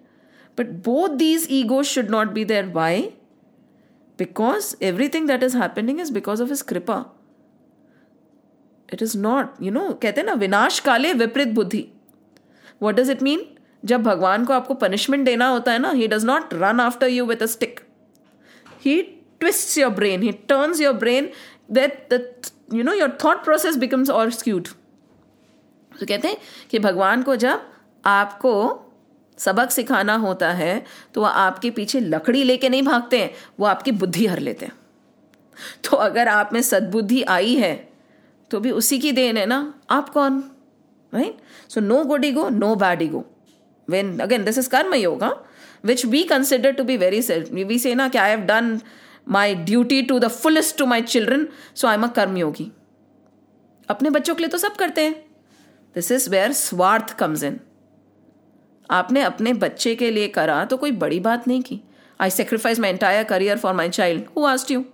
But 0.56 0.82
both 0.82 1.20
these 1.20 1.48
egos 1.48 1.88
should 1.88 2.10
not 2.10 2.34
be 2.34 2.44
there. 2.44 2.66
Why? 2.66 3.14
Because 4.18 4.76
everything 4.82 5.28
that 5.28 5.44
is 5.44 5.54
happening 5.54 6.00
is 6.00 6.12
because 6.12 6.40
of 6.40 6.50
his 6.50 6.64
kripa. 6.64 7.06
It 8.90 9.02
is 9.02 9.16
not, 9.16 9.56
you 9.60 9.72
know, 9.72 9.94
कहते 10.02 10.22
हैं 10.22 10.26
ना 10.26 10.34
विनाश 10.34 10.80
काले 10.80 11.14
विपरीत 11.14 11.48
बुद्धि 11.54 11.86
what 12.84 12.96
does 12.96 13.10
it 13.10 13.22
mean 13.24 13.46
जब 13.86 14.04
भगवान 14.04 14.46
को 14.46 14.54
आपको 14.54 14.74
पनिशमेंट 14.84 15.26
देना 15.26 15.48
होता 15.48 15.72
है 15.72 15.80
ना 15.80 15.92
he 15.92 16.08
does 16.08 16.26
not 16.26 16.54
run 16.54 16.80
after 16.80 17.08
you 17.08 17.26
with 17.26 17.44
a 17.44 17.46
stick 17.46 17.80
he 18.86 19.02
your 19.78 19.90
brain 19.92 20.22
he 20.22 20.32
turns 20.52 20.80
your 20.80 20.94
brain 21.02 21.30
that 21.70 22.10
that 22.10 22.52
you 22.78 22.84
know 22.84 22.94
your 22.94 23.10
thought 23.24 23.44
process 23.44 23.78
becomes 23.84 24.10
all 24.10 24.32
skewed 24.32 24.72
तो 26.00 26.06
कहते 26.06 26.28
हैं 26.28 26.38
कि 26.72 26.80
भगवान 26.80 27.24
को 27.24 27.36
जब 27.36 27.72
आपको 28.06 28.54
सबक 29.38 29.72
सिखाना 29.72 30.16
होता 30.16 30.52
है 30.52 30.84
तो 31.14 31.22
वह 31.22 31.30
आपके 31.30 31.70
पीछे 31.72 32.00
लकड़ी 32.00 32.44
लेके 32.44 32.70
नहीं 32.70 32.84
भागते 32.84 33.20
हैं, 33.20 33.32
वो 33.60 33.66
आपकी 33.66 33.92
बुद्धि 33.94 34.26
हर 34.26 34.40
लेते 34.40 34.66
हैं। 34.66 34.74
तो 35.84 35.98
अगर 35.98 36.28
आप 36.28 36.54
में 36.54 36.62
सद्बुद्धि 36.62 37.22
आई 37.24 37.56
है 37.56 37.74
तो 38.52 38.60
भी 38.60 38.72
उसी 38.72 39.00
की 39.00 39.12
देन 39.12 39.38
है 39.38 39.46
ना, 39.46 39.74
आप 39.90 40.10
कौन? 40.10 40.40
Right 41.14 41.38
so 41.70 41.82
no 41.82 42.04
good 42.04 42.26
ego 42.26 42.48
no 42.50 42.76
bad 42.76 43.02
ego 43.02 43.26
when 43.88 44.18
again 44.20 44.44
this 44.46 44.58
is 44.58 44.70
karma 44.70 44.94
yoga 44.94 45.32
which 45.86 46.06
we 46.06 46.24
consider 46.24 46.72
to 46.72 46.84
be 46.84 46.98
very 46.98 47.22
self 47.22 47.52
we 47.54 47.80
say 47.80 47.94
ना 47.96 48.08
कि 48.08 48.18
I 48.18 48.30
have 48.30 48.40
done 48.46 48.80
my 49.30 49.56
duty 49.56 50.02
to 50.02 50.20
the 50.20 50.28
fullest 50.28 50.78
to 50.78 50.86
my 50.86 51.02
children 51.04 51.48
so 51.76 51.88
I 51.88 51.96
am 51.96 52.04
a 52.04 52.08
karma 52.12 52.38
yogi 52.38 52.72
अपने 53.90 54.10
बच्चों 54.10 54.36
के 54.36 54.44
लिए 54.44 54.50
तो 54.50 54.58
सब 54.58 54.76
करते 54.76 55.02
हैं। 55.02 55.14
This 55.96 56.12
is 56.12 56.30
where 56.30 56.52
swarth 56.54 57.18
comes 57.18 57.44
in 57.44 57.60
आपने 58.92 59.22
अपने 59.22 59.54
बच्चे 59.54 59.96
के 59.96 60.12
लिए 60.12 60.28
करा 60.28 60.64
तो 60.66 60.78
कोई 60.78 60.92
बड़ी 61.04 61.20
बात 61.20 61.48
नहीं 61.48 61.62
की। 61.62 61.80
I 62.20 62.30
sacrifice 62.30 62.80
my 62.80 62.90
entire 62.90 63.24
career 63.24 63.58
for 63.58 63.74
my 63.74 63.90
child 63.90 64.26
who 64.38 64.46
asked 64.46 64.72
you 64.72 64.86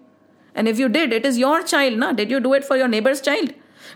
and 0.55 0.67
if 0.67 0.79
you 0.81 0.87
did 0.87 1.13
it 1.13 1.25
is 1.25 1.39
your 1.39 1.61
child 1.63 1.99
ना 1.99 2.11
did 2.11 2.31
you 2.31 2.39
do 2.39 2.55
it 2.55 2.63
for 2.63 2.77
your 2.79 2.89
neighbour's 2.89 3.21
child 3.21 3.51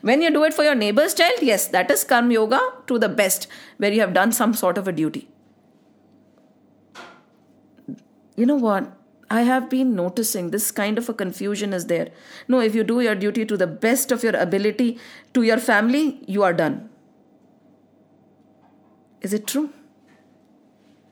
when 0.05 0.23
you 0.23 0.29
do 0.29 0.45
it 0.45 0.53
for 0.53 0.65
your 0.65 0.75
neighbour's 0.75 1.15
child 1.15 1.43
yes 1.43 1.69
that 1.71 1.91
is 1.91 2.05
karma 2.07 2.31
yoga 2.31 2.59
to 2.87 2.97
the 2.97 3.09
best 3.15 3.49
where 3.81 3.93
you 3.93 3.99
have 3.99 4.11
done 4.13 4.31
some 4.31 4.51
sort 4.61 4.79
of 4.79 4.89
a 4.89 4.91
duty 4.91 5.27
you 8.37 8.45
know 8.45 8.57
what 8.57 8.87
I 9.31 9.43
have 9.45 9.61
been 9.71 9.93
noticing 9.95 10.51
this 10.51 10.69
kind 10.71 10.99
of 10.99 11.11
a 11.11 11.15
confusion 11.15 11.73
is 11.73 11.87
there 11.87 12.11
no 12.49 12.61
if 12.61 12.77
you 12.77 12.83
do 12.83 12.99
your 13.01 13.15
duty 13.15 13.45
to 13.45 13.57
the 13.57 13.63
best 13.81 14.13
of 14.13 14.25
your 14.25 14.35
ability 14.35 14.95
to 15.33 15.43
your 15.43 15.59
family 15.59 16.13
you 16.29 16.41
are 16.41 16.53
done 16.53 16.79
is 19.21 19.35
it 19.35 19.43
true 19.47 19.67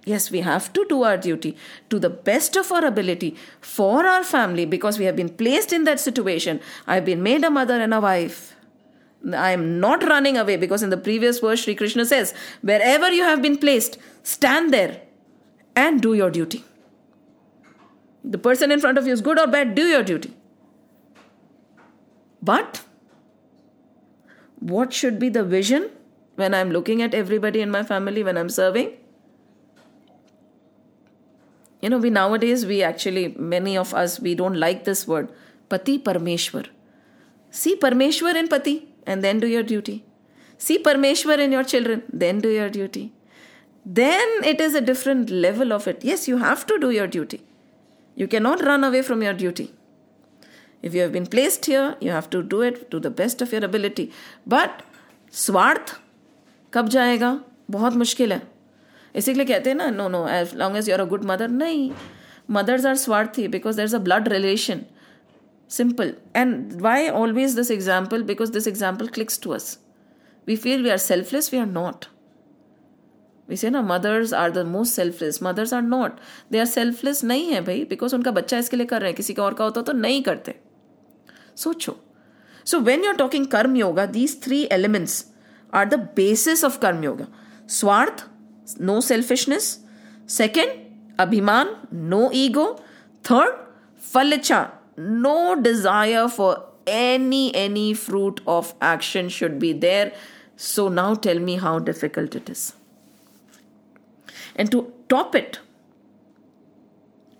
Yes, 0.05 0.29
we 0.29 0.41
have 0.41 0.71
to 0.73 0.85
do 0.87 1.01
our 1.01 1.17
duty 1.17 1.57
to 1.89 1.97
the 1.97 2.11
best 2.11 2.55
of 2.55 2.71
our 2.71 2.85
ability 2.85 3.35
for 3.59 4.05
our 4.05 4.23
family 4.23 4.65
because 4.65 4.99
we 4.99 5.05
have 5.05 5.15
been 5.15 5.29
placed 5.29 5.73
in 5.73 5.83
that 5.85 5.99
situation. 5.99 6.59
I've 6.85 7.05
been 7.05 7.23
made 7.23 7.43
a 7.43 7.49
mother 7.49 7.81
and 7.81 7.91
a 7.91 7.99
wife. 7.99 8.55
I 9.35 9.49
am 9.49 9.79
not 9.79 10.03
running 10.03 10.37
away 10.37 10.57
because 10.57 10.83
in 10.83 10.91
the 10.91 10.97
previous 10.97 11.39
verse, 11.39 11.63
Sri 11.63 11.73
Krishna 11.73 12.05
says, 12.05 12.35
Wherever 12.61 13.11
you 13.11 13.23
have 13.23 13.41
been 13.41 13.57
placed, 13.57 13.97
stand 14.21 14.71
there 14.71 15.01
and 15.75 15.99
do 16.01 16.13
your 16.13 16.29
duty. 16.29 16.63
The 18.23 18.37
person 18.37 18.71
in 18.71 18.79
front 18.79 18.99
of 18.99 19.07
you 19.07 19.13
is 19.13 19.21
good 19.21 19.39
or 19.39 19.47
bad, 19.47 19.73
do 19.73 19.85
your 19.87 20.03
duty. 20.03 20.33
But 22.43 22.83
what 24.59 24.93
should 24.93 25.17
be 25.17 25.29
the 25.29 25.43
vision 25.43 25.89
when 26.35 26.53
I'm 26.53 26.69
looking 26.69 27.01
at 27.01 27.15
everybody 27.15 27.61
in 27.61 27.71
my 27.71 27.81
family, 27.81 28.23
when 28.23 28.37
I'm 28.37 28.49
serving? 28.49 28.93
You 31.84 31.88
know, 31.88 31.98
we 31.98 32.11
nowadays, 32.11 32.66
we 32.66 32.82
actually, 32.82 33.34
many 33.38 33.76
of 33.76 33.94
us, 33.94 34.20
we 34.20 34.34
don't 34.34 34.58
like 34.58 34.84
this 34.84 35.06
word, 35.08 35.30
Pati 35.68 35.98
Parmeshwar. 35.98 36.66
See 37.50 37.76
Parmeshwar 37.76 38.34
in 38.36 38.48
Pati 38.48 38.88
and 39.06 39.24
then 39.24 39.40
do 39.40 39.46
your 39.46 39.62
duty. 39.62 40.04
See 40.58 40.78
Parmeshwar 40.78 41.38
in 41.38 41.52
your 41.52 41.64
children, 41.64 42.02
then 42.12 42.40
do 42.40 42.50
your 42.50 42.68
duty. 42.68 43.12
Then 43.84 44.28
it 44.44 44.61
is 44.61 44.74
a 44.74 44.80
different 44.80 45.30
level 45.30 45.72
of 45.72 45.88
it. 45.88 46.04
Yes, 46.04 46.28
you 46.28 46.36
have 46.38 46.66
to 46.66 46.78
do 46.78 46.90
your 46.90 47.06
duty. 47.06 47.40
You 48.14 48.28
cannot 48.28 48.62
run 48.62 48.84
away 48.84 49.00
from 49.00 49.22
your 49.22 49.32
duty. 49.32 49.72
If 50.82 50.94
you 50.94 51.00
have 51.00 51.12
been 51.12 51.26
placed 51.26 51.66
here, 51.66 51.96
you 52.00 52.11
have 52.11 52.28
to 52.30 52.42
do 52.42 52.61
it 52.61 52.90
to 52.90 53.00
the 53.00 53.11
best 53.11 53.40
of 53.40 53.52
your 53.52 53.64
ability. 53.64 54.12
But 54.46 54.82
स्वार्थ 55.32 55.94
कब 56.74 56.88
जाएगा 56.88 57.28
बहुत 57.70 57.92
मुश्किल 57.96 58.32
है 58.32 58.42
इसीलिए 59.16 59.45
कहते 59.45 59.70
हैं 59.70 59.78
ना 59.78 59.89
no 59.91 60.07
no 60.09 60.28
as 60.30 60.55
long 60.55 60.78
as 60.78 60.89
you 60.89 60.95
are 60.95 61.01
a 61.01 61.05
good 61.05 61.24
mother 61.26 61.49
नहीं 61.49 61.89
mothers 62.51 62.86
are 62.86 62.95
swarthi 62.95 63.47
because 63.47 63.78
there 63.78 63.86
is 63.86 63.95
a 63.95 63.99
blood 63.99 64.28
relation 64.28 64.82
simple 65.72 66.13
and 66.36 66.82
why 66.82 67.07
always 67.09 67.55
this 67.55 67.72
example 67.72 68.24
because 68.24 68.51
this 68.51 68.68
example 68.68 69.07
clicks 69.13 69.39
to 69.43 69.51
us 69.51 69.78
we 70.47 70.55
feel 70.55 70.84
we 70.84 70.89
are 70.89 70.97
selfless 70.97 71.53
we 71.53 71.59
are 71.59 71.66
not 71.68 72.05
we 73.49 73.55
say 73.55 73.70
ना 73.70 73.82
mothers 73.82 74.34
are 74.34 74.51
the 74.51 74.66
most 74.68 74.93
selfless 74.93 75.39
mothers 75.43 75.74
are 75.74 75.82
not 75.82 76.20
they 76.51 76.59
are 76.59 76.66
selfless 76.66 77.24
नहीं 77.24 77.51
है 77.51 77.61
भाई 77.66 77.84
because 77.89 78.16
उनका 78.16 78.32
बच्चा 78.32 78.57
इसके 78.57 78.78
लिए 78.78 78.86
कर 78.86 79.01
रहे 79.01 79.09
हैं। 79.09 79.18
किसी 79.18 79.34
का 79.34 79.43
और 79.43 79.53
का 79.53 79.63
होता 79.63 79.82
तो 79.82 79.93
नहीं 79.93 80.22
करते। 80.24 80.55
सोचो। 81.55 81.97
So 82.66 82.80
when 82.80 83.03
you 83.03 83.09
are 83.09 83.16
talking 83.16 83.47
karma 83.47 83.76
yoga 83.76 84.05
these 84.05 84.41
three 84.43 84.63
elements 84.72 85.26
are 85.74 85.89
the 85.89 85.99
basis 86.16 86.63
of 86.63 86.80
karma 86.80 87.03
yoga 87.03 87.28
swarth 87.70 88.26
no 88.80 88.99
selfishness. 88.99 89.80
Second, 90.28 90.72
abhiman, 91.18 91.91
no 91.91 92.32
ego. 92.32 92.80
Third, 93.24 93.55
falicha, 93.99 94.72
no 94.97 95.59
desire 95.61 96.28
for 96.28 96.66
any 96.88 97.53
any 97.55 97.93
fruit 97.93 98.41
of 98.45 98.74
action 98.82 99.30
should 99.30 99.59
be 99.59 99.74
there. 99.74 100.13
So 100.55 100.88
now 100.88 101.16
tell 101.16 101.39
me 101.39 101.57
how 101.57 101.80
difficult 101.80 102.36
it 102.36 102.49
is. 102.49 102.74
And 104.55 104.72
to 104.72 104.93
top 105.09 105.36
it, 105.36 105.59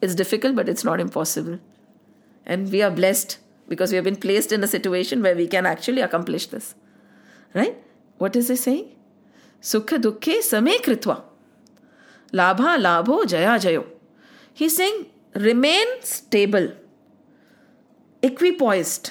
it's 0.02 0.16
difficult, 0.16 0.56
but 0.56 0.68
it's 0.68 0.84
not 0.84 1.00
impossible. 1.00 1.60
And 2.46 2.72
we 2.72 2.82
are 2.82 2.92
blessed 2.92 3.38
because 3.68 3.92
we 3.92 3.96
have 3.96 4.06
been 4.06 4.18
placed 4.18 4.52
in 4.52 4.64
a 4.64 4.68
situation 4.68 5.22
where 5.22 5.36
we 5.36 5.48
can 5.48 5.66
actually 5.66 6.02
accomplish 6.02 6.48
this. 6.48 6.76
Right? 7.54 7.78
What 8.18 8.36
is 8.36 8.50
he 8.50 8.56
saying? 8.56 8.95
सुख 9.66 9.94
दुखे 9.94 10.42
समय 10.42 10.78
कृत्वा 10.78 11.22
लाभा 12.34 12.76
लाभो 12.76 13.24
जया 13.26 13.58
जयो। 13.58 13.84
He 14.58 14.70
sing 14.70 15.04
remain 15.36 16.00
stable 16.04 16.72
equipoised 18.24 19.08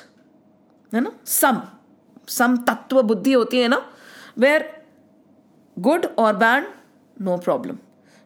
है 0.93 1.01
ना? 1.01 1.13
सम 1.25 1.61
सम 2.29 2.57
तत्व 2.67 3.03
बुद्धि 3.03 3.33
होती 3.33 3.61
है 3.61 3.69
ना 3.69 3.79
वेर 4.39 4.71
गुड 5.77 6.07
और 6.19 6.37
बैड 6.37 6.67
नो 7.21 7.37
प्रॉब्लम 7.39 7.79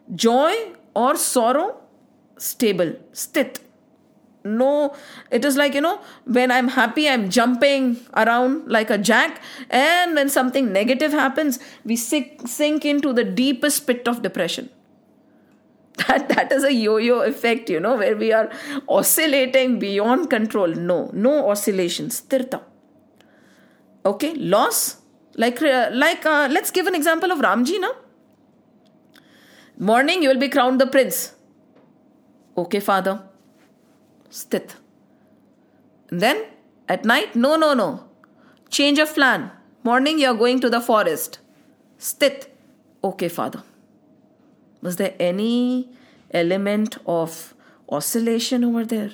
जॉय 0.09 0.55
और 0.95 1.17
सौरो 1.17 1.65
स्टेबल 2.39 2.95
स्थित। 3.15 3.59
No 4.43 4.95
it 5.31 5.43
is 5.43 5.57
like 5.57 5.73
you 5.73 5.81
know 5.81 5.99
when 6.25 6.49
i'm 6.49 6.69
happy 6.69 7.07
i'm 7.09 7.29
jumping 7.29 7.97
around 8.15 8.67
like 8.67 8.89
a 8.89 8.97
jack. 8.97 9.41
And 9.69 10.15
when 10.15 10.29
something 10.29 10.71
negative 10.71 11.11
happens 11.11 11.59
we 11.83 11.95
sink, 11.95 12.47
sink 12.47 12.85
into 12.85 13.13
the 13.13 13.23
deepest 13.23 13.85
pit 13.85 14.07
of 14.07 14.21
depression. 14.21 14.69
That 16.07 16.29
that 16.29 16.51
is 16.51 16.63
a 16.63 16.73
yo-yo 16.73 17.21
effect 17.21 17.69
you 17.69 17.79
know 17.79 17.97
where 17.97 18.15
we 18.15 18.31
are 18.31 18.49
oscillating 18.87 19.79
beyond 19.79 20.29
control. 20.29 20.67
No 20.67 21.09
no 21.13 21.49
oscillations 21.49 22.21
tirta 22.21 22.61
okay 24.05 24.33
loss 24.35 25.01
like 25.35 25.61
uh, 25.61 25.89
like 25.91 26.25
uh, 26.25 26.47
let's 26.49 26.71
give 26.71 26.87
an 26.87 26.95
example 26.95 27.31
of 27.31 27.39
ramji 27.39 27.79
now 27.79 27.91
morning 29.77 30.23
you 30.23 30.29
will 30.29 30.39
be 30.39 30.49
crowned 30.49 30.79
the 30.79 30.87
prince. 30.87 31.33
Okay 32.57 32.79
father 32.79 33.28
sthit. 34.31 34.75
And 36.09 36.21
then 36.21 36.45
at 36.87 37.05
night, 37.05 37.35
no, 37.35 37.55
no, 37.55 37.73
no. 37.73 38.05
Change 38.69 38.99
of 38.99 39.13
plan. 39.13 39.51
Morning, 39.83 40.19
you're 40.19 40.33
going 40.33 40.59
to 40.59 40.69
the 40.69 40.81
forest. 40.81 41.39
Sthit. 41.99 42.47
Okay, 43.03 43.29
father. 43.29 43.63
Was 44.81 44.95
there 44.95 45.13
any 45.19 45.89
element 46.31 46.97
of 47.05 47.53
oscillation 47.89 48.63
over 48.63 48.85
there? 48.85 49.11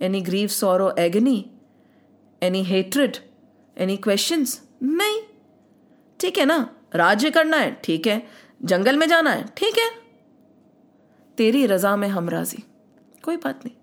Any 0.00 0.22
grief, 0.22 0.50
sorrow, 0.52 0.94
agony? 0.96 1.50
Any 2.42 2.62
hatred? 2.64 3.20
Any 3.76 3.98
questions? 3.98 4.60
नहीं 4.82 5.20
ठीक 6.20 6.38
है 6.38 6.44
ना 6.44 6.58
राज्य 6.94 7.30
करना 7.30 7.56
है 7.56 7.70
ठीक 7.84 8.06
है 8.06 8.22
जंगल 8.64 8.96
में 8.96 9.06
जाना 9.08 9.30
है 9.30 9.44
ठीक 9.56 9.78
है 9.78 9.90
तेरी 11.38 11.64
रजा 11.66 11.96
में 11.96 12.08
हम 12.08 12.28
राज़ी 12.28 12.62
कोई 13.24 13.36
बात 13.36 13.64
नहीं 13.66 13.74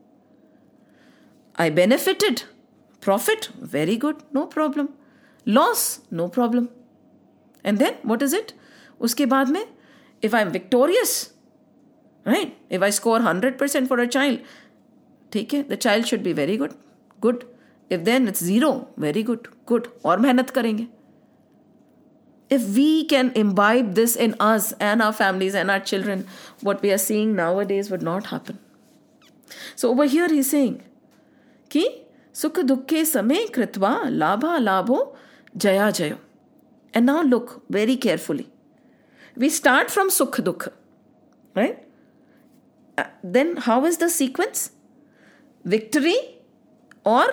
I 1.57 1.71
benefited. 1.71 2.45
Profit, 3.01 3.49
very 3.59 3.97
good, 3.97 4.23
no 4.33 4.47
problem. 4.47 4.91
Loss, 5.47 6.01
no 6.11 6.29
problem. 6.29 6.69
And 7.65 7.79
then 7.79 7.95
what 8.03 8.23
is 8.23 8.33
it? 8.33 8.53
Uske 9.01 9.27
baad 9.29 9.51
mein, 9.51 9.67
if 10.21 10.35
I'm 10.35 10.51
victorious, 10.51 11.33
right? 12.25 12.57
If 12.69 12.83
I 12.83 12.91
score 12.91 13.19
100% 13.19 13.89
for 13.89 13.99
a 14.01 14.07
child, 14.07 14.41
ठीक 15.33 15.53
है 15.55 15.69
the 15.69 15.77
child 15.77 16.07
should 16.07 16.23
be 16.23 16.33
very 16.33 16.57
good, 16.57 16.75
good. 17.21 17.47
If 17.89 18.05
then 18.05 18.29
it's 18.29 18.45
zero, 18.45 18.89
very 18.97 19.23
good, 19.23 19.49
good. 19.67 19.89
और 20.05 20.19
मेहनत 20.21 20.51
करेंगे. 20.51 20.87
If 22.51 22.69
we 22.77 23.05
can 23.05 23.33
imbibe 23.41 23.95
this 23.95 24.17
in 24.17 24.35
us 24.41 24.73
and 24.81 25.01
our 25.01 25.13
families 25.13 25.55
and 25.55 25.71
our 25.71 25.81
children, 25.81 26.27
what 26.63 26.83
we 26.83 26.91
are 26.93 26.99
seeing 26.99 27.35
nowadays 27.35 27.91
would 27.91 28.03
not 28.03 28.27
happen. 28.27 28.59
So 29.77 29.91
over 29.91 30.05
here 30.05 30.29
he's 30.29 30.51
saying, 30.51 30.83
कि 31.76 31.86
sukha 32.34 33.06
same 33.06 33.48
kritva 33.56 33.94
labha 34.24 34.60
labho 34.70 35.16
jaya 35.56 35.92
jayo. 35.92 36.18
And 36.94 37.06
now 37.06 37.22
look 37.22 37.64
very 37.70 37.98
carefully. 37.98 38.50
We 39.36 39.50
start 39.50 39.92
from 39.92 40.10
sukha 40.10 40.44
dukha, 40.44 40.72
right? 41.56 41.80
Uh, 42.98 43.06
then 43.24 43.58
how 43.58 43.86
is 43.86 43.98
the 43.98 44.10
sequence? 44.10 44.72
Victory 45.66 46.16
or 47.04 47.26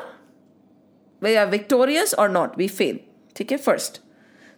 we 1.20 1.36
are 1.36 1.46
victorious 1.46 2.12
or 2.14 2.28
not, 2.28 2.56
we 2.56 2.66
fail. 2.66 2.98
Okay, 3.40 3.56
first. 3.56 4.00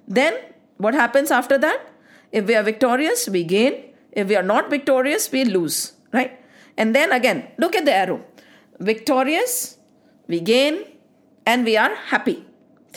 Then 0.08 0.34
what 0.78 0.94
happens 0.94 1.30
after 1.30 1.58
that? 1.58 1.80
If 2.32 2.46
we 2.46 2.54
are 2.54 2.62
victorious, 2.62 3.28
we 3.28 3.44
gain. 3.44 3.74
If 4.12 4.28
we 4.28 4.36
are 4.36 4.42
not 4.42 4.70
victorious, 4.70 5.30
we 5.30 5.44
lose, 5.44 5.92
right? 6.12 6.40
And 6.76 6.94
then 6.94 7.12
again, 7.12 7.48
look 7.58 7.76
at 7.76 7.84
the 7.84 7.92
arrow 7.92 8.24
victorious, 8.80 9.78
we 10.28 10.40
gain, 10.40 10.84
and 11.46 11.64
we 11.64 11.76
are 11.76 11.94
happy. 11.94 12.44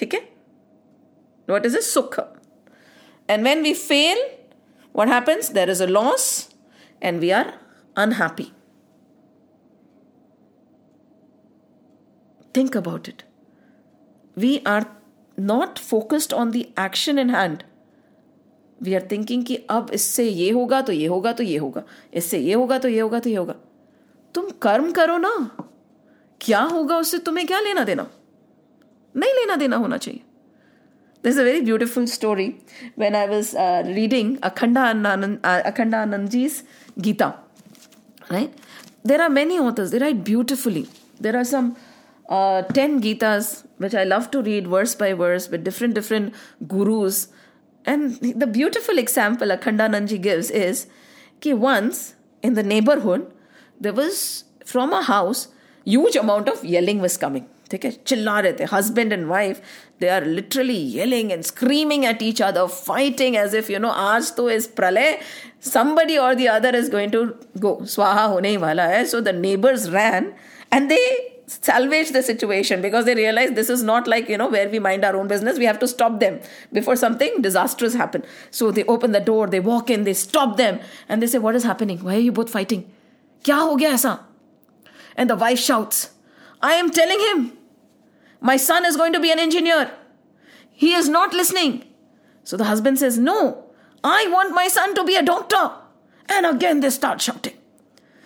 Okay? 0.02 0.30
What 1.48 1.66
is 1.66 1.74
this? 1.74 1.94
Sukha. 1.94 2.28
And 3.30 3.44
when 3.44 3.62
we 3.62 3.74
fail, 3.74 4.18
what 4.94 5.08
happens? 5.08 5.50
There 5.50 5.70
is 5.70 5.82
a 5.82 5.88
loss, 5.88 6.50
and 7.02 7.20
we 7.20 7.32
are 7.32 7.54
unhappy. 7.96 8.54
Think 12.54 12.76
about 12.76 13.08
it. 13.08 13.24
We 14.36 14.62
are 14.66 14.88
not 15.38 15.78
focused 15.78 16.34
on 16.34 16.52
the 16.52 16.72
action 16.76 17.20
in 17.20 17.30
hand. 17.30 17.64
We 18.84 18.94
are 18.94 19.08
thinking 19.12 19.44
कि 19.46 19.56
अब 19.70 19.90
इससे 19.94 20.24
ये 20.30 20.50
होगा 20.52 20.82
तो 20.82 20.94
ये 20.94 21.08
होगा 21.08 21.32
तो 21.34 21.44
ये 21.44 21.58
होगा 21.58 21.84
इससे 22.14 22.40
ये 22.40 22.54
होगा 22.54 22.78
तो 22.78 22.90
ये 22.90 23.00
होगा 23.00 23.20
तो 23.20 23.30
ये 23.30 23.36
होगा 23.36 23.56
तुम 24.36 24.50
कर्म 24.62 24.92
करो 24.92 25.18
ना 25.18 25.32
क्या 26.42 26.60
होगा 26.60 26.98
उससे 26.98 27.18
तुम्हें 27.18 27.48
क्या 27.48 27.60
लेना 27.60 27.84
देना 27.84 28.08
नहीं 29.16 29.34
लेना 29.34 29.56
देना 29.56 29.78
होना 29.78 29.98
चाहिए 29.98 30.24
beautiful 31.66 32.08
story 32.08 32.62
when 32.96 33.16
I 33.16 33.26
was 33.26 33.54
uh, 33.56 33.84
reading 33.86 34.38
Akhanda 34.38 34.94
Anand, 34.94 35.40
uh, 35.44 35.62
Akhanda 35.64 36.06
Anandji's 36.06 36.64
Gita. 37.00 37.36
Right? 38.30 38.54
There 39.04 39.22
are 39.22 39.30
many 39.30 39.60
authors, 39.60 39.92
they 39.92 40.00
write 40.00 40.24
beautifully. 40.24 40.88
There 41.20 41.36
are 41.36 41.44
some 41.44 41.76
uh, 42.30 42.62
10 42.62 43.02
Gitas 43.02 43.66
which 43.78 43.96
I 43.96 44.04
love 44.04 44.32
to 44.32 44.42
read 44.42 44.68
verse 44.68 44.96
by 44.96 45.14
verse 45.14 45.50
with 45.50 45.64
different, 45.64 45.96
different 45.96 46.34
gurus. 46.68 47.30
And 47.86 48.16
the 48.22 48.48
beautiful 48.48 48.98
example 48.98 49.48
Akhandanandji 49.48 50.22
gives 50.22 50.52
is 50.52 50.88
that 51.42 51.58
once 51.58 52.16
in 52.44 52.54
the 52.54 52.64
neighborhood, 52.64 53.32
there 53.80 53.94
was 53.94 54.44
from 54.66 54.92
a 54.92 55.04
house, 55.04 55.48
huge 55.87 56.17
amount 56.17 56.49
of 56.49 56.65
yelling 56.75 57.03
was 57.07 57.19
coming. 57.27 57.49
ठीक 57.71 57.85
है 57.85 57.91
चिल्ला 58.07 58.39
रहे 58.41 58.53
थे 58.53 58.65
husband 58.73 59.13
and 59.13 59.25
wife 59.27 59.61
they 60.01 60.09
are 60.15 60.25
literally 60.27 60.77
yelling 60.97 61.31
and 61.33 61.43
screaming 61.45 62.05
at 62.05 62.23
each 62.23 62.43
other 62.43 62.67
fighting 62.67 63.37
as 63.37 63.55
if 63.57 63.71
you 63.71 63.79
know 63.79 63.89
आज 64.09 64.33
तो 64.37 64.51
इस 64.51 64.67
प्रलय 64.81 65.19
somebody 65.65 66.19
or 66.19 66.35
the 66.39 66.49
other 66.49 66.71
is 66.77 66.89
going 66.89 67.11
to 67.11 67.19
go 67.65 67.71
swaha 67.91 68.23
hone 68.31 68.47
hi 68.49 68.57
wala 68.63 68.87
hai 68.93 69.03
so 69.11 69.21
the 69.27 69.35
neighbors 69.43 69.85
ran 69.91 70.25
and 70.77 70.91
they 70.93 71.05
salvaged 71.53 72.17
the 72.17 72.23
situation 72.29 72.83
because 72.87 73.05
they 73.11 73.15
realized 73.19 73.55
this 73.61 73.71
is 73.75 73.85
not 73.91 74.11
like 74.15 74.33
you 74.33 74.39
know 74.43 74.49
where 74.55 74.69
we 74.73 74.81
mind 74.87 75.07
our 75.11 75.21
own 75.21 75.31
business 75.35 75.61
we 75.65 75.69
have 75.71 75.79
to 75.85 75.91
stop 75.93 76.19
them 76.25 76.41
before 76.81 76.97
something 77.05 77.39
disastrous 77.47 77.95
happen 78.03 78.27
so 78.51 78.73
they 78.81 78.85
open 78.97 79.17
the 79.19 79.23
door 79.31 79.47
they 79.55 79.61
walk 79.61 79.95
in 79.99 80.11
they 80.11 80.17
stop 80.25 80.57
them 80.65 80.83
and 81.09 81.23
they 81.23 81.31
say 81.37 81.43
what 81.47 81.61
is 81.61 81.71
happening 81.73 82.05
why 82.09 82.19
are 82.19 82.27
you 82.27 82.37
both 82.41 82.53
fighting 82.59 82.85
kya 83.51 83.63
ho 83.63 83.81
gaya 83.85 83.95
aisa 84.01 84.19
and 85.18 85.30
the 85.30 85.36
wife 85.36 85.60
shouts 85.60 86.12
I 86.62 86.74
am 86.74 86.90
telling 86.90 87.20
him, 87.20 87.58
my 88.42 88.58
son 88.58 88.86
is 88.86 88.98
going 88.98 89.14
to 89.14 89.20
be 89.20 89.32
an 89.32 89.40
engineer. 89.40 89.92
He 90.72 90.94
is 90.94 91.10
not 91.10 91.34
listening. 91.34 91.84
So 92.44 92.58
the 92.58 92.66
husband 92.66 93.00
says, 93.00 93.18
No, 93.18 93.66
I 94.04 94.28
want 94.28 94.54
my 94.54 94.68
son 94.68 94.96
to 94.96 95.04
be 95.04 95.16
a 95.16 95.24
doctor. 95.24 95.72
And 96.30 96.46
again 96.46 96.80
they 96.80 96.90
start 96.90 97.22
shouting. 97.22 97.54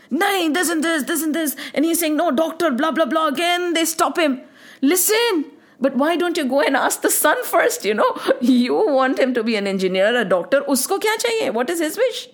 Nay, 0.10 0.50
this 0.50 0.70
and 0.70 0.84
this, 0.84 1.04
this 1.04 1.24
and 1.24 1.34
this. 1.34 1.56
And 1.74 1.86
he's 1.86 2.00
saying, 2.00 2.18
No, 2.18 2.32
doctor, 2.32 2.72
blah, 2.72 2.92
blah, 2.92 3.06
blah. 3.06 3.28
Again 3.28 3.74
they 3.74 3.86
stop 3.86 4.18
him. 4.18 4.42
Listen, 4.82 5.46
but 5.80 5.96
why 5.96 6.16
don't 6.16 6.38
you 6.38 6.46
go 6.46 6.62
and 6.62 6.76
ask 6.76 7.02
the 7.02 7.10
son 7.10 7.44
first? 7.44 7.86
You 7.86 7.94
know, 7.94 8.16
you 8.42 8.76
want 8.76 9.20
him 9.20 9.34
to 9.34 9.44
be 9.44 9.56
an 9.56 9.68
engineer, 9.68 10.16
a 10.16 10.26
doctor. 10.26 10.62
Usko 10.62 11.00
kya 11.00 11.18
chahiye? 11.18 11.54
What 11.54 11.70
is 11.70 11.80
his 11.80 11.98
wish? 11.98 12.30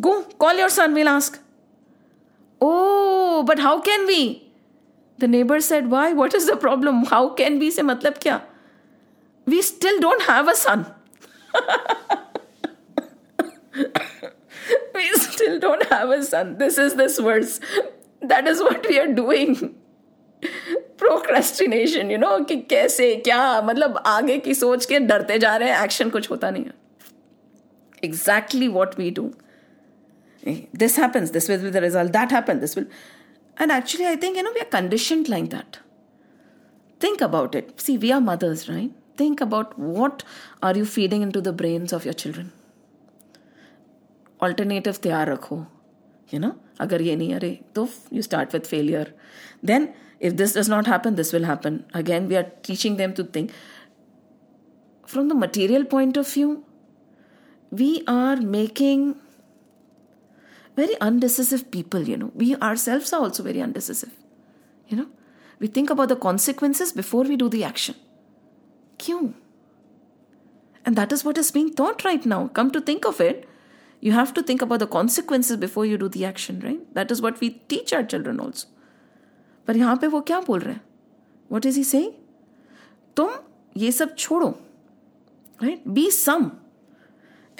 Go, 0.00 0.22
call 0.24 0.54
your 0.54 0.70
son, 0.70 0.94
we'll 0.94 1.08
ask. 1.08 1.40
Oh 2.60 3.42
but 3.42 3.60
how 3.60 3.80
can 3.80 4.04
we 4.06 4.24
the 5.18 5.24
neighbour 5.24 5.60
said 5.60 5.84
why 5.86 6.12
what 6.12 6.34
is 6.34 6.50
the 6.52 6.56
problem 6.60 7.02
how 7.08 7.34
can 7.34 7.58
be 7.58 7.70
say 7.70 7.82
मतलब 7.82 8.14
क्या 8.22 8.40
we 9.46 9.62
still 9.62 9.98
don't 10.00 10.22
have 10.30 10.50
a 10.50 10.54
son 10.54 10.84
we 14.96 15.10
still 15.16 15.58
don't 15.60 15.92
have 15.92 16.14
a 16.14 16.20
son 16.22 16.54
this 16.58 16.78
is 16.78 16.96
this 16.96 17.20
words 17.20 17.60
that 18.24 18.48
is 18.48 18.62
what 18.62 18.86
we 18.86 18.98
are 18.98 19.06
doing 19.20 19.56
procrastination 20.98 22.10
you 22.10 22.18
know 22.18 22.38
कि 22.38 22.56
कैसे, 22.70 23.14
क्या? 23.16 23.60
मतलब 23.62 24.02
आगे 24.06 24.36
की 24.38 24.54
सोच 24.54 24.84
के 24.86 24.98
डरते 25.00 25.38
जा 25.38 25.56
रहे 25.56 25.70
हैं 25.70 25.84
एक्शन 25.84 26.10
कुछ 26.10 26.30
होता 26.30 26.50
नहीं 26.50 26.64
है। 26.64 26.72
Exactly 28.04 28.68
what 28.68 28.98
we 28.98 29.10
do 29.10 29.30
this 30.73 30.95
happens, 30.95 31.31
this 31.31 31.47
will 31.49 31.61
be 31.61 31.69
the 31.69 31.81
result, 31.81 32.11
that 32.13 32.31
happened, 32.31 32.61
this 32.61 32.75
will. 32.75 32.85
And 33.57 33.71
actually, 33.71 34.05
I 34.05 34.15
think, 34.15 34.37
you 34.37 34.43
know, 34.43 34.51
we 34.53 34.61
are 34.61 34.65
conditioned 34.65 35.29
like 35.29 35.49
that. 35.49 35.79
Think 36.99 37.21
about 37.21 37.55
it. 37.55 37.79
See, 37.81 37.97
we 37.97 38.11
are 38.11 38.21
mothers, 38.21 38.69
right? 38.69 38.91
Think 39.17 39.41
about 39.41 39.77
what 39.79 40.23
are 40.61 40.75
you 40.75 40.85
feeding 40.85 41.21
into 41.21 41.41
the 41.41 41.53
brains 41.53 41.93
of 41.93 42.05
your 42.05 42.13
children. 42.13 42.51
Alternative 44.41 44.97
तैयार 45.01 45.29
रखो 45.29 45.65
you 46.31 46.39
know 46.39 46.55
agar 46.79 46.99
ye 47.01 47.15
nahi 47.15 47.35
are 47.37 47.57
to 47.77 47.89
you 48.11 48.21
start 48.27 48.53
with 48.57 48.67
failure 48.67 49.05
then 49.71 49.93
if 50.19 50.35
this 50.37 50.53
does 50.53 50.69
not 50.73 50.87
happen 50.87 51.15
this 51.15 51.31
will 51.33 51.47
happen 51.49 51.83
again 51.93 52.27
we 52.27 52.37
are 52.41 52.47
teaching 52.69 52.97
them 53.01 53.13
to 53.13 53.23
think 53.23 53.51
from 55.13 55.27
the 55.27 55.35
material 55.35 55.85
point 55.85 56.17
of 56.17 56.31
view 56.31 56.63
we 57.71 57.91
are 58.07 58.37
making 58.37 59.05
very 60.79 60.99
undecisive 60.99 61.71
people, 61.71 62.01
you 62.01 62.17
know. 62.17 62.31
We 62.35 62.55
ourselves 62.57 63.13
are 63.13 63.21
also 63.21 63.43
very 63.43 63.61
undecisive. 63.61 64.11
You 64.87 64.97
know, 64.97 65.07
we 65.59 65.67
think 65.67 65.89
about 65.89 66.09
the 66.09 66.15
consequences 66.15 66.91
before 66.91 67.23
we 67.23 67.35
do 67.37 67.49
the 67.49 67.63
action. 67.63 67.95
Kyun? 68.99 69.33
And 70.85 70.95
that 70.95 71.11
is 71.11 71.23
what 71.25 71.37
is 71.37 71.51
being 71.51 71.73
taught 71.73 72.03
right 72.05 72.25
now. 72.25 72.47
Come 72.49 72.71
to 72.71 72.81
think 72.81 73.05
of 73.05 73.19
it, 73.19 73.47
you 74.01 74.11
have 74.11 74.33
to 74.35 74.43
think 74.43 74.61
about 74.61 74.79
the 74.79 74.87
consequences 74.87 75.57
before 75.57 75.85
you 75.85 75.97
do 75.97 76.07
the 76.09 76.25
action, 76.25 76.59
right? 76.59 76.93
That 76.93 77.09
is 77.09 77.21
what 77.21 77.39
we 77.41 77.49
teach 77.49 77.93
our 77.93 78.03
children 78.03 78.39
also. 78.39 78.67
पर 79.67 79.77
यहाँ 79.77 79.95
पे 80.01 80.07
वो 80.07 80.19
क्या 80.21 80.39
बोल 80.47 80.59
रहे 80.59 80.73
हैं 80.73 80.81
what 81.51 81.65
is 81.65 81.77
he 81.77 81.83
से 81.83 82.01
तुम 83.17 83.29
ये 83.77 83.91
सब 83.91 84.15
छोड़ो 84.15 84.49
right 85.63 85.87
be 85.87 86.09
some 86.11 86.49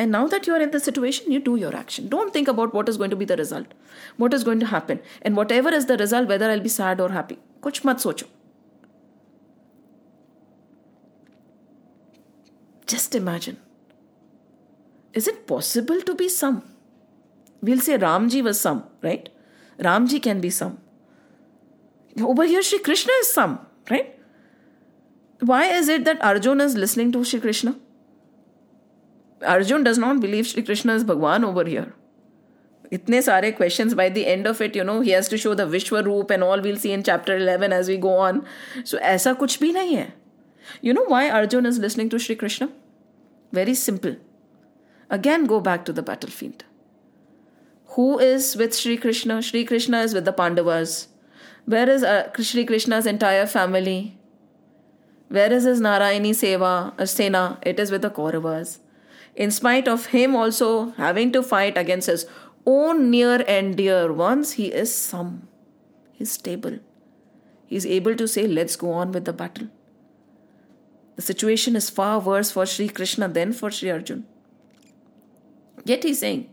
and 0.00 0.10
now 0.16 0.26
that 0.32 0.46
you 0.46 0.54
are 0.54 0.60
in 0.64 0.70
the 0.70 0.80
situation, 0.80 1.30
you 1.30 1.38
do 1.46 1.56
your 1.56 1.76
action. 1.76 2.08
Don't 2.08 2.32
think 2.32 2.48
about 2.48 2.72
what 2.72 2.88
is 2.88 2.96
going 2.96 3.10
to 3.10 3.16
be 3.22 3.26
the 3.30 3.36
result, 3.36 3.74
what 4.16 4.32
is 4.32 4.44
going 4.44 4.60
to 4.60 4.68
happen, 4.68 5.00
and 5.20 5.36
whatever 5.36 5.72
is 5.78 5.88
the 5.90 5.98
result, 6.02 6.26
whether 6.26 6.50
I'll 6.50 6.68
be 6.68 6.70
sad 6.74 7.02
or 7.02 7.10
happy. 7.10 7.38
Kuch 7.60 7.84
mat 7.84 7.98
socho. 7.98 8.28
Just 12.86 13.14
imagine. 13.14 13.58
Is 15.12 15.28
it 15.28 15.46
possible 15.46 16.00
to 16.00 16.14
be 16.14 16.30
some? 16.30 16.62
We'll 17.60 17.84
say 17.88 17.98
Ramji 17.98 18.42
was 18.42 18.58
some, 18.58 18.84
right? 19.02 19.28
Ramji 19.78 20.22
can 20.22 20.40
be 20.40 20.48
some. 20.48 20.78
Over 22.32 22.46
here, 22.46 22.62
Sri 22.62 22.78
Krishna 22.78 23.12
is 23.20 23.34
some, 23.34 23.60
right? 23.90 24.18
Why 25.40 25.64
is 25.66 25.88
it 25.88 26.06
that 26.06 26.24
Arjuna 26.24 26.64
is 26.64 26.74
listening 26.86 27.12
to 27.12 27.22
Sri 27.22 27.38
Krishna? 27.38 27.76
Arjun 29.42 29.84
does 29.84 29.98
not 29.98 30.20
believe 30.20 30.46
Sri 30.46 30.62
Krishna 30.62 30.94
is 30.94 31.04
Bhagwan 31.04 31.44
over 31.44 31.64
here. 31.64 31.94
Itne 32.92 33.22
sare 33.22 33.52
questions 33.52 33.94
by 33.94 34.08
the 34.08 34.26
end 34.26 34.46
of 34.46 34.60
it, 34.60 34.74
you 34.74 34.82
know, 34.82 35.00
he 35.00 35.10
has 35.10 35.28
to 35.28 35.38
show 35.38 35.54
the 35.54 35.64
Vishwa 35.64 36.04
Roop 36.04 36.30
and 36.30 36.42
all 36.42 36.60
we'll 36.60 36.76
see 36.76 36.92
in 36.92 37.02
chapter 37.02 37.36
11 37.36 37.72
as 37.72 37.88
we 37.88 37.96
go 37.96 38.16
on. 38.16 38.44
So, 38.84 38.98
aisa 38.98 39.36
kuch 39.36 39.58
bhi 39.58 39.72
nahi 39.72 39.96
hai. 39.98 40.12
You 40.82 40.92
know 40.92 41.04
why 41.04 41.30
Arjun 41.30 41.66
is 41.66 41.78
listening 41.78 42.08
to 42.10 42.18
Sri 42.18 42.34
Krishna? 42.34 42.70
Very 43.52 43.74
simple. 43.74 44.16
Again, 45.08 45.46
go 45.46 45.60
back 45.60 45.84
to 45.84 45.92
the 45.92 46.02
battlefield. 46.02 46.64
Who 47.94 48.18
is 48.18 48.56
with 48.56 48.74
Sri 48.74 48.96
Krishna? 48.96 49.40
Sri 49.42 49.64
Krishna 49.64 50.00
is 50.00 50.12
with 50.12 50.24
the 50.24 50.32
Pandavas. 50.32 51.08
Where 51.64 51.88
is 51.88 52.02
uh, 52.02 52.30
Sri 52.40 52.64
Krishna's 52.64 53.06
entire 53.06 53.46
family? 53.46 54.18
Where 55.28 55.52
is 55.52 55.64
his 55.64 55.80
Narayani 55.80 56.30
Seva, 56.30 57.08
Sena? 57.08 57.58
It 57.62 57.78
is 57.78 57.90
with 57.90 58.02
the 58.02 58.10
Kauravas 58.10 58.78
in 59.40 59.50
spite 59.50 59.88
of 59.88 60.06
him 60.14 60.36
also 60.36 60.90
having 61.02 61.32
to 61.32 61.42
fight 61.42 61.78
against 61.82 62.08
his 62.08 62.26
own 62.66 63.10
near 63.10 63.42
and 63.48 63.74
dear 63.74 64.12
ones, 64.12 64.52
he 64.52 64.66
is 64.66 64.94
some. 64.94 65.48
He's 66.12 66.32
stable. 66.32 66.78
He's 67.66 67.86
able 67.86 68.16
to 68.16 68.28
say, 68.28 68.46
let's 68.46 68.76
go 68.76 68.90
on 68.92 69.12
with 69.12 69.24
the 69.24 69.32
battle. 69.32 69.68
The 71.16 71.22
situation 71.22 71.74
is 71.74 71.88
far 71.88 72.18
worse 72.20 72.50
for 72.50 72.66
Sri 72.66 72.88
Krishna 72.88 73.28
than 73.28 73.54
for 73.54 73.70
Sri 73.70 73.90
Arjun. 73.90 74.26
Yet 75.86 76.04
he's 76.04 76.18
saying, 76.18 76.50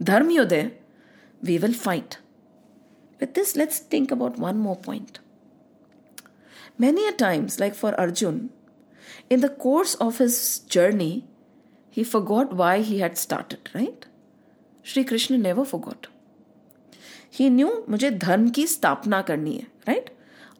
Dharma 0.00 0.32
Yodhe, 0.34 0.70
we 1.42 1.58
will 1.58 1.72
fight. 1.72 2.18
With 3.18 3.34
this, 3.34 3.56
let's 3.56 3.80
think 3.80 4.12
about 4.12 4.38
one 4.38 4.58
more 4.58 4.76
point. 4.76 5.18
Many 6.78 7.08
a 7.08 7.12
times, 7.12 7.58
like 7.58 7.74
for 7.74 7.98
Arjun, 7.98 8.50
in 9.28 9.40
the 9.40 9.48
course 9.48 9.96
of 9.96 10.18
his 10.18 10.60
journey, 10.60 11.24
he 11.97 12.03
forgot 12.03 12.53
why 12.53 12.81
he 12.81 12.99
had 12.99 13.17
started, 13.17 13.69
right? 13.73 14.05
Sri 14.83 15.03
Krishna 15.03 15.37
never 15.37 15.63
forgot. 15.65 16.07
He 17.29 17.49
knew 17.49 17.71
मुझे 17.89 18.11
धर्म 18.11 18.49
की 18.49 18.67
स्थापना 18.67 19.21
करनी 19.21 19.55
है, 19.57 19.67
right? 19.87 20.09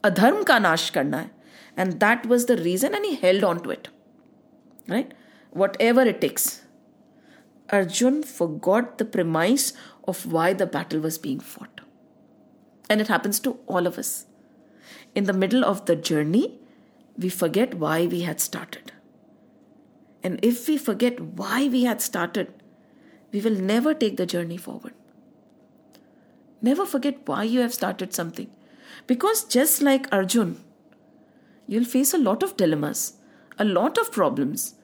अधर्म 0.04 0.44
का 0.44 0.60
नाश 0.60 0.90
करना 0.90 1.18
है. 1.18 1.32
And 1.78 2.00
that 2.00 2.26
was 2.26 2.46
the 2.46 2.58
reason, 2.58 2.94
and 2.94 3.06
he 3.06 3.16
held 3.16 3.44
on 3.44 3.64
to 3.64 3.72
it. 3.72 3.90
Right? 4.88 5.14
Whatever 5.52 6.02
it 6.02 6.22
takes. 6.22 6.62
Arjun 7.70 8.24
forgot 8.24 8.98
the 8.98 9.06
premise 9.06 9.74
of 10.08 10.26
why 10.26 10.54
the 10.54 10.66
battle 10.66 11.00
was 11.00 11.18
being 11.18 11.40
fought. 11.40 11.82
And 12.90 13.02
it 13.02 13.08
happens 13.08 13.40
to 13.40 13.58
all 13.68 13.88
of 13.88 13.98
us. 13.98 14.26
In 15.16 15.24
the 15.24 15.34
middle 15.34 15.64
of 15.66 15.86
the 15.86 15.96
journey, 15.96 16.60
we 17.18 17.30
forget 17.30 17.74
why 17.76 18.08
we 18.08 18.22
had 18.22 18.40
started. 18.40 18.92
and 20.23 20.39
if 20.43 20.69
we 20.69 20.77
forget 20.79 21.21
why 21.21 21.69
we 21.69 21.85
had 21.85 22.03
started, 22.03 22.53
we 23.33 23.41
will 23.41 23.55
never 23.55 23.95
take 23.95 24.17
the 24.17 24.27
journey 24.27 24.57
forward. 24.57 24.95
Never 26.61 26.85
forget 26.85 27.21
why 27.27 27.45
you 27.45 27.61
have 27.61 27.75
started 27.75 28.13
something. 28.13 28.51
Because 29.07 29.45
just 29.45 29.81
like 29.81 30.13
Arjun, 30.13 30.61
you'll 31.67 31.85
face 31.85 32.13
a 32.13 32.19
lot 32.19 32.43
of 32.43 32.57
dilemmas, 32.57 33.15
a 33.59 33.65
lot 33.65 33.99
of 33.99 34.11
problems. 34.11 34.75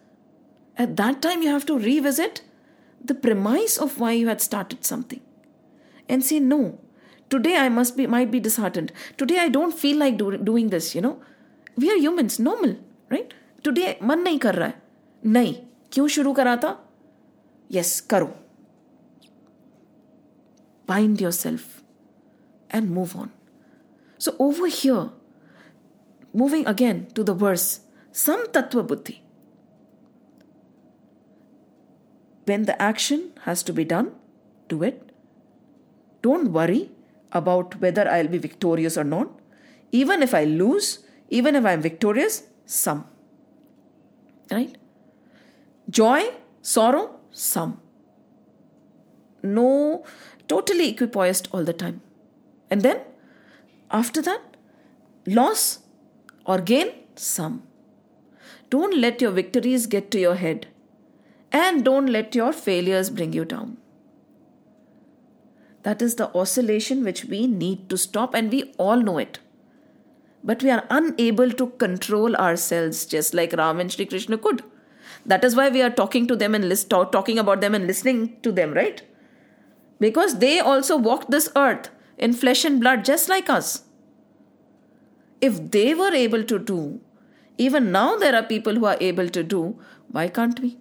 At 0.77 0.97
that 0.97 1.21
time, 1.23 1.43
you 1.43 1.49
have 1.49 1.67
to 1.67 1.79
revisit 1.79 2.43
the 3.03 3.15
premise 3.15 3.77
of 3.77 3.99
why 3.99 4.13
you 4.13 4.29
had 4.29 4.41
started 4.41 4.85
something 4.85 5.21
and 6.09 6.25
say, 6.25 6.39
No, 6.41 6.79
today 7.29 7.57
I 7.57 7.69
must 7.69 7.97
be, 7.97 8.07
might 8.07 8.31
be 8.31 8.41
disheartened. 8.41 8.93
Today 9.17 9.39
I 9.39 9.49
don't 9.49 9.73
feel 9.73 9.99
like 9.99 10.17
do, 10.17 10.37
doing 10.37 10.71
this, 10.71 10.95
you 10.95 11.01
know. 11.01 11.21
We 11.77 11.91
are 11.91 11.97
humans, 11.97 12.39
normal, 12.39 12.77
right? 13.11 13.35
Today, 13.63 13.99
man 14.01 14.25
nahi 14.25 14.41
kar 14.41 14.53
raha 14.53 14.73
hai. 14.73 14.84
Nay, 15.25 15.55
क्यों 15.93 16.07
शुरू 16.09 16.33
करा 16.35 16.57
था 16.63 16.73
yes 17.73 18.03
bind 20.87 21.21
yourself 21.21 21.83
and 22.71 22.91
move 22.91 23.17
on. 23.17 23.31
So, 24.19 24.37
over 24.39 24.67
here, 24.67 25.11
moving 26.33 26.67
again 26.67 27.09
to 27.15 27.25
the 27.25 27.35
verse, 27.35 27.81
sam 28.13 28.47
tattva 28.53 28.87
buddhi. 28.87 29.23
When 32.45 32.65
the 32.65 32.81
action 32.81 33.33
has 33.43 33.63
to 33.63 33.73
be 33.73 33.85
done, 33.85 34.13
do 34.69 34.83
it. 34.83 35.11
Don't 36.21 36.53
worry 36.53 36.91
about 37.33 37.81
whether 37.81 38.09
I'll 38.09 38.29
be 38.29 38.39
victorious 38.39 38.99
or 38.99 39.05
not. 39.05 39.29
Even 39.93 40.23
if 40.23 40.35
I 40.35 40.45
lose, 40.45 40.99
even 41.31 41.55
if 41.55 41.65
I'm 41.65 41.81
victorious, 41.81 42.45
some. 42.67 43.07
Right? 44.51 44.77
Joy, 45.89 46.33
sorrow, 46.63 47.21
some. 47.31 47.81
No 49.43 50.05
totally 50.49 50.89
equipoised 50.89 51.49
all 51.53 51.65
the 51.65 51.73
time. 51.73 52.01
And 52.71 52.83
then, 52.83 53.01
after 53.91 54.23
that, 54.23 54.57
loss 55.27 55.81
or 56.47 56.61
gain, 56.61 56.89
some. 57.15 57.63
Don't 58.71 58.97
let 58.99 59.21
your 59.21 59.31
victories 59.31 59.87
get 59.87 60.11
to 60.11 60.19
your 60.19 60.35
head. 60.35 60.67
And 61.53 61.85
don't 61.85 62.07
let 62.07 62.35
your 62.35 62.53
failures 62.53 63.11
bring 63.11 63.33
you 63.33 63.45
down. 63.45 63.77
That 65.85 66.03
is 66.03 66.17
the 66.17 66.35
oscillation 66.35 67.05
which 67.05 67.27
we 67.27 67.47
need 67.47 67.89
to 67.91 67.99
stop, 67.99 68.35
and 68.35 68.51
we 68.51 68.73
all 68.79 68.97
know 68.97 69.19
it. 69.19 69.39
But 70.43 70.63
we 70.63 70.71
are 70.71 70.85
unable 70.91 71.51
to 71.51 71.69
control 71.69 72.35
ourselves 72.37 73.07
just 73.07 73.35
like 73.35 73.53
Ram 73.53 73.81
and 73.81 73.93
Sri 73.93 74.07
Krishna 74.07 74.39
could. 74.39 74.63
That 75.27 75.45
is 75.45 75.57
why 75.57 75.71
we 75.71 75.83
are 75.83 75.91
talking 75.91 76.27
to 76.27 76.37
them 76.37 76.55
and 76.55 76.69
list, 76.69 76.91
talking 76.91 77.39
about 77.39 77.61
them 77.61 77.75
and 77.75 77.87
listening 77.87 78.39
to 78.43 78.53
them, 78.53 78.73
right? 78.73 79.03
because 80.01 80.39
they 80.39 80.61
also 80.61 80.97
walked 80.97 81.31
this 81.31 81.51
earth 81.57 81.91
in 82.19 82.33
flesh 82.33 82.65
and 82.65 82.81
blood 82.81 83.05
just 83.05 83.29
like 83.29 83.49
us. 83.49 83.85
If 85.41 85.71
they 85.71 85.95
were 85.95 86.13
able 86.13 86.45
to 86.45 86.59
do, 86.59 87.01
even 87.59 87.93
now 87.93 88.17
there 88.17 88.35
are 88.35 88.43
people 88.43 88.75
who 88.75 88.87
are 88.87 88.97
able 89.01 89.29
to 89.29 89.43
do, 89.43 89.79
why 90.09 90.29
can't 90.29 90.61
we? 90.61 90.77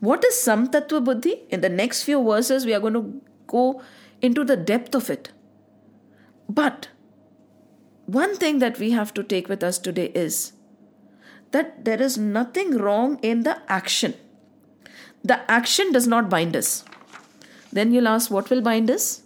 What 0.00 0.24
is 0.24 0.34
Samtattva 0.34 1.02
Buddhi? 1.04 1.42
In 1.50 1.60
the 1.62 1.68
next 1.68 2.02
few 2.04 2.22
verses, 2.22 2.66
we 2.66 2.74
are 2.74 2.80
going 2.80 2.94
to 2.94 3.20
go 3.46 3.82
into 4.20 4.44
the 4.44 4.56
depth 4.56 4.94
of 4.94 5.08
it. 5.08 5.30
But 6.48 6.88
one 8.06 8.36
thing 8.36 8.58
that 8.58 8.78
we 8.78 8.90
have 8.90 9.12
to 9.14 9.22
take 9.22 9.48
with 9.48 9.62
us 9.62 9.78
today 9.78 10.06
is 10.14 10.52
that 11.56 11.74
there 11.88 12.06
is 12.10 12.16
nothing 12.36 12.78
wrong 12.86 13.18
in 13.32 13.42
the 13.48 13.58
action 13.80 14.16
the 15.26 15.38
action 15.50 15.92
does 15.92 16.06
not 16.06 16.28
bind 16.30 16.56
us. 16.56 16.84
Then 17.72 17.92
you'll 17.92 18.08
ask, 18.08 18.30
what 18.30 18.48
will 18.48 18.60
bind 18.60 18.90
us? 18.90 19.22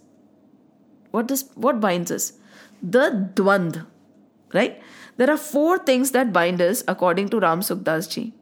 What 1.11 1.27
does 1.27 1.45
what 1.55 1.79
binds 1.79 2.11
us? 2.11 2.33
The 2.81 3.29
dwand, 3.35 3.85
right? 4.53 4.81
There 5.17 5.29
are 5.29 5.37
four 5.37 5.77
things 5.77 6.11
that 6.11 6.33
bind 6.33 6.61
us 6.61 6.83
according 6.87 7.29
to 7.29 7.39
Ram 7.39 7.61
Sukhdas 7.61 8.09
ji. 8.09 8.33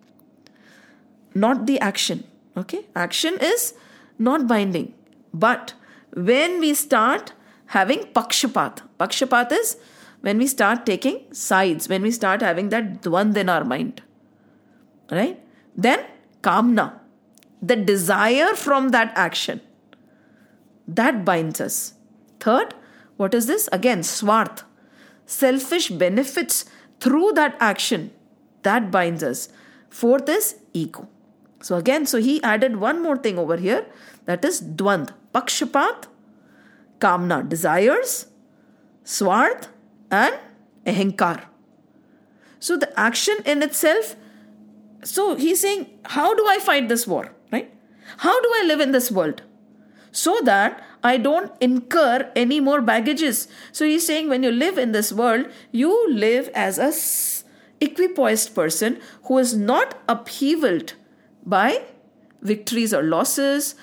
Not 1.36 1.66
the 1.66 1.80
action. 1.80 2.24
Okay? 2.56 2.86
Action 2.96 3.38
is 3.42 3.74
not 4.18 4.48
binding. 4.48 4.94
But 5.34 5.74
when 6.14 6.60
we 6.60 6.74
start 6.74 7.34
having 7.78 8.00
pakshapat, 8.20 8.82
pakshapat 9.00 9.52
is 9.52 9.78
when 10.22 10.38
we 10.38 10.48
start 10.48 10.86
taking 10.86 11.34
sides, 11.34 11.88
when 11.88 12.02
we 12.02 12.12
start 12.12 12.42
having 12.42 12.70
that 12.70 13.02
dwand 13.02 13.38
in 13.38 13.50
our 13.50 13.64
mind. 13.64 14.02
Right? 15.12 15.40
Then 15.76 16.06
kamna 16.42 17.00
the 17.62 17.76
desire 17.76 18.54
from 18.56 18.90
that 18.90 19.12
action 19.16 19.62
that 20.88 21.26
binds 21.26 21.60
us 21.60 21.94
third 22.40 22.74
what 23.18 23.34
is 23.34 23.48
this 23.48 23.68
again 23.72 24.02
swarth 24.02 24.64
selfish 25.26 25.90
benefits 25.90 26.66
through 27.00 27.32
that 27.34 27.56
action 27.60 28.12
that 28.64 28.90
binds 28.90 29.24
us 29.24 29.50
fourth 29.90 30.30
is 30.30 30.56
ego 30.74 31.08
so 31.62 31.76
again 31.76 32.06
so 32.06 32.18
he 32.18 32.42
added 32.44 32.78
one 32.78 33.04
more 33.04 33.18
thing 33.18 33.38
over 33.38 33.58
here 33.58 33.86
that 34.26 34.46
is 34.46 34.62
dwand 34.62 35.14
pakshapat 35.34 36.08
kamna 37.00 37.48
desires 37.48 38.28
swarth 39.04 39.68
and 40.12 40.36
ahankar 40.86 41.44
so 42.60 42.78
the 42.78 42.92
action 43.00 43.38
in 43.46 43.64
itself 43.64 44.16
so 45.04 45.36
he's 45.36 45.60
saying 45.62 45.86
how 46.18 46.34
do 46.36 46.48
i 46.48 46.58
fight 46.60 46.90
this 46.90 47.06
war 47.08 47.32
Right? 47.52 47.72
how 48.18 48.42
do 48.42 48.52
I 48.60 48.66
live 48.66 48.80
in 48.80 48.92
this 48.92 49.12
world? 49.12 49.42
So 50.12 50.40
that 50.44 50.84
I 51.04 51.18
don't 51.18 51.52
incur 51.62 52.32
any 52.36 52.60
more 52.60 52.82
baggages. 52.82 53.48
So 53.72 53.86
he's 53.86 54.06
saying 54.06 54.30
when 54.30 54.44
you 54.44 54.52
live 54.52 54.78
in 54.78 54.92
this 54.92 55.14
world, 55.14 55.46
you 55.72 56.12
live 56.12 56.50
as 56.54 56.78
a 56.78 56.92
equipoised 57.86 58.54
person 58.56 59.00
who 59.24 59.38
is 59.38 59.56
not 59.56 60.06
upheavaled 60.08 60.94
by 61.46 61.84
victories 62.42 62.94
or 62.94 63.04
losses, 63.04 63.76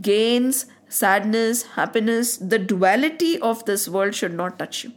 gains, 0.00 0.66
sadness, 0.88 1.62
happiness. 1.74 2.36
The 2.38 2.58
duality 2.58 3.38
of 3.38 3.64
this 3.66 3.88
world 3.88 4.14
should 4.14 4.34
not 4.34 4.58
touch 4.58 4.84
you. 4.84 4.92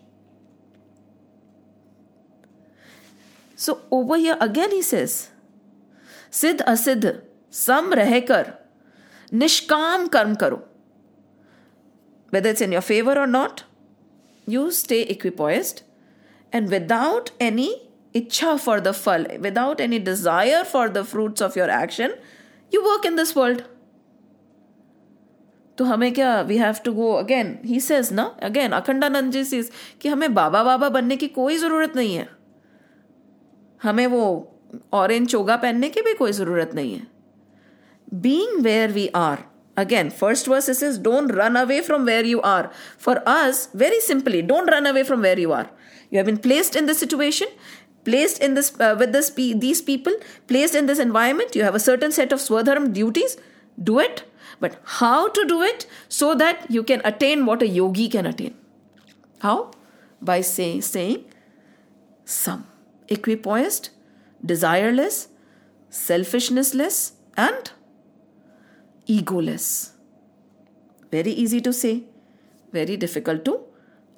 So 3.58 3.80
over 3.92 4.18
here 4.18 4.38
again 4.42 4.72
he 4.72 4.82
says 4.84 5.14
सिद्ध 6.42 6.62
असिद्ध 6.62 7.14
सम 7.54 7.94
रहकर 7.94 8.52
निष्काम 9.32 10.08
कर्म 10.08 10.36
करो 10.36 10.58
whether 12.34 12.50
it's 12.50 12.62
in 12.62 12.74
your 12.74 12.82
favour 12.82 13.20
और 13.20 13.28
not 13.28 13.62
you 14.48 14.70
stay 14.72 15.02
equipoised 15.02 15.80
and 16.54 16.70
without 16.70 17.30
any 17.42 17.70
ichchha 18.16 18.56
for 18.56 18.80
the 18.80 18.92
phal 18.92 19.26
without 19.42 19.82
any 19.82 20.00
desire 20.00 20.64
for 20.64 20.90
the 20.90 21.02
fruits 21.06 21.42
of 21.42 21.60
your 21.60 21.70
action 21.82 22.14
you 22.72 22.82
work 22.82 23.06
in 23.06 23.16
this 23.16 23.36
world 23.38 23.62
तो 25.78 25.86
हमें 25.86 26.12
क्या 26.14 26.40
we 26.42 26.58
have 26.58 26.76
to 26.86 26.94
go 26.94 27.12
again 27.14 27.58
he 27.66 27.80
says 27.80 28.12
ना 28.14 28.24
again 28.44 28.72
Akhandanand 28.72 29.32
ji 29.32 29.44
seize 29.46 29.72
कि 30.02 30.10
हमें 30.10 30.34
बाबा 30.34 30.64
बाबा 30.64 30.90
बनने 30.90 31.18
की 31.18 31.28
कोई 31.28 31.58
ज़रूरत 31.58 31.96
नहीं 31.96 32.16
है. 32.16 32.37
हमें 33.84 34.08
वो 34.08 34.24
ऑरेंज 34.94 35.28
चोगा 35.30 35.56
पहनने 35.56 35.90
की 35.90 36.02
भी 36.02 36.14
कोई 36.14 36.32
ज़रूरत 36.32 36.74
नहीं 36.76 36.94
है 36.94 37.06
being 38.10 38.64
where 38.64 38.90
we 38.90 39.10
are. 39.14 39.46
Again, 39.76 40.10
first 40.10 40.48
verse 40.48 40.66
says, 40.66 40.98
Don't 40.98 41.28
run 41.28 41.56
away 41.56 41.82
from 41.82 42.06
where 42.06 42.26
you 42.26 42.42
are. 42.42 42.72
For 42.98 43.22
us, 43.28 43.68
very 43.74 44.00
simply, 44.00 44.42
don't 44.42 44.66
run 44.68 44.88
away 44.88 45.04
from 45.04 45.22
where 45.22 45.40
you 45.40 45.52
are. 45.54 45.70
You 46.10 46.18
have 46.18 46.26
been 46.26 46.40
placed 46.40 46.76
in 46.76 46.88
this 46.88 46.98
situation, 46.98 47.48
placed 48.04 48.42
in 48.42 48.56
this 48.56 48.80
uh, 48.80 48.96
with 48.98 49.12
this 49.12 49.30
these 49.30 49.82
people, 49.82 50.14
placed 50.48 50.74
in 50.74 50.88
this 50.88 51.00
environment. 51.00 51.56
You 51.56 51.64
have 51.64 51.76
a 51.76 51.80
certain 51.80 52.12
set 52.12 52.32
of 52.32 52.40
swadharma 52.40 52.92
duties. 52.94 53.38
Do 53.82 54.00
it, 54.00 54.24
but 54.60 54.80
how 54.84 55.28
to 55.30 55.46
do 55.46 55.62
it 55.62 55.86
so 56.10 56.34
that 56.34 56.72
you 56.72 56.82
can 56.82 57.02
attain 57.06 57.46
what 57.46 57.62
a 57.62 57.68
yogi 57.68 58.10
can 58.10 58.26
attain. 58.26 58.56
How? 59.42 59.72
By 60.20 60.42
saying 60.42 60.82
saying 60.82 61.26
some 62.26 62.66
equipoised, 63.08 63.90
desireless, 64.46 65.28
selfishness 65.90 67.14
and 67.36 67.72
egoless. 69.08 69.92
Very 71.12 71.32
easy 71.32 71.62
to 71.62 71.72
say, 71.72 72.04
very 72.72 72.98
difficult 72.98 73.46
to 73.46 73.62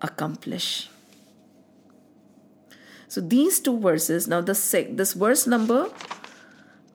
accomplish. 0.01 0.89
So 3.07 3.21
these 3.21 3.59
two 3.59 3.79
verses, 3.79 4.27
now 4.27 4.41
this, 4.41 4.71
this 4.71 5.13
verse 5.13 5.47
number 5.47 5.89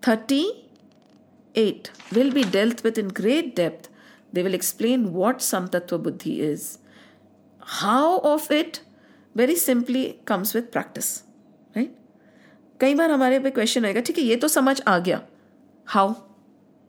38 0.03 1.91
will 2.15 2.31
be 2.31 2.45
dealt 2.45 2.85
with 2.85 2.99
in 2.99 3.09
great 3.09 3.57
depth. 3.57 3.89
They 4.33 4.43
will 4.43 4.55
explain 4.55 5.13
what 5.13 5.39
Samtattva 5.39 6.03
Buddhi 6.03 6.41
is. 6.41 6.79
How 7.61 8.19
of 8.19 8.51
it 8.51 8.83
very 9.35 9.57
simply 9.57 10.21
comes 10.25 10.55
with 10.55 10.71
practice. 10.71 11.24
कई 12.81 12.95
बार 12.95 13.11
हमारे 13.11 13.39
पे 13.39 13.51
question 13.51 13.85
आएगा, 13.85 14.01
ठीक 14.01 14.19
है, 14.19 14.25
ये 14.25 14.37
तो 14.37 14.49
समझ 14.49 14.81
आ 14.83 14.99
गया। 14.99 15.21
How 15.87 16.13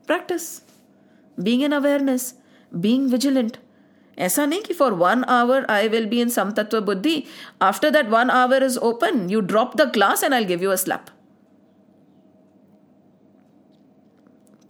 practice 0.08 0.50
being 1.38 1.64
an 1.64 1.72
awareness 1.72 2.34
being 2.72 3.08
vigilant 3.12 3.58
ऐसा 4.18 4.46
नहीं 4.46 4.62
कि 4.62 4.74
for 4.74 4.94
one 4.94 5.24
hour 5.24 5.66
I 5.70 5.88
will 5.88 6.06
be 6.10 6.22
in 6.22 6.30
samatva 6.30 6.80
buddhi 6.86 7.24
after 7.62 7.90
that 7.90 8.10
one 8.10 8.30
hour 8.30 8.64
is 8.64 8.78
open 8.90 9.30
you 9.30 9.40
drop 9.52 9.76
the 9.78 9.92
class 9.94 10.24
and 10.24 10.34
I 10.34 10.46
give 10.46 10.64
you 10.64 10.70
a 10.72 10.76
slap 10.84 11.06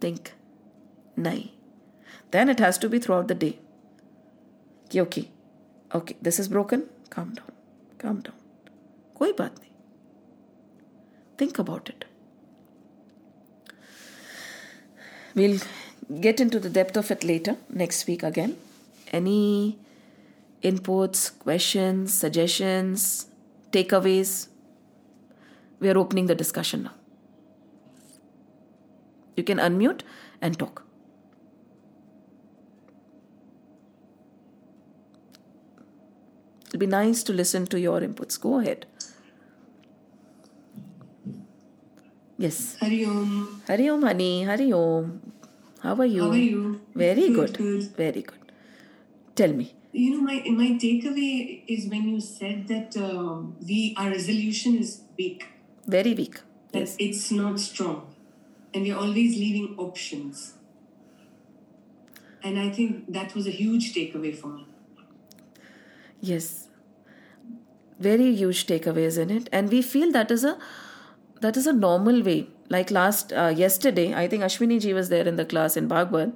think 0.03 0.27
नहीं 1.19 1.43
then 2.33 2.49
it 2.49 2.61
has 2.61 2.79
to 2.79 2.89
be 2.89 2.99
throughout 3.15 3.27
the 3.27 3.37
day 3.39 3.53
okay 5.01 5.25
okay 5.91 6.15
this 6.23 6.39
is 6.39 6.49
broken 6.49 6.83
calm 7.11 7.29
down 7.33 7.53
calm 8.01 8.17
down 8.17 8.39
कोई 9.15 9.33
बात 9.39 9.59
नहीं 9.59 9.71
Think 11.37 11.59
about 11.59 11.89
it. 11.89 12.05
We'll 15.33 15.59
get 16.21 16.39
into 16.39 16.59
the 16.59 16.69
depth 16.69 16.95
of 16.95 17.11
it 17.11 17.23
later 17.23 17.57
next 17.69 18.07
week 18.07 18.23
again. 18.23 18.57
Any 19.11 19.77
inputs, 20.63 21.37
questions, 21.39 22.13
suggestions, 22.13 23.27
takeaways? 23.71 24.47
We 25.79 25.89
are 25.89 25.97
opening 25.97 26.27
the 26.27 26.35
discussion 26.35 26.83
now. 26.83 26.93
You 29.35 29.43
can 29.43 29.57
unmute 29.57 30.01
and 30.41 30.57
talk. 30.57 30.83
It'll 36.67 36.79
be 36.79 36.87
nice 36.87 37.23
to 37.23 37.33
listen 37.33 37.67
to 37.67 37.79
your 37.79 37.99
inputs. 37.99 38.39
Go 38.39 38.59
ahead. 38.59 38.85
Yes. 42.37 42.77
Hari 42.81 43.05
Om. 43.05 43.61
Hari 43.67 43.89
Om, 43.89 44.01
honey. 44.03 44.43
Hari 44.43 44.73
Om. 44.73 45.21
How 45.81 45.95
are 45.95 46.05
you? 46.05 46.23
How 46.23 46.31
are 46.31 46.37
you? 46.37 46.81
Very 46.93 47.29
good. 47.29 47.57
Good, 47.57 47.83
Very 47.95 48.21
good. 48.21 48.51
Tell 49.35 49.53
me. 49.53 49.73
You 49.93 50.09
know, 50.15 50.21
my 50.21 50.43
my 50.61 50.71
takeaway 50.83 51.61
is 51.67 51.87
when 51.87 52.09
you 52.09 52.19
said 52.19 52.67
that 52.67 52.97
uh, 52.97 53.37
we 53.69 53.93
our 53.97 54.09
resolution 54.09 54.77
is 54.77 55.01
weak, 55.17 55.45
Very 55.87 56.13
weak. 56.13 56.41
that 56.73 56.79
Yes. 56.81 56.95
it's 56.99 57.31
not 57.31 57.59
strong, 57.59 58.01
and 58.73 58.83
we're 58.83 58.97
always 59.05 59.37
leaving 59.43 59.75
options. 59.77 60.43
And 62.43 62.59
I 62.59 62.69
think 62.69 63.11
that 63.13 63.33
was 63.33 63.47
a 63.47 63.51
huge 63.51 63.93
takeaway 63.93 64.35
for 64.35 64.47
me. 64.47 64.65
Yes. 66.19 66.67
Very 67.97 68.35
huge 68.35 68.67
takeaways 68.67 69.17
in 69.17 69.29
it. 69.31 69.47
And 69.53 69.71
we 69.71 69.81
feel 69.81 70.11
that 70.11 70.29
is 70.29 70.43
a 70.43 70.57
that 71.45 71.57
is 71.57 71.67
a 71.67 71.73
normal 71.73 72.21
way. 72.23 72.47
Like 72.69 72.91
last 72.91 73.31
uh, 73.31 73.53
yesterday, 73.55 74.13
I 74.13 74.27
think 74.27 74.43
Ashwini 74.43 74.81
ji 74.81 74.93
was 74.93 75.09
there 75.09 75.27
in 75.27 75.35
the 75.35 75.45
class 75.45 75.77
in 75.77 75.87
Bhagwat. 75.87 76.35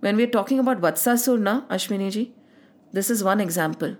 When 0.00 0.16
we're 0.16 0.34
talking 0.38 0.58
about 0.58 0.80
Vatsasur 0.80 1.66
Ashwini 1.68 2.10
ji, 2.10 2.32
this 2.92 3.10
is 3.10 3.22
one 3.22 3.40
example. 3.40 3.96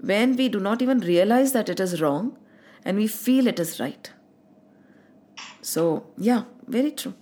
When 0.00 0.36
we 0.36 0.48
do 0.48 0.58
not 0.58 0.82
even 0.82 1.00
realize 1.00 1.52
that 1.52 1.68
it 1.68 1.78
is 1.78 2.00
wrong 2.00 2.36
and 2.84 2.96
we 2.96 3.06
feel 3.06 3.46
it 3.46 3.60
is 3.60 3.78
right. 3.78 4.12
So 5.60 6.06
yeah, 6.18 6.44
very 6.66 6.90
true. 6.90 7.14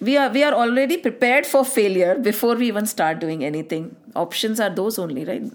We 0.00 0.16
are 0.18 0.28
we 0.28 0.42
are 0.44 0.52
already 0.52 0.98
prepared 0.98 1.46
for 1.46 1.64
failure 1.64 2.18
before 2.18 2.54
we 2.54 2.68
even 2.68 2.86
start 2.86 3.18
doing 3.18 3.44
anything. 3.44 3.96
Options 4.14 4.60
are 4.60 4.68
those 4.68 4.98
only, 4.98 5.24
right? 5.24 5.50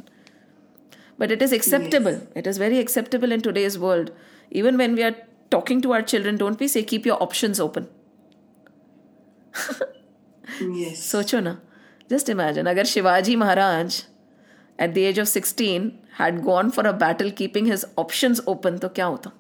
But 1.20 1.32
it 1.32 1.44
is 1.44 1.52
acceptable. 1.52 2.22
It 2.36 2.48
is 2.48 2.58
very 2.58 2.80
acceptable 2.80 3.32
in 3.32 3.42
today's 3.42 3.78
world. 3.78 4.12
Even 4.50 4.78
when 4.78 4.96
we 4.96 5.04
are 5.04 5.16
talking 5.51 5.81
to 5.83 5.93
our 5.93 6.03
children, 6.03 6.37
don't 6.37 6.59
we 6.59 6.69
say 6.69 6.83
keep 6.83 7.07
your 7.07 7.23
options 7.23 7.61
open? 7.61 7.89
Yes. 10.57 11.01
सोचो 11.03 11.41
ना 11.41 11.57
just 12.11 12.29
imagine 12.31 12.67
अगर 12.67 12.85
Shivaji 12.87 13.35
Maharaj 13.37 14.03
at 14.79 14.95
the 14.95 14.99
age 14.99 15.21
of 15.21 15.27
16 15.29 15.89
had 16.19 16.37
gone 16.45 16.71
for 16.71 16.85
a 16.87 16.93
battle 16.93 17.31
keeping 17.41 17.67
his 17.71 17.85
options 18.03 18.41
open 18.53 18.79
तो 18.81 18.89
क्या 18.99 19.07
होता 19.07 19.33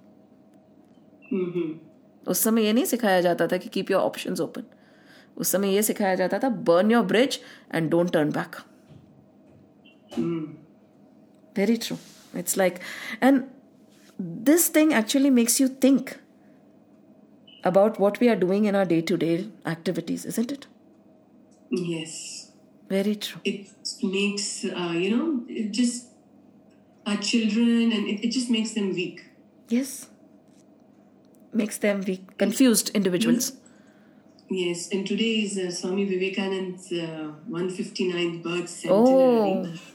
hmm 1.33 1.69
उस 2.29 2.43
समय 2.45 2.65
ये 2.65 2.73
नहीं 2.73 2.85
सिखाया 2.85 3.21
जाता 3.21 3.47
था 3.47 3.57
कि 3.57 3.69
कीप 3.69 3.91
योर 3.91 4.03
ऑप्शंस 4.03 4.41
ओपन 4.41 4.63
उस 5.37 5.53
समय 5.53 5.75
ये 5.75 5.83
सिखाया 5.83 6.15
जाता 6.15 6.39
था 6.39 6.49
burn 6.69 6.91
your 6.91 7.05
bridge 7.07 7.39
and 7.75 7.91
don't 7.91 8.13
turn 8.13 8.31
back 8.33 8.57
very 11.59 11.77
true 11.77 11.97
it's 12.39 12.59
like 12.59 12.79
and 13.23 13.43
this 14.22 14.68
thing 14.70 14.94
actually 14.94 15.30
makes 15.30 15.60
you 15.60 15.68
think 15.68 16.18
about 17.64 18.00
what 18.00 18.20
we 18.20 18.30
are 18.30 18.36
doing 18.36 18.66
in 18.66 18.76
our 18.76 18.86
day 18.86 19.02
to 19.02 19.18
day 19.18 19.50
activities, 19.66 20.26
isn't 20.26 20.52
it? 20.52 20.68
Yes. 21.70 22.52
Very 22.90 23.16
true. 23.16 23.42
It 23.46 23.68
makes, 24.04 24.66
uh, 24.66 24.94
you 24.94 25.16
know, 25.16 25.44
it 25.48 25.72
just 25.72 26.08
our 27.06 27.18
children 27.18 27.92
and 27.92 28.08
it, 28.08 28.26
it 28.26 28.32
just 28.32 28.50
makes 28.50 28.74
them 28.74 28.94
weak. 28.94 29.24
Yes. 29.70 30.08
Makes 31.54 31.78
them 31.80 32.02
weak, 32.02 32.38
confused 32.38 32.92
individuals. 32.94 33.52
Mm-hmm. 33.52 33.62
Yes, 34.54 34.90
and 34.92 35.08
today 35.08 35.44
is 35.44 35.58
uh, 35.58 35.72
Swami 35.72 36.06
Vivekanand's 36.06 36.92
uh, 36.92 37.32
159th 37.50 38.44
birth 38.44 38.86
oh. 38.90 39.64
centenary. 39.64 39.78
Oh, 39.78 39.91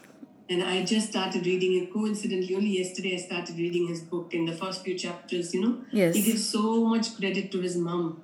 and 0.49 0.63
I 0.63 0.85
just 0.85 1.11
started 1.11 1.45
reading 1.45 1.83
it 1.83 1.93
coincidentally. 1.93 2.55
Only 2.55 2.79
yesterday, 2.79 3.15
I 3.15 3.19
started 3.19 3.57
reading 3.59 3.89
his 3.89 4.01
book. 4.01 4.33
In 4.33 4.45
the 4.47 4.53
first 4.53 4.85
few 4.85 4.97
chapters, 4.97 5.53
you 5.55 5.61
know, 5.61 5.79
Yes. 5.93 6.15
he 6.15 6.23
gives 6.23 6.49
so 6.49 6.85
much 6.85 7.17
credit 7.17 7.51
to 7.53 7.61
his 7.61 7.77
mom. 7.77 8.23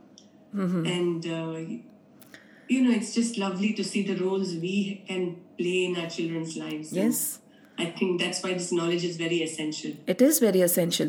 And, 0.54 1.26
uh, 1.26 1.56
you 2.68 2.82
know, 2.82 2.90
it's 2.90 3.14
just 3.14 3.38
lovely 3.38 3.72
to 3.74 3.82
see 3.82 4.02
the 4.02 4.16
roles 4.22 4.54
we 4.54 5.02
can 5.08 5.36
play 5.58 5.84
in 5.86 5.96
our 5.96 6.08
children's 6.08 6.56
lives. 6.56 6.92
And 6.92 7.04
Yes. 7.04 7.40
I 7.78 7.86
think 7.86 8.20
that's 8.20 8.42
why 8.42 8.52
this 8.52 8.70
knowledge 8.70 9.04
is 9.04 9.16
very 9.16 9.42
essential. 9.42 9.92
It 10.06 10.20
is 10.22 10.38
very 10.38 10.60
essential. 10.60 11.08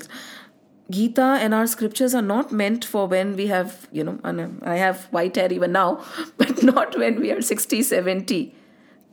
Gita 0.90 1.38
and 1.42 1.54
our 1.54 1.68
scriptures 1.68 2.16
are 2.16 2.22
not 2.22 2.52
meant 2.52 2.84
for 2.86 3.08
when 3.08 3.36
we 3.36 3.48
have, 3.48 3.88
you 3.92 4.04
know, 4.04 4.20
I 4.62 4.76
have 4.78 5.06
white 5.12 5.36
hair 5.36 5.52
even 5.52 5.72
now, 5.74 6.04
but 6.38 6.64
not 6.64 6.98
when 6.98 7.20
we 7.20 7.32
are 7.32 7.42
60, 7.42 7.84
70. 7.84 8.56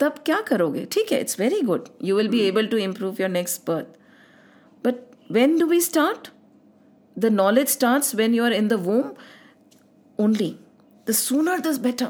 तब 0.00 0.14
क्या 0.26 0.40
करोगे? 0.40 0.84
ठीक 0.92 1.12
है 1.12 1.20
it's 1.20 1.40
very 1.40 1.60
good 1.60 1.88
you 2.02 2.16
will 2.16 2.28
be 2.28 2.40
able 2.40 2.66
to 2.66 2.76
improve 2.76 3.16
your 3.20 3.30
next 3.30 3.62
birth 3.66 3.86
but 4.86 4.94
when 5.32 5.58
do 5.58 5.66
we 5.66 5.80
start 5.80 6.28
the 7.18 7.26
knowledge 7.26 7.68
starts 7.68 8.14
when 8.14 8.34
you 8.34 8.44
are 8.44 8.52
in 8.52 8.68
the 8.68 8.72
womb 8.72 9.12
only 10.18 10.56
the 11.08 11.12
sooner 11.12 11.60
this 11.60 11.78
better 11.78 12.08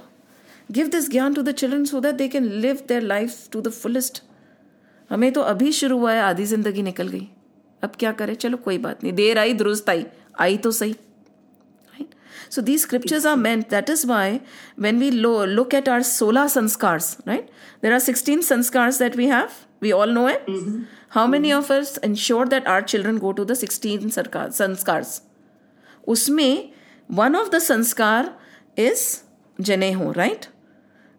give 0.70 0.86
this 0.86 1.10
gyan 1.10 1.34
to 1.34 1.42
the 1.42 1.52
children 1.52 1.84
so 1.84 2.00
that 2.00 2.14
they 2.14 2.28
can 2.28 2.44
live 2.44 2.82
their 2.88 3.02
life 3.02 3.48
to 3.52 3.60
the 3.60 3.68
fullest 3.68 4.22
हमें 5.10 5.32
तो 5.32 5.40
अभी 5.40 5.72
शुरू 5.72 5.98
हुआ 5.98 6.12
है 6.12 6.22
आधी 6.22 6.44
ज़िंदगी 6.44 6.82
निकल 6.82 7.08
गई। 7.08 7.28
अब 7.82 7.92
क्या 7.98 8.12
करें? 8.12 8.34
चलो 8.34 8.56
कोई 8.56 8.78
बात 8.78 9.04
नहीं। 9.04 9.12
देर 9.12 9.38
आई 9.38 9.52
दुरुस्त 9.52 9.88
आई। 9.90 10.06
आई 10.38 10.56
तो 10.56 10.70
सही? 10.70 10.94
So 12.50 12.60
these 12.60 12.82
scriptures 12.82 13.24
are 13.24 13.36
meant, 13.36 13.68
that 13.70 13.88
is 13.88 14.04
why 14.04 14.40
when 14.74 14.98
we 14.98 15.10
lo- 15.12 15.46
look 15.46 15.72
at 15.72 15.88
our 15.88 16.02
sola 16.02 16.46
sanskars, 16.46 17.24
right? 17.24 17.48
There 17.80 17.94
are 17.94 18.00
16 18.00 18.40
sanskars 18.40 18.98
that 18.98 19.14
we 19.14 19.28
have. 19.28 19.66
We 19.78 19.92
all 19.92 20.08
know 20.08 20.26
it. 20.26 20.44
Mm-hmm. 20.46 20.82
How 21.10 21.28
many 21.28 21.50
mm-hmm. 21.50 21.58
of 21.58 21.70
us 21.70 21.96
ensure 21.98 22.46
that 22.46 22.66
our 22.66 22.82
children 22.82 23.18
go 23.18 23.32
to 23.32 23.44
the 23.44 23.54
16 23.54 24.10
sarkar- 24.16 24.48
sanskars? 24.48 25.20
Usme, 26.08 26.72
one 27.06 27.36
of 27.36 27.52
the 27.52 27.58
sanskar 27.58 28.32
is 28.76 29.22
janehu, 29.60 30.16
right? 30.16 30.48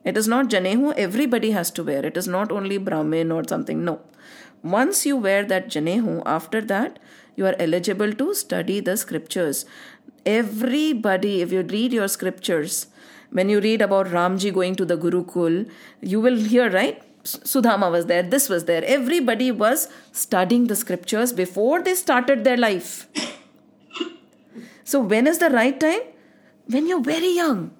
It 0.03 0.17
is 0.17 0.27
not 0.27 0.49
janehu, 0.49 0.93
everybody 0.97 1.51
has 1.51 1.71
to 1.71 1.83
wear. 1.83 2.05
It 2.05 2.17
is 2.17 2.27
not 2.27 2.51
only 2.51 2.77
Brahmin 2.77 3.31
or 3.31 3.43
something. 3.47 3.85
No. 3.85 4.01
Once 4.63 5.05
you 5.05 5.15
wear 5.15 5.45
that 5.45 5.69
janehu, 5.69 6.21
after 6.25 6.59
that, 6.59 6.99
you 7.35 7.45
are 7.45 7.55
eligible 7.59 8.13
to 8.13 8.33
study 8.33 8.79
the 8.79 8.97
scriptures. 8.97 9.65
Everybody, 10.25 11.41
if 11.41 11.51
you 11.51 11.61
read 11.63 11.93
your 11.93 12.07
scriptures, 12.07 12.87
when 13.31 13.49
you 13.49 13.59
read 13.59 13.81
about 13.81 14.07
Ramji 14.07 14.53
going 14.53 14.75
to 14.75 14.85
the 14.85 14.97
Gurukul, 14.97 15.69
you 16.01 16.19
will 16.19 16.35
hear, 16.35 16.69
right? 16.69 17.01
Sudhama 17.23 17.91
was 17.91 18.07
there, 18.07 18.23
this 18.23 18.49
was 18.49 18.65
there. 18.65 18.83
Everybody 18.83 19.51
was 19.51 19.87
studying 20.11 20.67
the 20.67 20.75
scriptures 20.75 21.33
before 21.33 21.81
they 21.81 21.95
started 21.95 22.43
their 22.43 22.57
life. 22.57 23.07
So, 24.83 24.99
when 24.99 25.27
is 25.27 25.37
the 25.37 25.49
right 25.49 25.79
time? 25.79 26.01
When 26.65 26.87
you're 26.87 27.01
very 27.01 27.33
young 27.35 27.71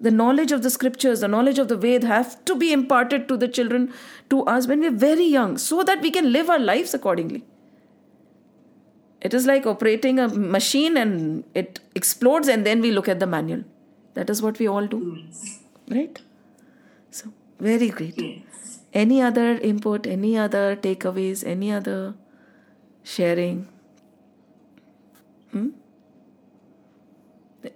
the 0.00 0.10
knowledge 0.10 0.52
of 0.52 0.62
the 0.62 0.70
scriptures, 0.70 1.20
the 1.20 1.28
knowledge 1.28 1.58
of 1.58 1.68
the 1.68 1.76
Ved 1.76 2.04
have 2.04 2.44
to 2.44 2.54
be 2.54 2.72
imparted 2.72 3.28
to 3.28 3.36
the 3.36 3.48
children, 3.48 3.92
to 4.30 4.42
us 4.44 4.66
when 4.66 4.80
we're 4.80 4.90
very 4.90 5.24
young, 5.24 5.56
so 5.56 5.82
that 5.82 6.02
we 6.02 6.10
can 6.10 6.32
live 6.32 6.50
our 6.50 6.58
lives 6.58 6.92
accordingly. 6.92 7.44
It 9.20 9.34
is 9.34 9.46
like 9.46 9.66
operating 9.66 10.18
a 10.18 10.28
machine 10.28 10.96
and 10.96 11.44
it 11.54 11.80
explodes, 11.94 12.48
and 12.48 12.66
then 12.66 12.80
we 12.80 12.90
look 12.92 13.08
at 13.08 13.18
the 13.18 13.26
manual. 13.26 13.64
That 14.14 14.30
is 14.30 14.42
what 14.42 14.58
we 14.58 14.68
all 14.68 14.86
do, 14.86 15.18
right? 15.88 16.20
So, 17.10 17.32
very 17.58 17.88
great. 17.88 18.18
Yes. 18.18 18.80
Any 18.92 19.20
other 19.20 19.58
input, 19.58 20.06
any 20.06 20.38
other 20.38 20.76
takeaways, 20.76 21.44
any 21.46 21.72
other 21.72 22.14
sharing? 23.02 23.68
Hmm? 25.52 25.68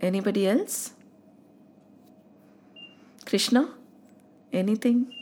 Anybody 0.01 0.47
else? 0.47 0.93
Krishna? 3.27 3.75
Anything? 4.53 5.13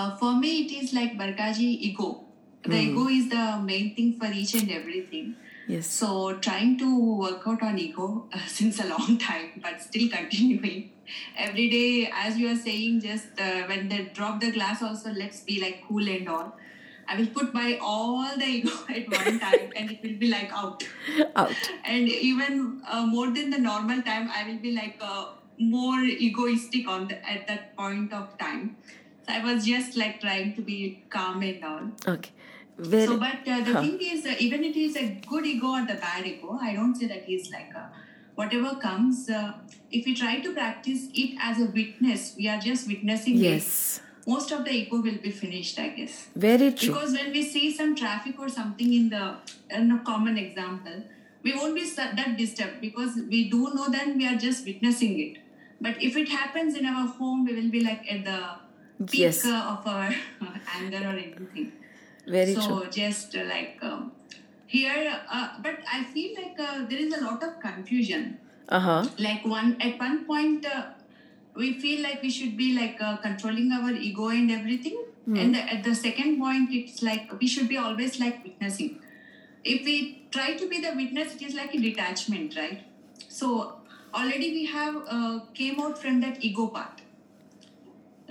Uh, 0.00 0.16
for 0.16 0.32
me, 0.42 0.50
it 0.62 0.72
is 0.80 0.92
like 0.94 1.16
Barkaji 1.18 1.68
ego. 1.88 2.24
The 2.62 2.76
ego 2.76 3.06
is 3.08 3.28
the 3.28 3.44
main 3.70 3.94
thing 3.94 4.12
for 4.18 4.28
each 4.40 4.54
and 4.54 4.70
everything. 4.70 5.34
Yes. 5.66 5.86
So 5.98 6.08
trying 6.46 6.78
to 6.78 6.88
work 7.22 7.42
out 7.46 7.62
on 7.62 7.78
ego 7.78 8.06
uh, 8.32 8.38
since 8.46 8.80
a 8.84 8.86
long 8.86 9.18
time, 9.18 9.60
but 9.64 9.82
still 9.82 10.08
continuing 10.08 10.90
every 11.36 11.68
day. 11.74 12.10
As 12.22 12.38
you 12.38 12.48
are 12.52 12.60
saying, 12.68 13.00
just 13.02 13.40
uh, 13.46 13.62
when 13.72 13.88
they 13.88 14.00
drop 14.18 14.40
the 14.40 14.50
glass, 14.52 14.82
also 14.82 15.12
let's 15.22 15.40
be 15.50 15.60
like 15.64 15.82
cool 15.88 16.08
and 16.16 16.28
all. 16.36 16.52
I 17.08 17.16
will 17.18 17.30
put 17.38 17.52
my 17.52 17.68
all 17.82 18.38
the 18.44 18.48
ego 18.54 18.76
at 18.96 19.10
one 19.16 19.38
time, 19.40 19.68
and 19.76 19.90
it 19.90 20.02
will 20.02 20.18
be 20.24 20.30
like 20.36 20.56
out. 20.62 20.88
Out. 21.36 21.70
And 21.84 22.08
even 22.08 22.82
uh, 22.88 23.04
more 23.04 23.28
than 23.38 23.50
the 23.50 23.62
normal 23.66 24.02
time, 24.02 24.30
I 24.40 24.48
will 24.48 24.62
be 24.68 24.74
like 24.80 24.96
uh, 25.00 25.26
more 25.58 26.00
egoistic 26.00 26.88
on 26.88 27.08
the, 27.08 27.30
at 27.30 27.46
that 27.48 27.76
point 27.76 28.12
of 28.12 28.36
time. 28.38 28.76
So 29.26 29.32
I 29.34 29.44
was 29.44 29.64
just 29.66 29.96
like 29.96 30.20
trying 30.20 30.54
to 30.54 30.62
be 30.62 31.04
calm 31.10 31.42
and 31.42 31.64
all. 31.64 31.90
Okay. 32.14 32.30
Very. 32.78 33.06
So, 33.06 33.18
but 33.18 33.46
uh, 33.46 33.60
the 33.60 33.74
Huh. 33.74 33.80
thing 33.82 33.98
is, 34.00 34.24
uh, 34.26 34.34
even 34.38 34.64
it 34.64 34.76
is 34.76 34.96
a 34.96 35.20
good 35.28 35.46
ego 35.46 35.68
or 35.78 35.86
the 35.86 35.94
bad 35.94 36.26
ego, 36.26 36.58
I 36.60 36.74
don't 36.74 36.94
say 36.94 37.06
that 37.06 37.28
is 37.30 37.50
like 37.50 37.72
a, 37.74 37.90
whatever 38.34 38.74
comes. 38.76 39.28
Uh, 39.28 39.52
if 39.90 40.06
we 40.06 40.14
try 40.14 40.40
to 40.40 40.52
practice 40.54 41.08
it 41.14 41.36
as 41.40 41.60
a 41.60 41.66
witness, 41.66 42.34
we 42.38 42.48
are 42.48 42.58
just 42.58 42.86
witnessing 42.88 43.36
it. 43.36 43.40
yes. 43.40 44.00
Most 44.26 44.52
of 44.52 44.64
the 44.64 44.70
ego 44.72 44.96
will 45.00 45.18
be 45.18 45.30
finished, 45.30 45.78
I 45.78 45.88
guess. 45.88 46.28
Very 46.36 46.72
true. 46.72 46.88
Because 46.94 47.12
when 47.12 47.32
we 47.32 47.42
see 47.42 47.72
some 47.74 47.96
traffic 47.96 48.38
or 48.38 48.48
something 48.48 48.92
in 48.92 49.08
the 49.08 49.36
in 49.70 49.90
a 49.90 49.98
common 50.00 50.36
example, 50.38 51.02
we 51.42 51.54
won't 51.54 51.74
be 51.74 51.84
that 51.96 52.36
disturbed 52.36 52.80
because 52.80 53.16
we 53.28 53.48
do 53.50 53.72
know 53.74 53.88
then 53.88 54.16
we 54.18 54.26
are 54.26 54.36
just 54.36 54.64
witnessing 54.66 55.18
it. 55.18 55.38
But 55.80 56.02
if 56.02 56.16
it 56.16 56.28
happens 56.28 56.76
in 56.76 56.84
our 56.86 57.06
home, 57.08 57.44
we 57.46 57.54
will 57.54 57.70
be 57.70 57.80
like 57.80 58.04
at 58.12 58.24
the 58.24 58.40
peak 59.06 59.20
Yes. 59.20 59.44
of 59.44 59.86
our 59.86 60.10
anger 60.78 61.02
or 61.10 61.16
anything. 61.26 61.72
Very 62.26 62.54
so 62.54 62.62
true. 62.80 62.90
just 62.90 63.36
uh, 63.36 63.44
like 63.44 63.78
um, 63.82 64.12
here 64.66 65.12
uh, 65.30 65.48
but 65.62 65.78
i 65.92 66.04
feel 66.04 66.30
like 66.40 66.58
uh, 66.60 66.84
there 66.88 66.98
is 67.06 67.12
a 67.18 67.20
lot 67.24 67.42
of 67.42 67.58
confusion. 67.60 68.38
Uh 68.68 68.78
huh. 68.78 69.08
like 69.18 69.44
one 69.44 69.76
at 69.80 69.98
one 69.98 70.24
point 70.26 70.64
uh, 70.66 70.82
we 71.54 71.68
feel 71.80 72.02
like 72.02 72.22
we 72.22 72.30
should 72.30 72.56
be 72.56 72.68
like 72.78 73.00
uh, 73.00 73.16
controlling 73.16 73.72
our 73.72 73.90
ego 73.92 74.28
and 74.28 74.50
everything. 74.50 74.98
And 75.32 75.54
the, 75.54 75.60
at 75.72 75.84
the 75.84 75.94
second 75.94 76.38
point 76.40 76.70
it's 76.72 77.02
like 77.02 77.32
we 77.40 77.46
should 77.46 77.68
be 77.68 77.76
always 77.76 78.18
like 78.18 78.42
witnessing. 78.42 78.98
If 79.64 79.84
we 79.84 80.26
try 80.30 80.54
to 80.54 80.68
be 80.68 80.80
the 80.80 80.92
witness 80.94 81.34
it 81.36 81.42
is 81.42 81.54
like 81.54 81.74
a 81.74 81.78
detachment 81.78 82.56
right? 82.56 82.82
So 83.28 83.76
already 84.14 84.50
we 84.52 84.66
have 84.66 84.96
uh, 85.08 85.40
came 85.54 85.80
out 85.80 86.00
from 86.02 86.20
that 86.20 86.42
ego 86.44 86.66
part 86.68 86.99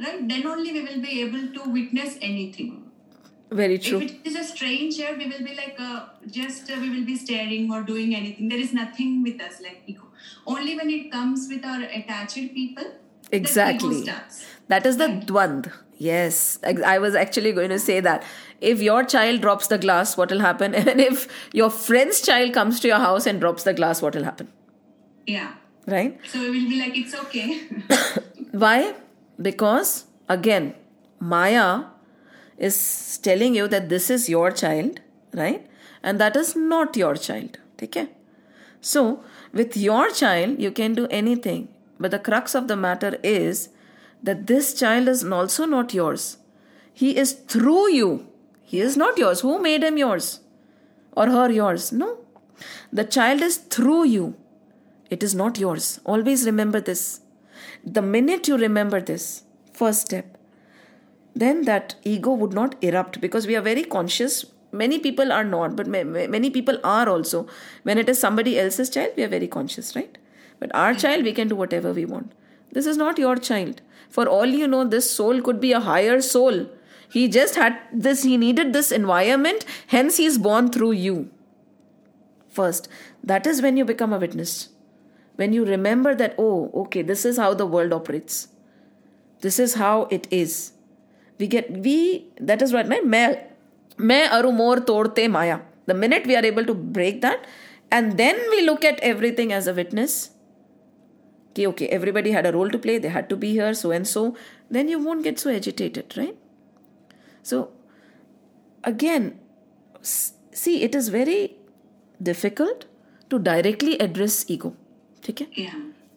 right 0.06 0.28
then 0.28 0.45
only 0.54 0.72
we 0.78 0.82
will 0.89 1.02
be 1.08 1.22
able 1.22 1.47
to 1.58 1.70
witness 1.80 2.18
anything 2.22 2.78
Very 3.60 3.78
true. 3.84 4.00
if 4.06 4.12
it 4.12 4.28
is 4.30 4.36
a 4.39 4.43
stranger, 4.47 5.06
we 5.20 5.28
will 5.30 5.43
be 5.45 5.54
like 5.60 5.78
uh, 5.84 6.02
just 6.34 6.68
uh, 6.74 6.76
we 6.82 6.89
will 6.89 7.06
be 7.06 7.16
staring 7.22 7.72
or 7.76 7.80
doing 7.88 8.12
anything. 8.18 8.50
There 8.52 8.60
is 8.66 8.74
nothing 8.80 9.16
with 9.28 9.41
us 9.45 9.56
like 9.64 9.80
ego. 9.93 10.04
Only 10.56 10.76
when 10.80 10.91
it 10.97 11.08
comes 11.16 11.47
with 11.54 11.66
our 11.72 11.88
attached 12.00 12.54
people, 12.58 12.91
Exactly. 13.32 14.04
That 14.68 14.86
is 14.86 14.97
the 14.97 15.08
dwand. 15.32 15.72
Yes, 15.97 16.60
I 16.64 17.00
was 17.00 17.16
actually 17.16 17.52
going 17.52 17.70
to 17.70 17.80
say 17.80 18.00
that. 18.00 18.24
If 18.62 18.82
your 18.82 19.04
child 19.04 19.41
drops 19.41 19.68
the 19.68 19.78
glass, 19.78 20.16
what 20.16 20.32
will 20.32 20.39
happen? 20.39 20.74
And 20.86 21.02
if 21.02 21.28
your 21.54 21.70
friend's 21.70 22.22
child 22.22 22.54
comes 22.54 22.80
to 22.82 22.88
your 22.88 23.00
house 23.00 23.26
and 23.26 23.39
drops 23.39 23.64
the 23.64 23.74
glass, 23.74 24.02
what 24.02 24.16
will 24.16 24.24
happen? 24.24 24.47
Yeah. 25.26 25.54
Right? 25.88 26.20
So 26.28 26.39
we 26.39 26.50
will 26.52 26.70
be 26.70 26.80
like, 26.80 26.97
it's 26.97 27.16
okay. 27.16 27.62
Why? 28.52 28.93
Because, 29.42 30.06
again, 30.28 30.76
Maya 31.20 31.86
is 32.58 33.20
telling 33.22 33.56
you 33.56 33.68
that 33.68 33.90
this 33.90 34.10
is 34.10 34.30
your 34.30 34.52
child, 34.52 35.00
right? 35.34 35.66
And 36.04 36.20
that 36.20 36.36
is 36.36 36.56
not 36.56 36.96
your 36.98 37.16
child. 37.16 37.58
Okay? 37.82 38.10
So, 38.82 39.24
with 39.54 39.76
your 39.78 40.10
child, 40.12 40.60
you 40.60 40.72
can 40.72 40.94
do 40.94 41.08
anything. 41.08 41.70
But 42.00 42.12
the 42.12 42.20
crux 42.20 42.56
of 42.56 42.68
the 42.68 42.76
matter 42.76 43.18
is 43.24 43.70
that 44.24 44.48
this 44.48 44.74
child 44.74 45.08
is 45.08 45.24
also 45.24 45.66
not 45.66 45.94
yours. 45.94 46.38
He 46.94 47.18
is 47.18 47.34
through 47.34 47.92
you. 47.92 48.28
He 48.64 48.80
is 48.80 48.98
not 48.98 49.18
yours. 49.18 49.42
Who 49.42 49.62
made 49.62 49.84
him 49.84 49.98
yours? 49.98 50.42
Or 51.14 51.28
her 51.28 51.50
yours? 51.52 51.92
No. 51.92 52.20
The 52.92 53.06
child 53.06 53.42
is 53.42 53.58
through 53.58 54.06
you. 54.06 54.36
It 55.10 55.24
is 55.24 55.34
not 55.34 55.58
yours. 55.58 56.00
Always 56.06 56.46
remember 56.46 56.80
this. 56.80 57.22
The 57.84 58.01
minute 58.01 58.47
you 58.47 58.57
remember 58.57 59.01
this, 59.01 59.43
first 59.74 60.01
step, 60.01 60.38
then 61.36 61.64
that 61.64 61.95
ego 62.03 62.34
would 62.34 62.53
not 62.53 62.76
erupt 62.84 63.22
because 63.22 63.47
we 63.47 63.55
are 63.55 63.62
very 63.62 63.84
conscious. 63.84 64.45
Many 64.72 64.99
people 64.99 65.32
are 65.32 65.43
not, 65.43 65.76
but 65.76 65.88
ma- 65.88 66.03
ma- 66.03 66.28
many 66.28 66.49
people 66.49 66.80
are 66.84 67.07
also. 67.10 67.47
When 67.84 67.97
it 67.97 68.10
is 68.10 68.20
somebody 68.20 68.60
else's 68.60 68.89
child, 68.89 69.14
we 69.16 69.24
are 69.24 69.28
very 69.28 69.47
conscious, 69.47 69.95
right? 69.95 70.18
But 70.60 70.74
our 70.76 70.93
hmm. 70.93 70.99
child, 70.99 71.24
we 71.24 71.34
can 71.34 71.47
do 71.47 71.55
whatever 71.55 71.93
we 71.93 72.05
want. 72.05 72.34
This 72.72 72.86
is 72.86 72.97
not 72.97 73.18
your 73.18 73.36
child. 73.36 73.82
For 74.10 74.28
all 74.28 74.45
you 74.45 74.68
know, 74.68 74.84
this 74.84 75.10
soul 75.10 75.41
could 75.41 75.60
be 75.60 75.72
a 75.72 75.80
higher 75.80 76.22
soul. 76.22 76.68
He 77.12 77.28
just 77.28 77.55
had 77.55 77.80
this, 77.91 78.24
he 78.24 78.38
needed 78.38 78.74
this 78.74 78.91
environment, 78.91 79.66
hence, 79.88 80.18
he 80.18 80.26
is 80.26 80.38
born 80.38 80.72
through 80.72 80.91
you. 80.91 81.30
First, 82.49 82.88
that 83.24 83.47
is 83.47 83.62
when 83.62 83.78
you 83.78 83.86
become 83.86 84.14
a 84.14 84.20
witness 84.20 84.70
when 85.40 85.54
you 85.54 85.64
remember 85.64 86.14
that, 86.16 86.36
oh, 86.38 86.70
okay, 86.84 87.02
this 87.02 87.24
is 87.24 87.38
how 87.38 87.54
the 87.54 87.66
world 87.66 87.94
operates, 87.94 88.50
this 89.40 89.58
is 89.58 89.76
how 89.76 90.02
it 90.12 90.28
is. 90.30 90.74
We 91.40 91.48
get, 91.48 91.72
we, 91.72 92.26
that 92.42 92.62
is 92.62 92.74
what, 92.74 92.90
main, 92.90 93.10
main 93.10 94.30
aru 94.32 94.52
more 94.52 94.84
maya. 95.30 95.60
The 95.86 95.94
minute 95.94 96.28
we 96.28 96.36
are 96.36 96.46
able 96.46 96.66
to 96.66 96.74
break 96.74 97.22
that, 97.22 97.46
and 97.90 98.18
then 98.18 98.36
we 98.50 98.64
look 98.64 98.84
at 98.84 99.00
everything 99.00 99.54
as 99.54 99.66
a 99.68 99.74
witness, 99.74 100.32
okay, 101.52 101.68
okay, 101.68 101.88
everybody 101.88 102.32
had 102.32 102.46
a 102.46 102.52
role 102.52 102.70
to 102.70 102.78
play, 102.78 102.98
they 102.98 103.08
had 103.08 103.30
to 103.30 103.38
be 103.38 103.54
here, 103.54 103.74
so 103.74 103.92
and 103.92 104.06
so, 104.06 104.36
then 104.70 104.90
you 104.90 105.00
won't 105.00 105.24
get 105.24 105.40
so 105.40 105.50
agitated, 105.50 106.18
right? 106.18 106.36
So, 107.44 107.72
again, 108.84 109.40
see, 110.02 110.84
it 110.84 110.94
is 110.94 111.08
very 111.08 111.56
difficult 112.22 112.86
to 113.30 113.40
directly 113.40 113.98
address 114.00 114.44
ego. 114.50 114.76
ठीक 115.30 115.41
है? 115.41 115.71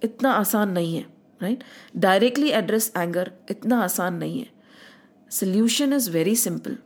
इतना 0.04 0.30
आसान 0.32 0.70
नहीं 0.70 0.96
है 0.96 1.04
right 1.40 1.64
directly 1.96 2.50
address 2.50 2.92
anger 2.96 3.30
इतना 3.50 3.80
आसान 3.82 4.14
नहीं 4.14 4.38
है। 4.40 4.46
Solution 5.30 5.92
is 5.92 6.10
very 6.10 6.34
simple 6.36 6.76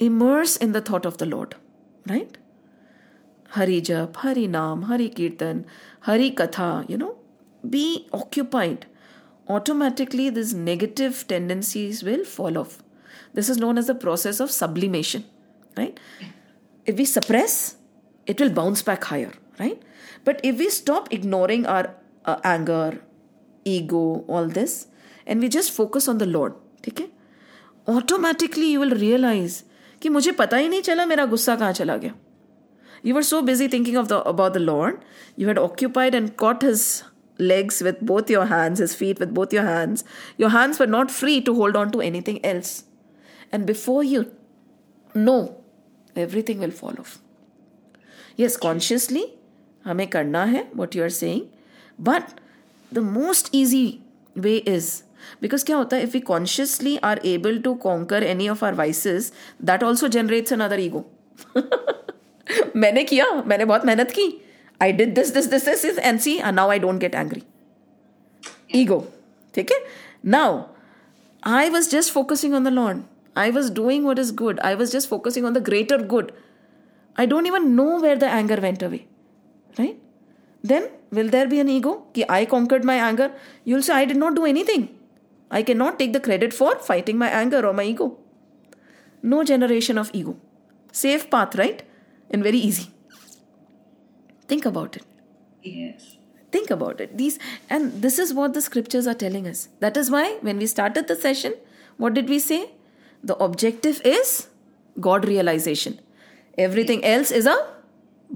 immerse 0.00 0.56
in 0.62 0.72
the 0.72 0.84
thought 0.90 1.06
of 1.06 1.16
the 1.18 1.22
Lord 1.22 1.54
right 2.08 2.38
Hari 3.50 3.80
jap 3.80 4.12
Hari 4.18 4.46
naam 4.48 4.84
Hari 4.84 5.08
kirtan 5.08 5.64
Hari 6.06 6.30
katha 6.30 6.70
you 6.90 6.96
know 6.98 7.10
be 7.62 7.84
occupied 8.14 8.84
automatically 9.50 10.30
this 10.30 10.54
negative 10.54 11.14
tendencies 11.28 12.04
will 12.04 12.24
follow 12.24 12.60
off 12.60 12.76
this 13.36 13.50
is 13.50 13.60
known 13.60 13.78
as 13.78 13.90
the 13.90 13.98
process 14.00 14.40
of 14.40 14.50
sublimation 14.50 15.22
right 15.78 16.00
if 16.86 16.96
we 16.96 17.06
suppress 17.06 17.56
it 18.26 18.40
will 18.40 18.52
bounce 18.54 18.84
back 18.86 19.04
higher 19.04 19.38
right 19.60 19.80
but 20.25 20.39
if 20.43 20.57
we 20.57 20.69
stop 20.69 21.11
ignoring 21.11 21.65
our 21.65 21.95
uh, 22.25 22.37
anger 22.43 22.99
ego 23.65 24.23
all 24.27 24.47
this 24.47 24.87
and 25.25 25.41
we 25.41 25.49
just 25.57 25.71
focus 25.71 26.07
on 26.07 26.17
the 26.17 26.29
lord 26.37 26.53
ठीक 26.83 26.99
है 26.99 27.07
automatically 27.95 28.71
you 28.71 28.79
will 28.79 28.93
realise 28.93 29.63
कि 30.01 30.09
मुझे 30.09 30.31
पता 30.41 30.57
ही 30.57 30.67
नहीं 30.69 30.81
चला 30.81 31.05
मेरा 31.05 31.25
गुस्सा 31.35 31.55
कहाँ 31.55 31.71
चला 31.79 31.97
गया 32.03 32.13
you 33.07 33.13
were 33.15 33.25
so 33.27 33.41
busy 33.47 33.67
thinking 33.73 33.97
of 33.99 34.07
the 34.11 34.17
about 34.29 34.53
the 34.57 34.61
lord 34.63 34.95
you 35.41 35.47
had 35.49 35.59
occupied 35.65 36.15
and 36.19 36.31
caught 36.41 36.65
his 36.67 36.81
legs 37.51 37.77
with 37.87 38.01
both 38.11 38.31
your 38.33 38.45
hands 38.47 38.81
his 38.83 38.95
feet 39.01 39.21
with 39.23 39.33
both 39.37 39.53
your 39.57 39.63
hands 39.67 40.03
your 40.43 40.49
hands 40.55 40.81
were 40.83 40.89
not 40.95 41.13
free 41.19 41.37
to 41.49 41.53
hold 41.59 41.79
on 41.81 41.93
to 41.93 42.01
anything 42.07 42.39
else 42.51 42.73
and 43.51 43.65
before 43.65 44.03
you 44.03 44.23
know 45.27 45.39
everything 46.25 46.59
will 46.65 46.75
fall 46.81 46.99
off 47.03 47.13
yes 48.43 48.57
consciously 48.67 49.23
हमें 49.84 50.06
करना 50.06 50.44
है 50.44 50.68
what 50.76 50.96
you 50.96 51.02
are 51.02 51.10
saying 51.10 51.42
but 52.00 52.22
the 52.92 52.98
most 52.98 53.50
easy 53.54 53.86
way 54.36 54.56
is 54.56 54.90
because 55.42 55.64
क्या 55.64 55.76
होता 55.76 55.96
है 55.96 56.02
if 56.02 56.16
you 56.16 56.20
consciously 56.26 56.96
are 57.04 57.20
able 57.26 57.58
to 57.58 57.74
conquer 57.82 58.22
any 58.22 58.48
of 58.48 58.64
our 58.64 58.74
vices 58.74 59.32
that 59.64 59.82
also 59.82 60.08
generates 60.08 60.52
another 60.60 60.80
ego 60.80 61.04
मैंने 62.76 63.02
किया 63.04 63.30
मैंने 63.46 63.64
बहुत 63.64 63.84
मेहनत 63.86 64.10
की. 64.10 64.32
I 64.82 64.92
did 64.92 65.14
this 65.14 65.32
this 65.34 65.46
this 65.46 65.64
this 65.64 65.84
is 65.84 65.98
an 66.00 66.18
C 66.18 66.38
now 66.52 66.70
I 66.70 66.78
don't 66.78 67.00
get 67.00 67.14
angry 67.14 67.42
ego 68.74 68.98
ठीक 69.54 69.70
है? 69.72 69.78
Now 70.26 70.62
I 71.42 71.70
was 71.70 71.90
just 71.90 72.12
focusing 72.12 72.54
on 72.54 72.64
the 72.64 72.68
Lord 72.68 73.02
I 73.36 73.50
was 73.50 73.72
doing 73.74 74.06
what 74.06 74.18
is 74.18 74.34
good 74.34 74.60
I 74.60 74.74
was 74.74 74.92
just 74.92 75.08
focusing 75.08 75.46
on 75.46 75.54
the 75.54 75.62
greater 75.64 76.06
good 76.06 76.32
I 77.16 77.26
don't 77.26 77.46
even 77.46 77.68
know 77.70 77.86
where 77.98 78.18
the 78.18 78.22
anger 78.22 78.60
went 78.60 78.84
away 78.84 79.04
Right? 79.78 79.98
then 80.70 80.88
will 81.10 81.28
there 81.28 81.46
be 81.46 81.60
an 81.60 81.68
ego? 81.68 81.92
Ki 82.14 82.24
i 82.36 82.44
conquered 82.46 82.84
my 82.90 82.96
anger. 83.06 83.30
You'll 83.64 83.86
say 83.88 83.94
i 83.94 84.04
did 84.10 84.20
not 84.24 84.34
do 84.40 84.46
anything. 84.52 84.88
I 85.50 85.62
cannot 85.70 85.98
take 85.98 86.14
the 86.14 86.24
credit 86.26 86.54
for 86.60 86.74
fighting 86.90 87.18
my 87.18 87.28
anger 87.42 87.64
or 87.66 87.72
my 87.80 87.84
ego. 87.84 88.16
No 89.34 89.44
generation 89.52 89.98
of 89.98 90.10
ego. 90.20 90.36
Safe 91.04 91.28
path 91.30 91.54
right? 91.62 91.82
And 92.30 92.42
very 92.42 92.58
easy. 92.58 92.90
Think 94.48 94.70
about 94.74 94.96
it. 94.96 95.04
Yes. 95.62 96.12
think 96.54 96.70
about 96.74 97.00
it. 97.04 97.14
These 97.20 97.36
and 97.74 98.02
this 98.02 98.16
is 98.22 98.32
what 98.38 98.52
the 98.56 98.60
scriptures 98.64 99.06
are 99.12 99.16
telling 99.22 99.46
us. 99.52 99.62
That 99.84 99.96
is 100.02 100.10
why 100.14 100.26
when 100.48 100.60
we 100.64 100.68
started 100.72 101.08
the 101.12 101.16
session 101.22 101.54
what 102.04 102.14
did 102.18 102.28
we 102.34 102.38
say? 102.44 102.58
The 103.30 103.36
objective 103.46 104.00
is 104.10 104.34
god 105.06 105.26
realization. 105.30 105.98
Everything 106.66 107.02
else 107.12 107.32
is 107.40 107.48
a 107.54 107.56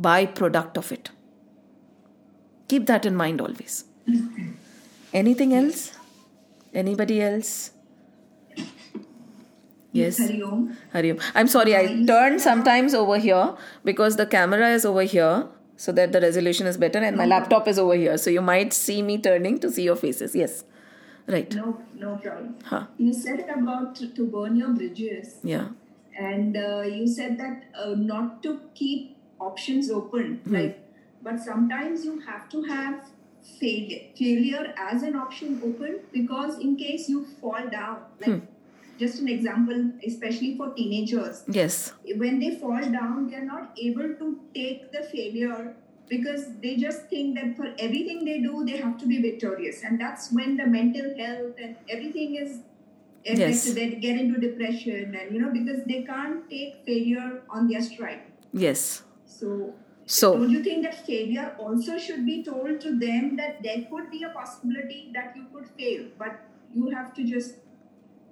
byproduct 0.09 0.81
of 0.83 0.91
it 0.97 1.13
keep 2.69 2.87
that 2.93 3.07
in 3.11 3.15
mind 3.23 3.41
always 3.41 3.85
anything 5.23 5.55
else 5.61 5.83
anybody 6.85 7.21
else 7.23 7.53
yes 9.93 10.19
Hari 10.93 11.11
Om. 11.11 11.19
I'm 11.35 11.49
sorry, 11.49 11.75
I 11.77 12.05
turn 12.07 12.39
sometimes 12.39 12.95
over 12.95 13.19
here 13.19 13.55
because 13.85 14.17
the 14.17 14.27
camera 14.27 14.69
is 14.71 14.85
over 14.85 15.03
here 15.03 15.47
so 15.77 15.93
that 15.93 16.13
the 16.13 16.21
resolution 16.21 16.67
is 16.67 16.77
better 16.77 16.99
and 16.99 17.17
my 17.17 17.25
laptop 17.27 17.67
is 17.69 17.79
over 17.79 17.95
here. 17.95 18.19
So 18.19 18.31
you 18.31 18.43
might 18.43 18.73
see 18.73 19.01
me 19.03 19.17
turning 19.19 19.59
to 19.61 19.71
see 19.71 19.83
your 19.85 19.97
faces. 19.97 20.35
Yes. 20.35 20.65
Right. 21.27 21.55
No, 21.55 21.81
no 21.95 22.17
problem. 22.17 22.57
Huh. 22.65 22.87
You 22.99 23.13
said 23.13 23.41
about 23.55 23.95
to, 23.97 24.27
burn 24.27 24.57
your 24.57 24.71
bridges, 24.71 25.37
Yeah. 25.43 25.69
and 26.19 26.57
uh, 26.57 26.81
you 26.83 27.07
said 27.07 27.39
that 27.39 27.65
uh, 27.75 27.95
not 27.97 28.43
to 28.45 28.61
keep 28.75 29.17
options 29.41 29.91
open. 29.91 30.41
Like, 30.47 30.79
but 31.23 31.41
sometimes 31.41 32.05
you 32.05 32.21
have 32.21 32.49
to 32.51 32.63
have 32.65 33.05
failure, 33.61 34.01
failure 34.17 34.75
as 34.77 35.03
an 35.03 35.17
option 35.17 35.61
open 35.65 36.01
because 36.13 36.59
in 36.59 36.77
case 36.77 37.09
you 37.09 37.25
fall 37.41 37.69
down, 37.71 37.99
like. 38.21 38.31
Hmm. 38.31 38.47
Just 39.01 39.21
an 39.21 39.29
example, 39.29 39.93
especially 40.05 40.57
for 40.57 40.75
teenagers, 40.75 41.45
Yes. 41.47 41.93
when 42.17 42.41
they 42.41 42.57
fall 42.57 42.81
down, 42.83 43.29
they 43.29 43.37
are 43.37 43.45
not 43.45 43.77
able 43.81 44.09
to 44.23 44.41
take 44.53 44.91
the 44.91 45.05
failure 45.05 45.77
because 46.09 46.49
they 46.63 46.75
just 46.75 47.07
think 47.09 47.37
that 47.37 47.57
for 47.57 47.69
everything 47.79 48.25
they 48.25 48.41
do, 48.41 48.65
they 48.67 48.77
have 48.79 48.99
to 48.99 49.07
be 49.07 49.23
victorious. 49.23 49.85
And 49.85 50.01
that's 50.01 50.33
when 50.33 50.57
the 50.57 50.67
mental 50.67 51.17
health 51.17 51.55
and 51.63 51.77
everything 51.89 52.35
is 52.35 52.59
Yes. 53.25 53.69
affected. 53.69 53.77
They 53.77 54.01
get 54.01 54.21
into 54.21 54.41
depression, 54.41 55.15
and 55.15 55.33
you 55.33 55.41
know, 55.43 55.53
because 55.53 55.85
they 55.85 56.03
can't 56.03 56.51
take 56.51 56.85
failure 56.85 57.43
on 57.51 57.69
their 57.69 57.83
stride. 57.83 58.23
Yes. 58.53 59.05
So, 59.27 59.75
so, 60.11 60.39
don't 60.39 60.51
you 60.51 60.65
think 60.65 60.85
that 60.85 61.07
failure 61.07 61.55
also 61.59 61.99
should 61.99 62.25
be 62.25 62.43
told 62.43 62.81
to 62.81 62.99
them 62.99 63.37
that 63.37 63.63
there 63.63 63.87
could 63.91 64.11
be 64.11 64.23
a 64.23 64.31
possibility 64.31 65.11
that 65.13 65.37
you 65.37 65.45
could 65.53 65.69
fail, 65.69 66.07
but 66.19 66.41
you 66.75 66.89
have 66.89 67.13
to 67.15 67.25
just, 67.25 67.57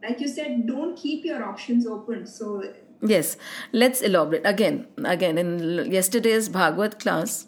like 0.03 0.19
you 0.19 0.27
said, 0.27 0.66
don't 0.66 0.97
keep 0.97 1.24
your 1.24 1.44
options 1.44 1.86
open. 1.86 2.27
So, 2.27 2.62
yes, 3.03 3.36
let's 3.73 4.01
elaborate 4.01 4.47
again. 4.47 4.86
Again, 5.05 5.36
in 5.36 5.93
yesterday's 5.93 6.48
Bhagwat 6.48 6.98
class, 6.98 7.47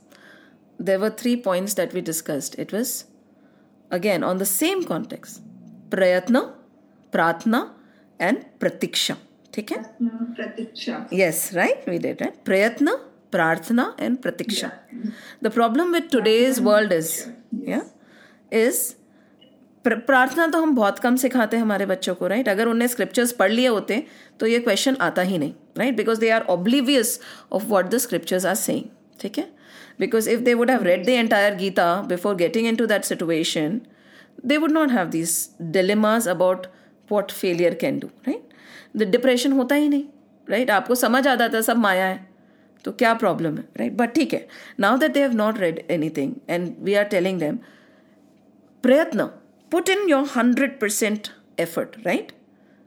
there 0.79 0.99
were 0.99 1.11
three 1.11 1.37
points 1.37 1.73
that 1.75 1.95
we 1.95 2.03
discussed. 2.03 2.55
It 2.59 2.71
was 2.71 3.07
again 3.91 4.23
on 4.23 4.37
the 4.37 4.47
same 4.47 4.85
context 4.85 5.41
prayatna, 5.89 6.53
prarthana, 7.11 7.71
and 8.21 8.45
pratiksha. 8.61 9.17
Take 9.53 9.71
है 9.71 11.13
Yes, 11.13 11.55
right? 11.55 11.87
We 11.89 11.99
did, 11.99 12.19
did 12.19 12.49
right 12.49 13.08
Prarthana, 13.33 13.85
and 13.99 14.21
pratiksha. 14.23 14.71
Yeah. 14.71 15.11
The 15.43 15.51
problem 15.51 15.91
with 15.93 16.11
today's 16.11 16.61
world 16.61 16.93
is, 17.01 17.29
yeah, 17.69 17.83
is 18.53 18.95
प्र- 19.85 20.07
प्रार्थना 20.07 20.47
तो 20.47 20.63
हम 20.63 20.75
बहुत 20.77 20.99
कम 20.99 21.17
सिखाते 21.17 21.57
हैं 21.57 21.65
हमारे 21.65 21.87
बच्चों 21.87 22.15
को 22.15 22.27
राइट 22.27 22.49
अगर 22.49 22.67
उन्हें 22.67 22.89
स्क्रिप्चर्स 22.89 23.33
पढ़ 23.33 23.53
लिए 23.53 23.67
होते 23.67 24.07
तो 24.41 24.47
ये 24.47 24.59
क्वेश्चन 24.59 24.97
आता 25.01 25.23
ही 25.23 25.39
नहीं 25.39 25.55
right 25.79 25.97
because 25.97 26.21
they 26.21 26.31
are 26.31 26.43
oblivious 26.43 27.21
of 27.53 27.65
what 27.65 27.87
the 27.87 27.99
scriptures 27.99 28.47
are 28.47 28.55
saying 28.55 28.85
ठीक 29.21 29.39
है? 29.39 29.49
Because 30.01 30.31
if 30.31 30.41
they 30.41 30.55
would 30.55 30.71
have 30.71 30.83
read 30.83 31.07
the 31.07 31.09
entire 31.09 31.55
Gita 31.55 32.03
before 32.03 32.35
getting 32.35 32.67
into 32.77 32.87
that 32.87 33.05
situation 33.05 33.81
they 34.47 34.59
would 34.63 34.75
not 34.77 34.91
have 34.91 35.09
these 35.13 35.33
dilemmas 35.77 36.27
about 36.27 36.67
what 37.11 37.33
failure 37.33 37.75
can 37.85 37.97
do 38.01 38.07
right? 38.29 38.43
The 38.97 39.11
depression 39.17 39.53
होता 39.53 39.75
ही 39.75 39.89
नहीं 39.89 40.05
right? 40.51 40.71
आपको 40.71 40.95
समझ 40.95 41.27
आ 41.29 41.35
जाता 41.35 41.57
है 41.57 41.63
सब 41.63 41.77
माया 41.77 42.07
है। 42.07 42.28
तो 42.85 42.93
क्या 42.93 43.13
प्रॉब्लम 43.15 43.57
है? 43.57 43.65
राइट 43.79 43.93
बट 43.97 44.13
ठीक 44.15 44.35
है. 44.35 44.47
Now 44.81 44.97
that 44.99 45.13
they 45.13 45.21
have 45.21 45.33
not 45.37 45.59
read 45.59 45.85
anything 45.91 46.35
and 46.49 46.75
we 46.85 46.95
are 46.95 47.05
telling 47.15 47.41
them 47.41 47.59
prayatna 48.85 49.25
put 49.73 49.89
in 49.89 50.09
your 50.09 50.29
hundred 50.37 50.79
percent 50.81 51.29
effort 51.61 51.97
right 52.07 52.33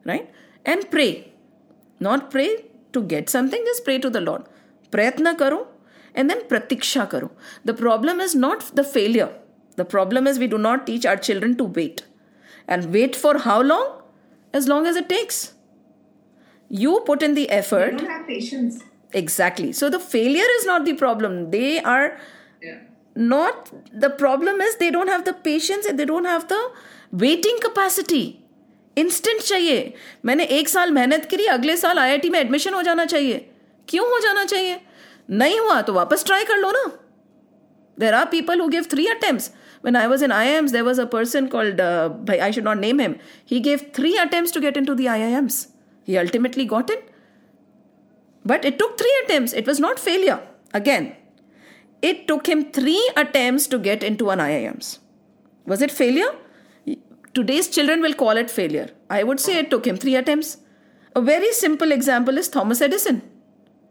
right 0.05 0.31
and 0.65 0.85
pray 0.91 1.07
not 2.01 2.31
pray 2.31 2.47
to 2.93 3.01
get 3.07 3.29
something 3.29 3.67
is 3.69 3.83
pray 3.85 3.97
to 3.99 4.09
the 4.09 4.17
Lord 4.17 4.43
प्रयत्न 4.93 5.33
करो 5.35 5.67
and 6.15 6.29
then 6.29 6.41
प्रतीक्षा 6.49 7.05
करो. 7.05 7.29
The 7.67 7.75
problem 7.77 8.21
is 8.21 8.37
not 8.37 8.63
the 8.75 8.85
failure 8.85 9.39
the 9.77 9.85
problem 9.89 10.27
is 10.27 10.39
we 10.39 10.47
do 10.47 10.57
not 10.57 10.85
teach 10.85 11.07
our 11.07 11.17
children 11.17 11.53
to 11.53 11.67
wait 11.77 12.01
and 12.69 12.83
wait 12.91 13.15
for 13.15 13.37
how 13.41 13.61
long 13.61 14.55
as 14.55 14.67
long 14.69 14.87
as 14.87 14.97
it 14.97 15.07
takes 15.09 15.49
you 16.71 16.97
put 17.07 17.23
in 17.23 17.33
the 17.35 17.45
effort 17.51 18.01
patience 18.27 18.81
exactly 19.12 19.72
so 19.72 19.88
the 19.90 19.98
failure 20.14 20.48
is 20.58 20.66
not 20.66 20.84
the 20.84 20.94
problem 20.94 21.50
they 21.50 21.80
are 21.80 22.18
not 23.16 23.70
the 23.92 24.10
problem 24.10 24.60
is 24.60 24.76
they 24.76 24.90
don't 24.90 25.08
have 25.08 25.24
the 25.24 25.32
patience 25.32 25.86
and 25.86 25.98
they 25.98 26.04
don't 26.04 26.26
have 26.26 26.48
the 26.48 26.62
waiting 27.12 27.62
capacity 27.68 28.24
instant 28.98 29.40
चाहिए 29.40 29.92
मैंने 30.24 30.44
एक 30.58 30.68
साल 30.68 30.90
मेहनत 30.98 31.24
करी 31.30 31.46
अगले 31.54 31.76
साल 31.76 31.98
IIT 31.98 32.28
में 32.30 32.38
admission 32.38 32.74
हो 32.74 32.82
जाना 32.82 33.04
चाहिए 33.04 33.44
क्यों 33.88 34.06
हो 34.10 34.20
जाना 34.20 34.44
चाहिए 34.44 34.78
नहीं 35.30 35.58
हुआ 35.60 35.80
तो 35.88 35.92
वापस 35.92 36.24
ट्राई 36.26 36.44
कर 36.44 36.58
लो 36.58 36.70
ना 36.76 36.84
there 37.98 38.14
are 38.14 38.26
people 38.32 38.62
who 38.62 38.70
give 38.72 38.86
three 38.92 39.04
attempts 39.10 39.44
when 39.86 39.96
i 39.98 40.06
was 40.12 40.22
in 40.24 40.32
iims 40.38 40.72
there 40.76 40.86
was 40.88 40.98
a 41.04 41.06
person 41.12 41.46
called 41.52 41.78
uh, 41.80 42.08
bhai, 42.30 42.34
i 42.46 42.50
should 42.56 42.66
not 42.68 42.80
name 42.86 42.98
him 43.02 43.14
he 43.52 43.60
gave 43.68 43.84
three 43.98 44.10
attempts 44.24 44.52
to 44.56 44.62
get 44.64 44.80
into 44.80 44.96
the 44.98 45.06
iims 45.12 45.56
he 46.10 46.18
ultimately 46.24 46.66
got 46.72 46.92
in 46.96 47.00
but 48.45 48.65
it 48.65 48.79
took 48.79 48.97
three 48.97 49.21
attempts. 49.23 49.53
It 49.53 49.67
was 49.67 49.79
not 49.79 49.99
failure. 49.99 50.41
Again 50.73 51.15
it 52.01 52.27
took 52.27 52.47
him 52.47 52.71
three 52.71 53.11
attempts 53.15 53.67
to 53.67 53.77
get 53.77 54.03
into 54.03 54.29
an 54.31 54.39
iims 54.39 54.97
was 55.65 55.81
it 55.81 55.91
failure? 55.91 56.31
Today's 57.33 57.67
children 57.69 58.01
will 58.01 58.13
call 58.13 58.35
it 58.35 58.49
failure. 58.49 58.89
I 59.09 59.23
would 59.23 59.39
say 59.39 59.57
it 59.59 59.69
took 59.69 59.85
him 59.85 59.95
three 59.95 60.15
attempts. 60.15 60.57
A 61.15 61.21
very 61.21 61.51
simple 61.53 61.91
example 61.91 62.37
is 62.37 62.49
thomas 62.49 62.81
edison. 62.81 63.21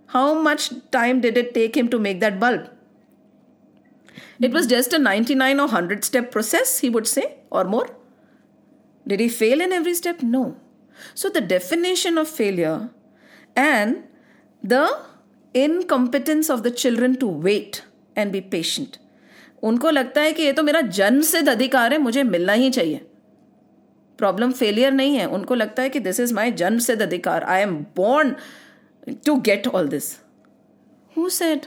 How 0.07 0.35
much 0.35 0.71
time 0.91 1.21
did 1.21 1.39
it 1.39 1.55
take 1.55 1.77
him 1.77 1.89
to 1.91 1.99
make 1.99 2.21
that 2.21 2.41
bulb? 2.41 2.69
It 4.41 4.53
was 4.53 4.67
just 4.67 4.93
a 4.93 4.99
99 4.99 5.61
or 5.61 5.67
100 5.67 6.05
step 6.05 6.33
process, 6.33 6.81
he 6.81 6.91
would 6.91 7.07
say, 7.07 7.37
or 7.51 7.65
more. 7.65 7.89
Did 9.07 9.21
he 9.21 9.29
fail 9.29 9.61
in 9.61 9.73
every 9.73 9.95
step? 9.95 10.23
No. 10.23 10.57
So, 11.15 11.31
the 11.31 11.41
definition 11.41 12.19
of 12.19 12.29
failure 12.29 12.91
and 13.55 14.03
the 14.65 14.89
incompetence 15.55 16.51
of 16.51 16.61
the 16.61 16.69
children 16.73 17.15
to 17.15 17.31
wait 17.43 17.77
and 18.17 18.33
be 18.33 18.41
patient 18.41 18.97
उनको 19.63 19.91
लगता 19.91 20.21
है 20.21 20.33
कि 20.33 20.43
ये 20.43 20.53
तो 20.53 20.63
मेरा 20.63 20.81
जन्म 20.81 21.21
सिद्ध 21.23 21.49
अधिकार 21.49 21.93
है, 21.93 21.99
मुझे 21.99 22.23
मिलना 22.23 22.53
ही 22.53 22.71
चाहिए। 22.71 23.01
प्रॉब्लम 24.19 24.53
फेलियर 24.53 24.93
नहीं 24.93 25.17
है। 25.17 25.27
उनको 25.29 25.55
लगता 25.55 25.83
है 25.83 25.91
कि 25.91 26.01
दिस 26.01 26.21
इज़ 26.21 26.35
माई 26.35 26.53
जन्म 26.53 26.79
सिद्ध 26.79 27.01
अधिकार। 27.03 27.45
I 27.45 27.63
am 27.63 27.75
born 27.97 28.35
to 29.27 29.35
get 29.41 29.67
all 29.69 29.89
this 29.89 30.13
who 31.17 31.29
said 31.29 31.67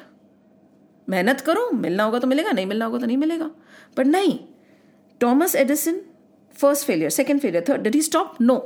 मेहनत 1.08 1.42
करो, 1.42 1.70
मिलना 1.72 2.04
होगा 2.04 2.20
तो 2.20 2.28
मिलेगा, 2.28 2.52
नहीं 2.52 2.66
मिलना 2.66 2.86
होगा 2.86 3.00
तो 3.00 3.06
नहीं 3.06 3.18
मिलेगा। 3.18 3.50
बट 3.98 4.06
नहीं। 4.08 4.38
Thomas 5.22 5.56
Edison 5.56 6.02
first 6.56 6.86
failure 6.88 7.10
second 7.10 7.40
failure 7.42 7.66
third 7.70 7.82
did 7.82 7.96
he 7.96 8.02
stop 8.02 8.36
no 8.42 8.58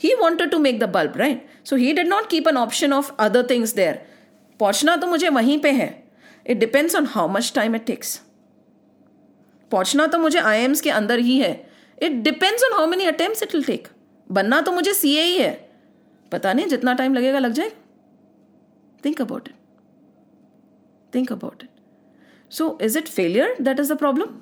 He 0.00 0.14
wanted 0.16 0.50
to 0.50 0.58
make 0.58 0.80
the 0.80 0.88
bulb, 0.88 1.16
right? 1.16 1.46
So 1.64 1.76
he 1.76 1.92
did 1.92 2.08
not 2.08 2.28
keep 2.28 2.46
an 2.46 2.56
option 2.56 2.92
of 2.92 3.12
other 3.18 3.42
things 3.44 3.74
there. 3.74 3.98
पहुँचना 4.60 4.96
तो 4.96 5.06
मुझे 5.06 5.28
वहीं 5.28 5.58
पे 5.58 5.70
है 5.72 5.88
it 6.46 6.58
depends 6.58 6.94
on 6.96 7.06
how 7.06 7.28
much 7.28 7.52
time 7.54 7.74
it 7.76 7.84
takes 7.86 8.20
पहुँचना 9.70 10.06
तो 10.06 10.18
मुझे 10.18 10.38
आई 10.40 10.68
के 10.82 10.90
अंदर 10.90 11.18
ही 11.18 11.38
है 11.38 11.52
it 11.98 12.22
depends 12.22 12.64
on 12.64 12.78
how 12.78 12.86
many 12.86 13.04
attempt 13.06 13.42
it 13.42 13.54
will 13.54 13.64
take 13.64 13.88
बनना 14.30 14.60
तो 14.60 14.72
मुझे 14.72 14.92
सी 14.94 15.16
ही 15.18 15.36
है 15.38 15.52
पता 16.32 16.52
नहीं 16.52 16.66
जितना 16.68 16.94
टाइम 16.94 17.14
लगेगा 17.14 17.38
लग 17.38 17.52
जाए 17.52 17.70
think 19.04 19.20
about 19.20 19.48
it 19.48 19.54
think 21.14 21.32
about 21.32 21.62
it 21.62 21.70
so 22.50 22.78
is 22.82 22.98
it 22.98 23.08
failure 23.08 23.56
that 23.60 23.80
is 23.80 23.92
the 23.92 23.98
problem 23.98 24.40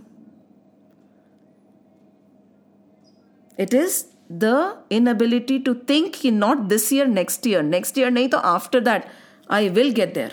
it 3.58 3.74
is 3.74 4.04
the 4.29 4.55
inability 4.89 5.59
to 5.59 5.75
think 5.89 6.15
कि 6.15 6.31
not 6.31 6.67
this 6.69 6.91
year, 6.91 7.07
next 7.07 7.45
year, 7.45 7.61
next 7.63 7.97
year 7.97 8.09
नहीं 8.11 8.29
तो 8.29 8.41
after 8.55 8.81
that 8.81 9.07
I 9.49 9.69
will 9.69 9.93
get 9.93 10.13
there. 10.13 10.31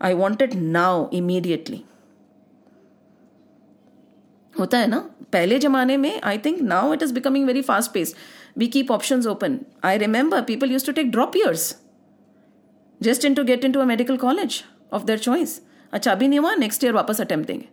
I 0.00 0.14
want 0.14 0.42
it 0.42 0.54
now, 0.54 1.08
immediately. 1.12 1.80
होता 4.54 4.78
है 4.78 4.86
ना 4.86 4.98
पहले 5.32 5.58
जमाने 5.58 5.96
में 5.96 6.20
I 6.20 6.38
think 6.44 6.60
now 6.60 6.92
it 6.94 7.02
is 7.02 7.12
becoming 7.12 7.46
very 7.46 7.62
fast 7.62 7.92
pace 7.92 8.14
we 8.58 8.66
keep 8.66 8.90
option 8.90 9.26
open 9.28 9.58
I 9.84 9.98
remember 9.98 10.42
people 10.42 10.70
use 10.72 10.86
to 10.86 10.92
take 10.92 11.10
drop 11.10 11.36
years 11.36 11.74
just 13.00 13.24
in 13.24 13.34
to 13.34 13.44
get 13.44 13.64
in 13.64 13.72
to 13.72 13.80
a 13.80 13.84
medical 13.84 14.16
college 14.16 14.62
of 14.92 15.04
their 15.04 15.18
choice 15.18 15.60
अच्छा 15.92 16.12
अभी 16.12 16.28
नहीं 16.28 16.38
हुआ 16.38 16.54
next 16.54 16.84
year 16.84 16.92
वापस 16.94 17.20
attempt 17.20 17.46
देंगे 17.48 17.68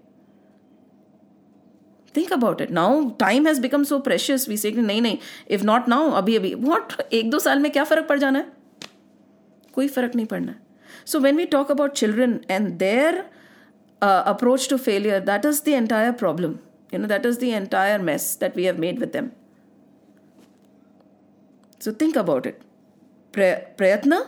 think 2.16 2.32
about 2.32 2.60
it 2.60 2.70
now 2.70 3.08
time 3.20 3.46
has 3.46 3.60
become 3.60 3.84
so 3.84 3.98
precious 4.00 4.48
we 4.48 4.56
say 4.56 4.70
नहीं 4.72 5.02
नहीं 5.02 5.18
if 5.50 5.64
not 5.64 5.88
now 5.88 6.10
अभी 6.20 6.36
अभी। 6.36 6.54
वॉट 6.54 6.92
एक 7.12 7.30
दो 7.30 7.38
साल 7.38 7.58
में 7.58 7.70
क्या 7.72 7.84
फ़र्क 7.84 8.08
पड़ 8.08 8.18
जाना 8.18 8.38
है? 8.38 8.46
कोई 9.74 9.88
फ़र्क 9.88 10.14
नहीं 10.16 10.26
पड़ना 10.26 10.54
so 11.06 11.20
when 11.20 11.36
we 11.36 11.44
talk 11.46 11.70
about 11.70 11.92
children 11.92 12.40
and 12.50 12.68
their 12.78 13.24
approach 14.02 14.68
to 14.70 14.76
failure 14.78 15.20
that 15.20 15.44
is 15.46 15.62
the 15.64 15.68
entire 15.68 16.12
problem 16.12 16.58
you 16.94 17.00
know 17.00 17.08
that 17.08 17.26
is 17.26 17.40
the 17.40 17.44
entire 17.44 18.00
mess 18.00 18.36
that 18.40 18.56
we 18.56 18.64
have 18.64 18.80
made 18.80 18.98
with 18.98 19.12
them 19.12 19.30
so 21.80 21.92
think 22.00 22.18
about 22.18 22.46
it 22.46 22.58
प्रयत्न 23.34 24.24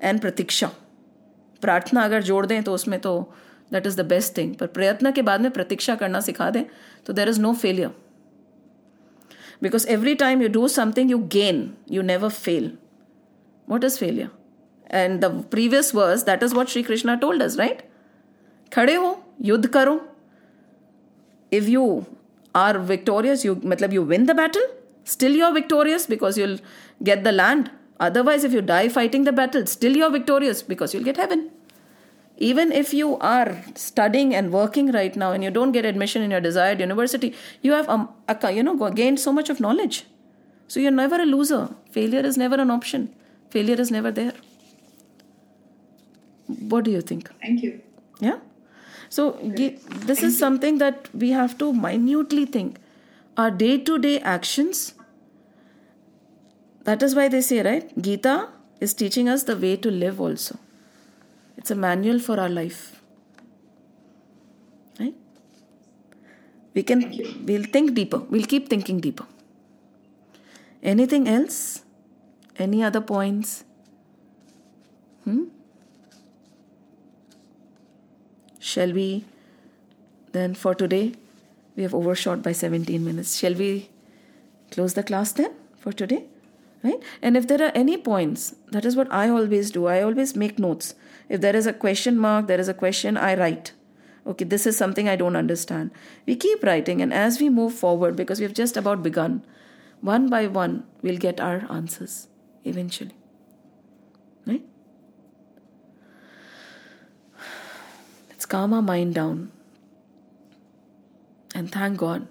and 0.00 0.20
प्रतीक्षा 0.20 0.70
प्रार्थना 1.62 2.04
अगर 2.04 2.22
जोड़ 2.22 2.44
दें 2.46 2.62
तो 2.62 2.72
उसमें 2.74 2.98
तो 3.00 3.12
that 3.72 3.86
is 3.86 3.96
the 4.00 4.04
best 4.06 4.36
thing 4.36 4.54
पर 4.54 4.66
प्रयत्न 4.66 5.12
के 5.12 5.22
बाद 5.22 5.40
में 5.40 5.50
प्रतीक्षा 5.50 5.94
करना 5.94 6.20
सिखा 6.20 6.50
दें 6.50 6.64
तो 7.06 7.12
there 7.12 7.28
is 7.28 7.40
no 7.40 7.52
failure 7.54 7.90
because 9.62 9.86
every 9.88 10.14
time 10.14 10.42
you 10.42 10.48
do 10.48 10.68
something 10.68 11.10
you 11.10 11.18
gain 11.32 11.70
you 11.90 12.02
never 12.02 12.28
fail 12.28 12.70
what 13.68 13.84
is 13.84 13.98
failure 13.98 14.28
and 14.92 15.20
the 15.20 15.30
previous 15.50 15.94
verse 15.94 16.24
that 16.24 16.42
is 16.42 16.54
what 16.54 16.68
Shri 16.68 16.82
Krishna 16.82 17.14
told 17.14 17.42
us 17.42 17.56
right 17.58 17.82
खड़े 18.72 18.94
हो, 18.94 19.22
युद्ध 19.42 19.66
करो। 19.66 20.00
If 21.52 21.68
you 21.70 22.04
are 22.54 22.78
victorious 22.78 23.44
you 23.46 23.56
मतलब 23.64 23.92
you 23.92 24.02
win 24.04 24.26
the 24.26 24.36
battle 24.36 24.66
still 25.06 25.36
you 25.36 25.44
are 25.46 25.52
victorious 25.52 26.08
because 26.10 26.40
you'll 26.40 26.58
get 27.02 27.22
the 27.24 27.28
land 27.28 27.68
otherwise 28.00 28.46
if 28.46 28.54
you 28.54 28.60
die 28.60 28.88
fighting 28.88 29.26
the 29.26 29.34
battle 29.34 29.64
still 29.64 29.96
you 29.96 30.04
are 30.04 30.10
victorious 30.10 30.64
because 30.68 30.96
you'll 30.96 31.04
get 31.04 31.18
heaven. 31.18 31.42
Even 32.36 32.72
if 32.72 32.92
you 32.92 33.16
are 33.18 33.62
studying 33.74 34.34
and 34.34 34.52
working 34.52 34.92
right 34.92 35.16
now 35.16 35.32
and 35.32 35.42
you 35.42 35.50
don't 35.50 35.72
get 35.72 35.84
admission 35.84 36.22
in 36.22 36.30
your 36.30 36.40
desired 36.40 36.80
university 36.80 37.34
you 37.62 37.72
have 37.72 37.88
um, 37.88 38.08
you 38.52 38.62
know 38.62 38.90
gained 38.90 39.20
so 39.20 39.32
much 39.32 39.48
of 39.50 39.60
knowledge. 39.60 40.04
So 40.68 40.80
you're 40.80 40.90
never 40.90 41.16
a 41.16 41.24
loser. 41.24 41.68
Failure 41.92 42.20
is 42.20 42.36
never 42.36 42.56
an 42.56 42.70
option. 42.70 43.14
Failure 43.50 43.80
is 43.80 43.90
never 43.90 44.10
there. 44.10 44.32
What 46.46 46.84
do 46.84 46.90
you 46.90 47.00
think? 47.00 47.30
Thank 47.40 47.62
you. 47.62 47.80
Yeah? 48.20 48.38
So 49.08 49.38
this 49.42 50.22
is 50.22 50.38
something 50.38 50.78
that 50.78 51.08
we 51.14 51.30
have 51.30 51.56
to 51.58 51.72
minutely 51.72 52.46
think. 52.46 52.78
Our 53.36 53.50
day 53.50 53.78
to 53.78 53.98
day 53.98 54.18
actions 54.20 54.94
that 56.86 57.02
is 57.02 57.14
why 57.18 57.28
they 57.34 57.40
say 57.46 57.62
right 57.66 57.90
gita 58.08 58.34
is 58.80 58.94
teaching 59.02 59.28
us 59.28 59.42
the 59.50 59.56
way 59.64 59.74
to 59.86 59.90
live 59.90 60.20
also 60.26 60.58
it's 61.56 61.70
a 61.70 61.74
manual 61.74 62.18
for 62.18 62.38
our 62.38 62.48
life. 62.48 63.00
Right? 65.00 65.14
We 66.74 66.82
can 66.82 67.00
we'll 67.46 67.64
think 67.64 67.94
deeper. 67.94 68.18
We'll 68.18 68.44
keep 68.44 68.68
thinking 68.68 69.00
deeper. 69.00 69.26
Anything 70.82 71.28
else? 71.28 71.82
Any 72.58 72.82
other 72.82 73.00
points? 73.00 73.64
Hmm? 75.24 75.44
Shall 78.60 78.92
we 78.92 79.24
then 80.32 80.54
for 80.54 80.74
today? 80.74 81.14
We 81.76 81.82
have 81.82 81.94
overshot 81.94 82.42
by 82.42 82.52
17 82.52 83.04
minutes. 83.04 83.36
Shall 83.38 83.54
we 83.54 83.90
close 84.70 84.94
the 84.94 85.02
class 85.02 85.32
then 85.32 85.52
for 85.76 85.92
today? 85.92 86.24
Right? 86.82 87.02
And 87.20 87.36
if 87.36 87.48
there 87.48 87.62
are 87.62 87.72
any 87.74 87.96
points, 87.96 88.54
that 88.70 88.84
is 88.84 88.96
what 88.96 89.12
I 89.12 89.28
always 89.28 89.70
do. 89.70 89.86
I 89.86 90.02
always 90.02 90.36
make 90.36 90.58
notes 90.58 90.94
if 91.28 91.40
there 91.40 91.56
is 91.56 91.66
a 91.66 91.72
question 91.72 92.16
mark, 92.18 92.46
there 92.46 92.60
is 92.60 92.68
a 92.68 92.74
question, 92.74 93.16
I 93.16 93.34
write. 93.34 93.72
Okay, 94.26 94.44
this 94.44 94.66
is 94.66 94.76
something 94.76 95.08
I 95.08 95.16
don't 95.16 95.36
understand. 95.36 95.90
We 96.26 96.36
keep 96.36 96.62
writing, 96.62 97.00
and 97.00 97.12
as 97.12 97.40
we 97.40 97.48
move 97.48 97.74
forward, 97.74 98.16
because 98.16 98.40
we've 98.40 98.54
just 98.54 98.76
about 98.76 99.02
begun, 99.02 99.44
one 100.00 100.28
by 100.28 100.46
one, 100.46 100.84
we'll 101.02 101.18
get 101.18 101.40
our 101.40 101.64
answers 101.70 102.28
eventually. 102.64 103.14
Right? 104.46 104.64
Let's 108.30 108.46
calm 108.46 108.72
our 108.72 108.82
mind 108.82 109.14
down 109.14 109.52
and 111.54 111.72
thank 111.72 111.96
God 111.96 112.28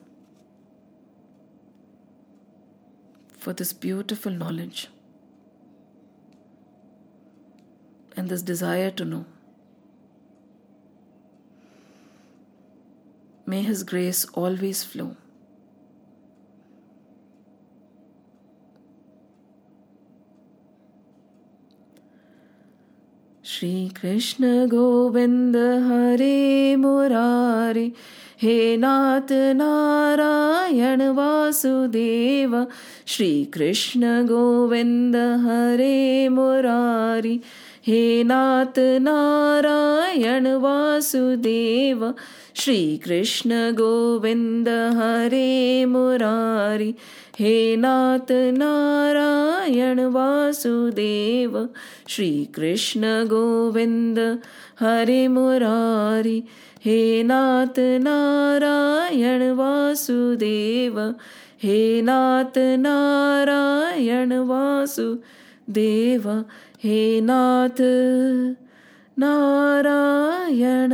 for 3.38 3.54
this 3.54 3.74
beautiful 3.74 4.32
knowledge. 4.32 4.88
And 8.16 8.30
this 8.30 8.42
desire 8.42 8.92
to 8.92 9.06
know. 9.06 9.26
May 13.46 13.62
His 13.62 13.84
grace 13.84 14.26
always 14.34 14.84
flow. 14.84 15.16
Govinda 24.68 25.80
Hare 25.88 26.76
Murari 26.78 27.94
He 28.36 28.76
Nath 28.76 29.30
Narayan 29.30 31.00
Vasudeva 31.16 32.70
Shri 33.06 33.46
Krishna 33.46 34.26
Govinda 34.28 35.38
Hare 35.38 36.30
Murari 36.30 37.42
हे 37.88 38.24
नाथ 38.24 38.80
नारायण 38.80 40.48
वासुदेव 40.48 42.12
श्रीकृष्ण 42.56 43.52
गोविन्द 43.54 44.70
हरे 44.70 45.86
मुरारि। 45.86 46.94
हे 47.40 47.76
नाथ 47.76 48.32
नारायण 48.32 50.00
वासुदेव 50.00 51.66
श्रीकृष्ण 52.08 53.04
गोविन्द 53.06 54.20
हरे 54.80 55.28
मुरारि। 55.28 56.42
हे 56.86 57.24
नाथ 57.24 57.80
नारायण 57.80 59.42
वासुदेव 59.52 61.00
हे 61.64 62.02
नाथ 62.02 62.58
नारायण 62.58 64.34
वासुदेव 65.70 66.30
हे 66.84 67.22
नाथ 67.22 67.82
नारायण 69.18 70.94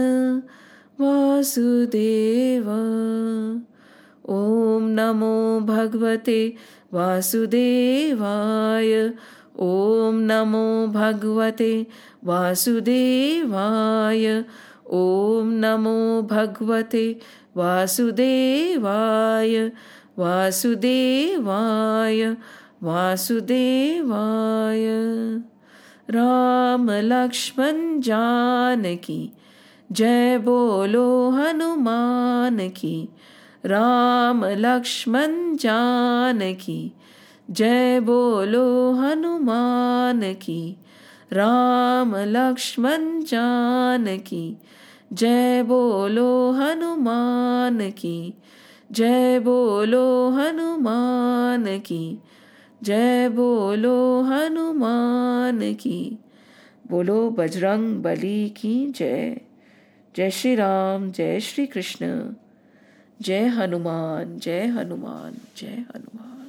वासुदेव। 0.99 2.69
ॐ 4.29 4.87
नमो 4.95 5.59
भगवते 5.59 6.55
वासुदेवाय। 6.93 9.09
ॐ 9.59 10.19
नमो 10.29 10.87
भगवते 10.87 11.87
वासुदेवाय। 12.23 14.25
ॐ 14.87 15.51
नमो 15.63 16.21
भगवते 16.31 17.19
वासुदेवाय। 17.55 19.71
वासुदेवाय 20.17 22.35
वासुदेवाय। 22.83 24.85
राम 26.09 26.91
लक्ष्मण 26.91 28.01
जानकी, 28.01 29.31
जय 29.91 30.37
बोलो 30.37 31.29
हनुमान 31.29 32.69
की 32.69 33.09
राम 33.65 34.45
लक्ष्मण 34.45 35.55
जानकी, 35.55 36.91
जय 37.51 37.99
बोलो 37.99 38.91
हनुमान 38.91 40.33
की 40.33 40.77
राम 41.33 42.15
लक्ष्मण 42.15 43.21
जानकी, 43.21 44.57
जय 45.13 45.63
बोलो 45.63 46.51
हनुमान 46.51 47.91
की 47.91 48.33
जय 48.91 49.39
बोलो 49.39 50.29
हनुमान 50.29 51.79
की 51.79 52.19
जय 52.83 53.29
बोलो 53.29 54.21
हनुमान 54.21 55.73
की, 55.73 56.19
बोलो 56.89 57.29
बजरंग 57.29 58.03
बली 58.03 58.49
की 58.49 58.87
जय। 58.91 59.41
जय 60.15 60.29
श्री 60.29 60.55
राम 60.55 61.11
जय 61.11 61.39
श्री 61.39 61.65
कृष्ण 61.67 62.33
जय 63.21 63.45
हनुमान 63.47 64.39
जय 64.39 64.65
हनुमान 64.65 65.33
जय 65.57 65.85
हनुमान। 65.95 66.40